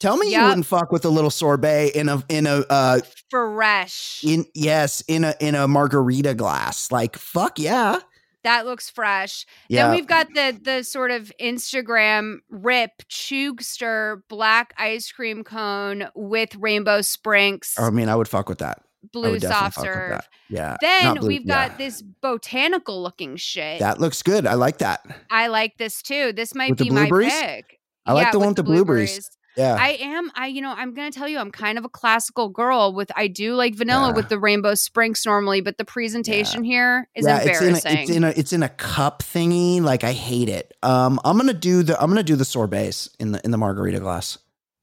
[0.00, 0.48] Tell me you Yup.
[0.48, 3.00] wouldn't fuck with a little sorbet in a in a uh
[3.30, 4.24] Fresh.
[4.24, 6.90] in yes in a in a margarita glass.
[6.90, 7.98] Like fuck yeah.
[8.44, 9.46] That looks fresh.
[9.68, 9.86] Yeah.
[9.86, 16.54] Then we've got the the sort of Instagram rip Chugster black ice cream cone with
[16.56, 18.82] rainbow sprinks, I mean, I would fuck with that.
[19.12, 20.20] Blue soft serve.
[20.48, 20.76] Yeah.
[20.80, 21.76] Then blue- we've got yeah.
[21.76, 23.80] this botanical looking shit.
[23.80, 24.46] That looks good.
[24.46, 25.04] I like that.
[25.30, 26.32] I like this too.
[26.32, 27.80] This might With be my pick.
[28.06, 29.28] I like Yeah, the one with the blueberries.
[29.56, 29.76] Yeah.
[29.78, 30.30] I am.
[30.34, 33.28] I you know I'm gonna tell you I'm kind of a classical girl with I
[33.28, 34.14] do like vanilla Yeah.
[34.16, 37.96] with the rainbow sprinks normally, but the presentation here is yeah, it's in, embarrassing.
[37.98, 39.82] a, it's in a it's in a cup thingy.
[39.82, 40.72] Like I hate it.
[40.82, 44.00] Um, I'm gonna do the I'm gonna do the sorbets in the in the margarita
[44.00, 44.38] glass.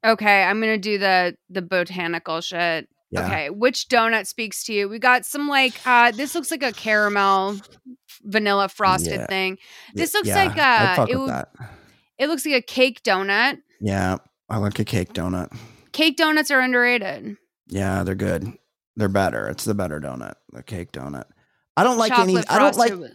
[0.06, 2.88] okay, I'm gonna do the the botanical shit.
[3.12, 3.26] Yeah.
[3.26, 4.88] Okay, which donut speaks to you?
[4.88, 7.58] We got some like uh this looks like a caramel
[8.24, 9.26] vanilla frosted Yeah.
[9.26, 9.58] thing.
[9.96, 11.50] This looks yeah, like uh it that.
[12.20, 13.58] it looks like a cake donut.
[13.82, 14.18] Yeah,
[14.50, 15.56] I like a cake donut.
[15.92, 17.38] Cake donuts are underrated.
[17.68, 18.52] Yeah, they're good.
[18.96, 19.48] They're better.
[19.48, 21.26] It's the better donut, the cake donut.
[21.78, 22.34] I don't like any.
[22.36, 23.12] Chocolate I don't like.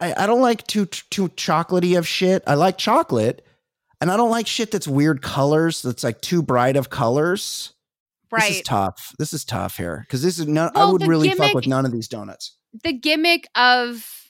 [0.00, 2.42] I, I don't like too too chocolatey of shit.
[2.46, 3.46] I like chocolate,
[4.00, 5.82] and I don't like shit that's weird colors.
[5.82, 7.72] That's like too bright of colors.
[8.30, 8.48] Right.
[8.48, 9.14] This is tough.
[9.18, 10.70] This is tough here because this is no.
[10.74, 12.56] I would really fuck with none of these donuts.
[12.82, 14.21] the gimmick of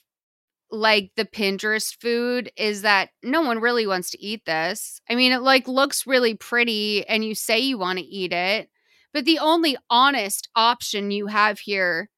[0.73, 4.99] like the Pinterest food is that no one really wants to eat this.
[5.07, 8.69] I mean, it like looks really pretty and you say you want to eat it,
[9.13, 12.09] but the only honest option you have here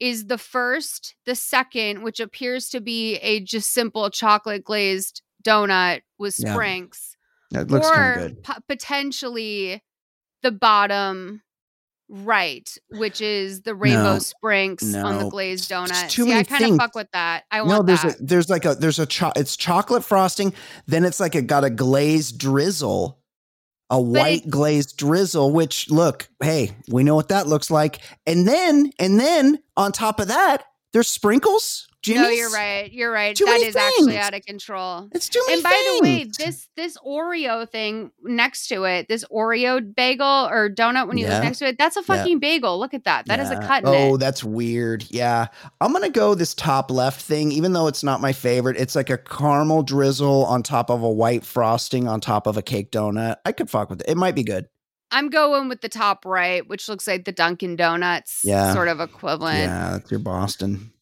[0.00, 6.00] is the first, the second, which appears to be a just simple chocolate glazed donut
[6.18, 6.52] with Yeah.
[6.54, 7.16] sprinks,
[7.52, 8.42] That looks or good.
[8.42, 9.84] po- potentially
[10.42, 11.42] the bottom
[12.10, 15.30] right, which is the rainbow No, sprinks on the no.
[15.30, 16.10] glazed It's donut.
[16.10, 17.44] too See, I many kind of fuck with that.
[17.50, 18.20] I want no, there's that.
[18.20, 20.52] a there's like a there's a cho- it's chocolate frosting.
[20.86, 23.20] Then it's like it got a glazed drizzle,
[23.90, 25.52] a white it- glazed drizzle.
[25.52, 28.00] Which look, hey, we know what that looks like.
[28.26, 31.86] And then and then on top of that, there's sprinkles.
[32.02, 32.22] Jimmy's.
[32.22, 32.90] no, you're right.
[32.90, 33.36] You're right.
[33.36, 35.08] Too That is actually out of control.
[35.12, 39.22] It's too many And by the way, this this Oreo thing next to it, this
[39.30, 41.34] Oreo bagel or donut when you Yeah.
[41.34, 42.04] look next to it, that's a Yeah.
[42.16, 42.78] fucking bagel.
[42.78, 43.26] Look at that.
[43.26, 44.18] That is a cut Oh, it.
[44.18, 45.04] that's weird.
[45.10, 45.48] Yeah.
[45.80, 48.78] I'm going to go this top left thing, even though it's not my favorite.
[48.78, 52.62] It's like a caramel drizzle on top of a white frosting on top of a
[52.62, 53.36] cake donut.
[53.44, 54.08] I could fuck with it.
[54.08, 54.68] It might be good.
[55.12, 58.72] I'm going with the top right, which looks like the Dunkin' Donuts Yeah.
[58.72, 59.58] sort of equivalent.
[59.58, 60.92] Yeah, that's your Boston.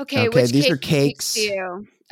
[0.00, 1.38] Okay, Okay, which these cake are cakes.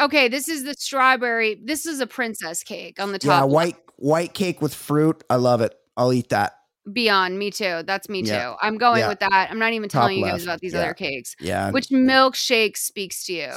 [0.01, 1.60] Okay, this is the strawberry.
[1.65, 3.43] This is a princess cake on the Yeah, top.
[3.44, 3.52] left.
[3.52, 5.24] white white cake with fruit.
[5.28, 5.74] I love it.
[5.97, 6.52] I'll eat that.
[6.93, 7.82] Beyond me too.
[7.85, 8.55] That's me too.
[8.62, 9.09] I'm going Yeah.
[9.09, 9.48] with that.
[9.51, 10.81] I'm not even Top telling you guys about these Yeah.
[10.81, 11.35] other cakes.
[11.40, 11.70] Yeah.
[11.70, 13.52] Which milkshake speaks to you?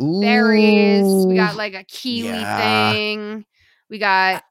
[0.00, 1.26] Berries.
[1.26, 2.92] We got like a kiwi Yeah.
[2.92, 3.44] thing.
[3.90, 4.42] We got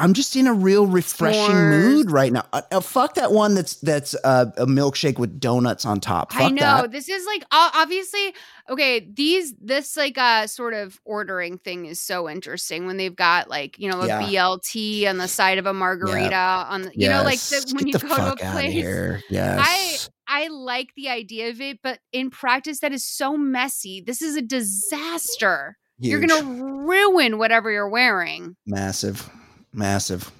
[0.00, 1.84] I'm just in a real refreshing S'mores.
[1.84, 2.46] mood right now.
[2.52, 6.32] Uh, uh, fuck that one that's that's uh, a milkshake with donuts on top.
[6.32, 6.90] Fuck I know that.
[6.90, 8.34] this is like obviously
[8.68, 9.00] okay.
[9.00, 13.78] These this like uh sort of ordering thing is so interesting when they've got like
[13.78, 14.22] you know a Yeah.
[14.22, 18.02] BLT on the side of a margarita on the, you know like the, when Get
[18.02, 18.72] you go to a place.
[18.72, 19.20] here.
[19.30, 20.10] I Yes.
[20.32, 24.00] I like the idea of it, but in practice that is so messy.
[24.00, 25.76] This is a disaster.
[25.98, 26.42] You're gonna
[26.86, 28.56] ruin whatever you're wearing.
[28.66, 29.28] massive,
[29.72, 30.30] massive.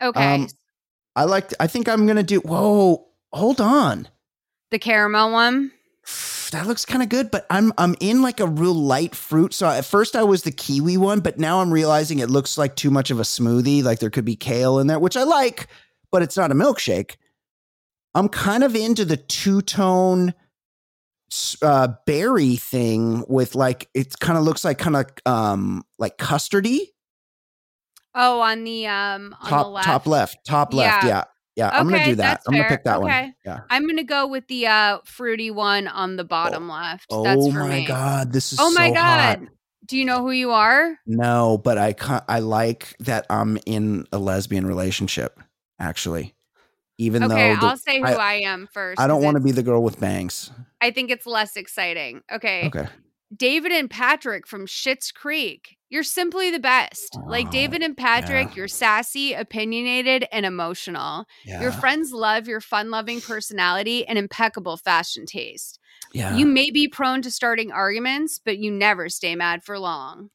[0.00, 0.48] Okay, Um,
[1.14, 1.52] I like.
[1.60, 2.40] I think I'm gonna do.
[2.40, 4.08] Whoa, hold on.
[4.70, 5.70] the caramel one.
[6.52, 9.54] That looks kind of good, but I'm I'm in like a real light fruit.
[9.54, 12.76] So at first I was the kiwi one, but now I'm realizing it looks like
[12.76, 13.82] too much of a smoothie.
[13.82, 15.68] Like there could be kale in there, which I like,
[16.10, 17.16] but it's not a milkshake.
[18.14, 20.34] I'm kind of into the two tone
[21.62, 26.88] uh, berry thing with like it kind of looks like kind of um like custardy.
[28.14, 29.86] Oh, on the um on the top left.
[29.86, 31.02] top left, top left.
[31.04, 31.08] Yeah.
[31.08, 31.24] Yeah,
[31.56, 31.70] yeah.
[31.72, 32.42] I'm gonna do that.
[32.46, 33.22] I'm gonna pick that Okay.
[33.22, 33.34] one.
[33.44, 33.60] Yeah.
[33.70, 37.06] I'm gonna go with the uh fruity one on the bottom left.
[37.10, 37.86] Oh That's for my me.
[37.86, 39.38] god, this is Oh my so god.
[39.38, 39.48] hot.
[39.86, 40.96] Do you know who you are?
[41.06, 45.40] No, but I ca- I like that I'm in a lesbian relationship.
[45.80, 46.34] Actually,
[46.98, 49.00] even Okay, though the- I'll say who I, am first.
[49.00, 50.50] I don't want to be the girl with bangs.
[50.80, 52.22] I think it's less exciting.
[52.30, 52.66] Okay.
[52.68, 52.86] Okay.
[53.34, 55.76] David and Patrick from Schitt's Creek.
[55.88, 57.18] You're simply the best.
[57.26, 58.54] like David and Patrick, yeah.
[58.54, 61.26] you're sassy, opinionated, and emotional.
[61.44, 65.78] Your friends love your fun loving personality and impeccable fashion taste.
[66.14, 66.34] Yeah.
[66.36, 70.30] You may be prone to starting arguments, but you never stay mad for long.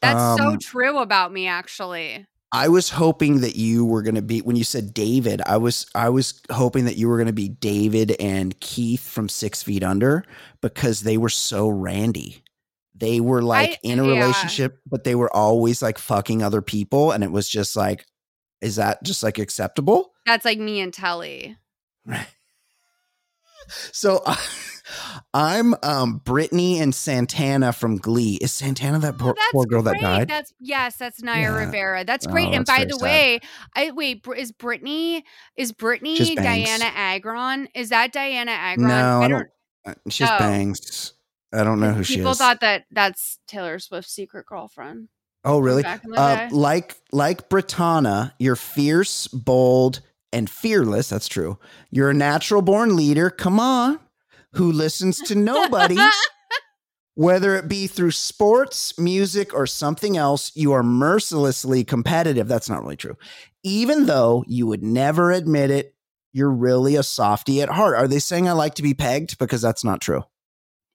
[0.00, 2.26] That's so Um, true about me, actually.
[2.54, 5.42] I was hoping that you were going to be when you said David.
[5.44, 9.28] I was I was hoping that you were going to be David and Keith from
[9.28, 10.24] Six Feet Under
[10.60, 12.44] because they were so randy.
[12.94, 14.20] They were like I- in a yeah.
[14.20, 18.06] relationship, but they were always like fucking other people, and it was just like
[18.60, 20.12] Is that just like acceptable?
[20.24, 21.56] That's like me and Telly.
[22.06, 22.26] Right.
[23.92, 24.36] So uh,
[25.32, 28.38] I'm um Brittany and Santana from Glee.
[28.40, 30.28] Is Santana that poor, That's poor girl that died?
[30.28, 31.64] That's yes, that's Naya Yeah.
[31.66, 32.04] Rivera.
[32.04, 32.48] That's Oh, great.
[32.54, 33.02] and that's by the sad.
[33.02, 33.40] way,
[33.74, 34.24] I wait.
[34.36, 35.24] Is Brittany
[35.56, 37.68] is Brittany Dianna Agron?
[37.74, 38.88] Is that Dianna Agron?
[38.88, 39.48] no, I don't.
[39.86, 40.38] uh, She's Oh.
[40.38, 41.12] bangs.
[41.52, 42.18] I don't know who she is.
[42.18, 45.08] People thought that that's Taylor Swift's secret girlfriend.
[45.44, 45.82] oh, really?
[45.82, 50.00] back in the Uh, like like Brittana, you're fierce, bold,
[50.32, 51.10] and fearless.
[51.10, 51.58] That's true.
[51.90, 53.30] You're a natural born leader.
[53.30, 54.00] Come on,
[54.56, 55.96] who listens to nobody.
[57.16, 62.48] Whether it be through sports, music, or something else, you are mercilessly competitive.
[62.48, 63.16] That's not really true.
[63.62, 65.94] Even though you would never admit it,
[66.32, 67.94] you're really a softie at heart.
[67.96, 69.38] Are they saying I like to be pegged?
[69.38, 70.24] Because that's not true.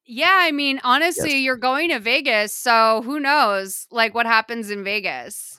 [0.06, 1.42] Yeah, I mean, honestly, Yes.
[1.42, 5.59] you're going to Vegas, so who knows like what happens in Vegas.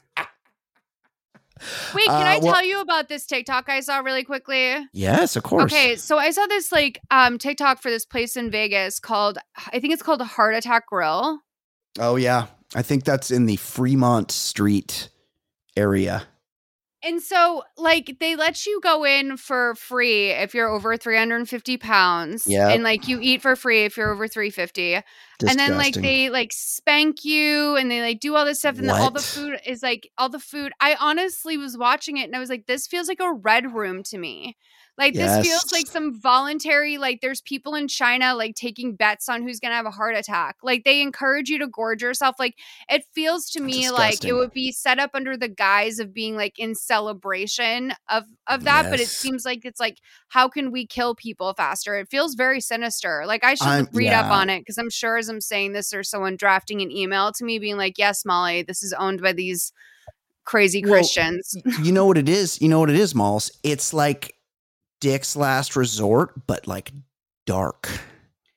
[1.94, 4.76] Wait, can Uh, I well- tell you about this TikTok I saw really quickly?
[4.92, 5.64] Yes, of course.
[5.72, 9.38] Okay, so I saw this like um TikTok for this place in Vegas called
[9.72, 11.40] I think it's called Heart Attack Grill.
[11.98, 12.46] Oh, yeah.
[12.74, 15.08] I think that's in the Fremont Street
[15.76, 16.22] area.
[17.02, 22.46] And so like they let you go in for free if you're over 350 pounds.
[22.46, 22.70] Yep.
[22.70, 25.02] And like you eat for free if you're over 350.
[25.38, 25.48] Disgusting.
[25.48, 28.88] And then like they like spank you and they like do all this stuff and
[28.88, 30.72] then all the food is like all the food.
[30.80, 34.02] I honestly was watching it and I was like, this feels like a red room
[34.04, 34.56] to me.
[34.98, 39.42] Like this feels like some voluntary, like there's people in China like taking bets on
[39.42, 40.56] who's gonna have a heart attack.
[40.62, 42.36] Like they encourage you to gorge yourself.
[42.38, 42.54] Like
[42.88, 46.36] it feels to me like it would be set up under the guise of being
[46.36, 49.98] like in celebration of of that, but it seems like it's like
[50.28, 51.96] how can we kill people faster?
[51.96, 53.24] It feels very sinister.
[53.26, 55.90] Like I should I'm- read up on it because I'm sure as I'm saying this,
[55.90, 59.32] there's someone drafting an email to me being like, "Yes, Molly, this is owned by
[59.32, 59.72] these
[60.44, 62.60] crazy Well, Christians." you know what it is?
[62.60, 63.50] You know what it is, Molls?
[63.62, 64.34] It's like
[65.00, 66.92] Dick's Last Resort, but like
[67.46, 67.88] dark.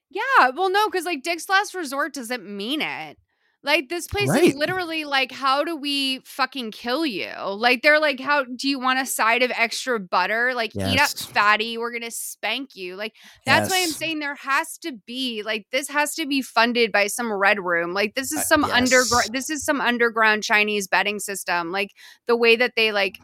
[0.09, 3.17] Yeah, well, no, because like Dick's Last Resort doesn't mean it.
[3.65, 4.43] Like this place Right.
[4.43, 7.31] is literally like, how do we fucking kill you?
[7.47, 10.53] Like they're like, how do you want a side of extra butter?
[10.53, 11.77] Like eat up, fatty.
[11.77, 12.97] We're gonna spank you.
[12.97, 13.13] Like
[13.45, 17.07] that's why I'm saying there has to be like this has to be funded by
[17.07, 17.93] some red room.
[17.93, 18.71] Like this is Uh, some yes.
[18.73, 19.29] underground.
[19.31, 21.71] This is some underground Chinese betting system.
[21.71, 21.91] Like
[22.27, 23.17] the way that they like.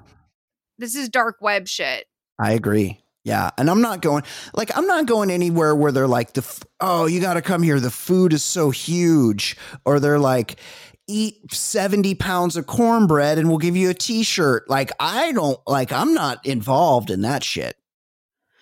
[0.78, 2.06] This is dark web shit.
[2.40, 3.02] I agree.
[3.26, 4.24] Yeah, and I'm not going
[4.54, 7.80] like I'm not going anywhere where they're like the oh you got to come here
[7.80, 10.60] the food is so huge or they're like
[11.08, 15.92] eat 70 pounds of cornbread and we'll give you a t-shirt like I don't like
[15.92, 17.76] I'm not involved in that shit.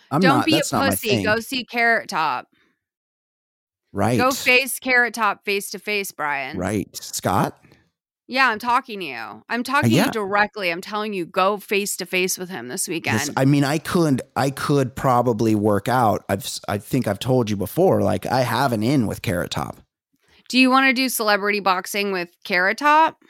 [0.09, 1.23] I'm Don't not be a pussy.
[1.23, 2.47] Go see Carrot Top.
[3.91, 4.17] right.
[4.17, 6.57] Go face Carrot Top face to face, Brian.
[6.57, 6.89] Right.
[6.95, 7.61] Scott?
[8.27, 9.43] Yeah, I'm talking to you.
[9.49, 10.05] I'm uh, talking to yeah.
[10.05, 10.69] you directly.
[10.69, 13.19] I'm telling you, go face to face with him this weekend.
[13.19, 16.25] Yes, I mean, I could, I could probably work out.
[16.27, 18.01] I've, I think I've told you before.
[18.01, 19.77] Like, I have an in with Carrot Top.
[20.49, 23.23] do you want to do celebrity boxing with Carrot Top?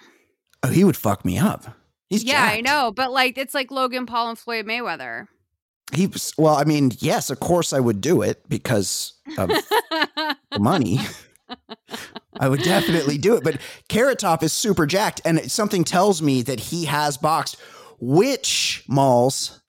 [0.64, 1.76] Oh, he would fuck me up.
[2.10, 5.28] He's yeah, I know, but like it's like Logan Paul and Floyd Mayweather.
[5.94, 9.49] He was, well, I mean, yes, of course I would do it because of
[10.52, 10.99] the money.
[12.40, 13.44] I would definitely do it.
[13.44, 17.57] But Carrot Top is super jacked, and something tells me that he has boxed.
[17.99, 19.61] Which malls?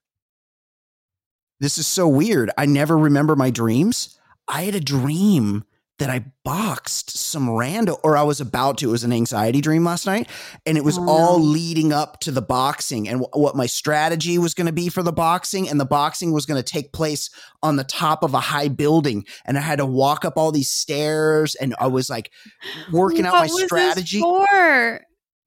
[1.59, 2.51] This is so weird.
[2.57, 4.17] I never remember my dreams.
[4.47, 5.65] I had a dream
[5.99, 8.89] that I boxed some rando, or I was about to.
[8.89, 10.29] It was an anxiety dream last night,
[10.65, 11.43] and it was Oh, all no.
[11.45, 15.03] leading up to the boxing and wh- what my strategy was going to be for
[15.03, 15.69] the boxing.
[15.69, 17.29] And the boxing was going to take place
[17.61, 20.69] on the top of a high building, and I had to walk up all these
[20.69, 22.31] stairs, and I was like
[22.91, 24.19] working out my strategy.
[24.21, 25.01] for?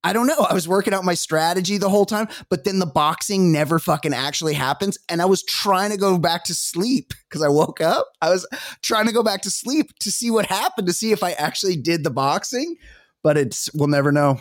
[0.04, 0.46] I don't know.
[0.50, 4.12] I was working out my strategy the whole time, but then the boxing never fucking
[4.12, 4.98] actually happens.
[5.08, 8.08] And I was trying to go back to sleep because I woke up.
[8.20, 8.46] I was
[8.82, 11.76] trying to go back to sleep to see what happened, to see if I actually
[11.76, 12.76] did the boxing,
[13.22, 14.38] but it's, we'll never know.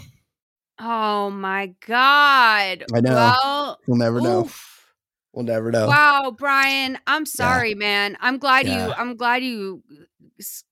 [0.79, 2.85] Oh my god!
[2.91, 3.13] I know.
[3.13, 4.45] Well, We'll never know.
[4.45, 4.67] oof.
[5.31, 5.87] We'll never know.
[5.87, 8.17] Wow, Brian, I'm sorry, man.
[8.19, 8.73] I'm glad you.
[8.73, 9.83] I'm glad you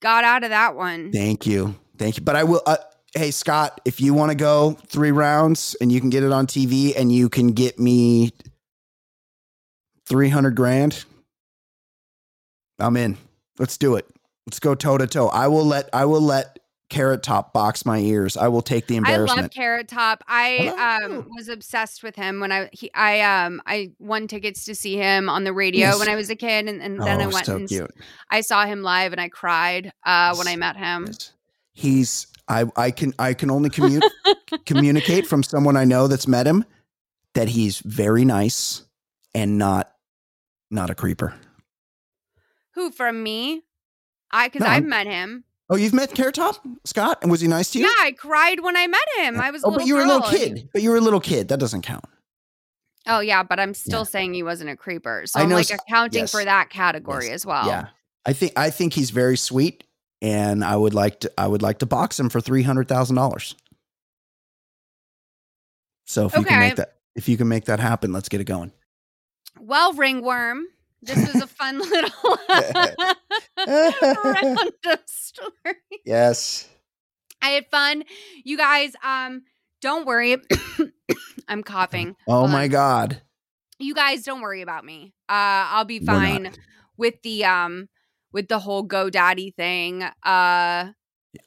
[0.01, 1.11] got out of that one.
[1.11, 1.75] Thank you.
[1.99, 2.23] Thank you.
[2.23, 2.77] But I will, uh,
[3.15, 6.47] hey, Scott, if you want to go three rounds and you can get it on
[6.47, 8.31] TV and you can get me
[10.07, 11.05] 300 grand,
[12.79, 13.17] I'm in.
[13.57, 14.05] Let's do it.
[14.47, 15.27] Let's go toe to toe.
[15.27, 16.59] I will let, I will let
[16.89, 18.35] Carrot Top box my ears.
[18.35, 20.23] I will take the I love Carrot Top.
[20.27, 24.73] I um was obsessed with him when I he I um I won tickets to
[24.73, 25.99] see him on the radio Yes.
[25.99, 27.93] when I was a kid, and, and then I oh, went so and cute.
[28.31, 31.05] I saw him live and I cried uh when I met him.
[31.05, 31.31] Yes.
[31.73, 34.03] He's I I can I can only commute
[34.65, 36.65] communicate from someone I know that's met him.
[37.35, 38.83] that he's very nice
[39.35, 39.91] and not
[40.71, 41.35] not a creeper.
[42.75, 43.63] Who from me?
[44.31, 45.43] I because No, I've I'm- met him.
[45.71, 47.85] Oh, you've met Carrot Top Scott, and was he nice to you?
[47.85, 49.39] Yeah, I cried when I met him.
[49.39, 50.67] I was a oh, little but you were a little kid.
[50.73, 51.49] But you were a little kid.
[51.49, 52.05] That doesn't count.
[53.05, 55.23] Oh yeah, but I'm still saying he wasn't a creeper.
[55.27, 56.31] So I I'm know like accounting yes.
[56.31, 57.35] for that category Yes.
[57.35, 57.67] as well.
[57.67, 57.87] Yeah,
[58.25, 59.83] I think I think he's very sweet,
[60.21, 63.15] and I would like to I would like to box him for three hundred thousand
[63.15, 63.55] dollars.
[66.05, 68.45] So if you can make that if you can make that happen, let's get it
[68.45, 68.71] going.
[69.59, 70.67] Well, ringworm,
[71.01, 72.37] this was a fun little
[74.23, 75.75] random story.
[76.05, 76.67] Yes.
[77.41, 78.03] I had fun.
[78.43, 79.43] You guys, um,
[79.81, 80.37] don't worry.
[81.47, 82.15] I'm coughing.
[82.27, 82.67] Oh my.
[82.67, 83.21] God.
[83.79, 85.13] You guys don't worry about me.
[85.29, 86.51] Uh I'll be fine
[86.97, 87.87] with the um
[88.31, 90.03] with the whole GoDaddy thing.
[90.23, 90.91] Uh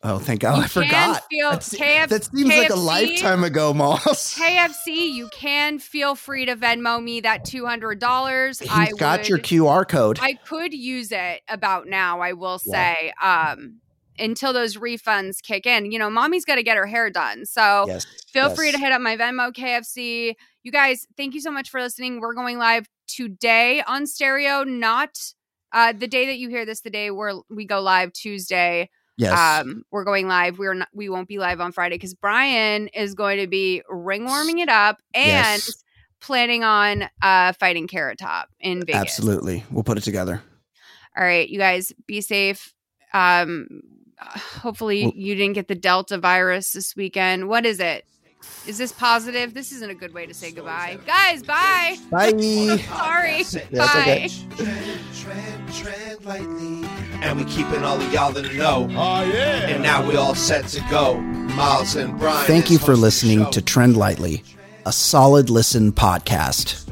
[0.04, 0.62] Oh, thank God.
[0.62, 1.24] I forgot.
[1.28, 4.32] Feel That's- KF, that seems like a lifetime ago, Moss.
[4.38, 8.60] KFC, you can feel free to Venmo me that two hundred dollars.
[8.60, 10.18] He's I got your QR code.
[10.22, 12.94] I could use it about now, I will Yeah.
[12.94, 13.12] say.
[13.22, 13.80] Um
[14.18, 15.90] until those refunds kick in.
[15.90, 17.44] You know, mommy's gotta get her hair done.
[17.46, 18.06] So yes.
[18.32, 20.34] feel free to hit up my Venmo KFC.
[20.62, 22.20] You guys, thank you so much for listening.
[22.20, 25.18] We're going live today on stereo, not
[25.72, 28.90] uh the day that you hear this, the day where we go live Tuesday.
[29.18, 29.38] Yes.
[29.62, 30.58] Um, we're going live.
[30.58, 34.24] We're not we won't be live on Friday because Brian is going to be ring
[34.24, 35.26] warming it up and
[35.62, 35.84] Yes.
[36.20, 39.00] planning on uh fighting Carrot Top in Vegas.
[39.02, 39.64] Absolutely.
[39.70, 40.42] We'll put it together.
[41.16, 42.72] All right, you guys be safe.
[43.12, 43.82] Um
[44.62, 47.48] hopefully Well- you didn't get the Delta virus this weekend.
[47.48, 48.04] What is it?
[48.66, 49.54] Is this positive?
[49.54, 50.98] This isn't a good way to say goodbye.
[51.06, 51.98] Guys, bye.
[52.10, 52.30] Bye.
[52.88, 53.42] Sorry.
[53.42, 54.00] That's bye.
[54.00, 54.28] okay.
[55.72, 56.88] tread lightly.
[57.22, 58.88] And we keeping all of y'all in the know.
[58.90, 59.68] Oh, yeah.
[59.68, 61.20] And now we all set to go.
[61.20, 62.46] Miles and Brian.
[62.46, 64.42] Thank you for listening to Trend Lightly,
[64.86, 66.88] a solid listen podcast.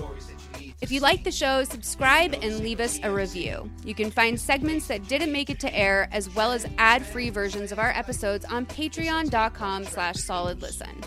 [0.80, 3.70] If you like the show, subscribe and leave us a review.
[3.84, 7.70] You can find segments that didn't make it to air, as well as ad-free versions
[7.70, 11.02] of our episodes on patreon.com slash solid listen.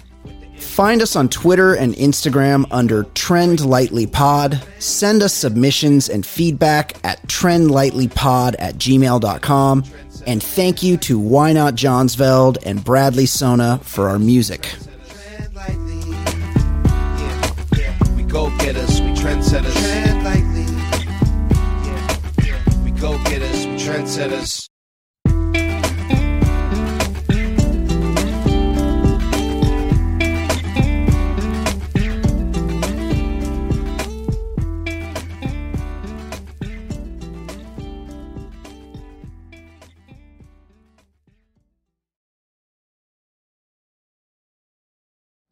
[0.57, 4.63] Find us on Twitter and Instagram under Trend Lightly Pod.
[4.79, 9.83] Send us submissions and feedback at trendlightlypod at gmail.com.
[10.25, 14.73] And thank you to Why Not Johnsveld and Bradley Sona for our music.
[18.15, 19.73] We go getters, we trendsetters.
[19.73, 20.63] Tread lightly.
[22.47, 22.83] Yeah.
[22.83, 24.69] We go getters, we trendsetters.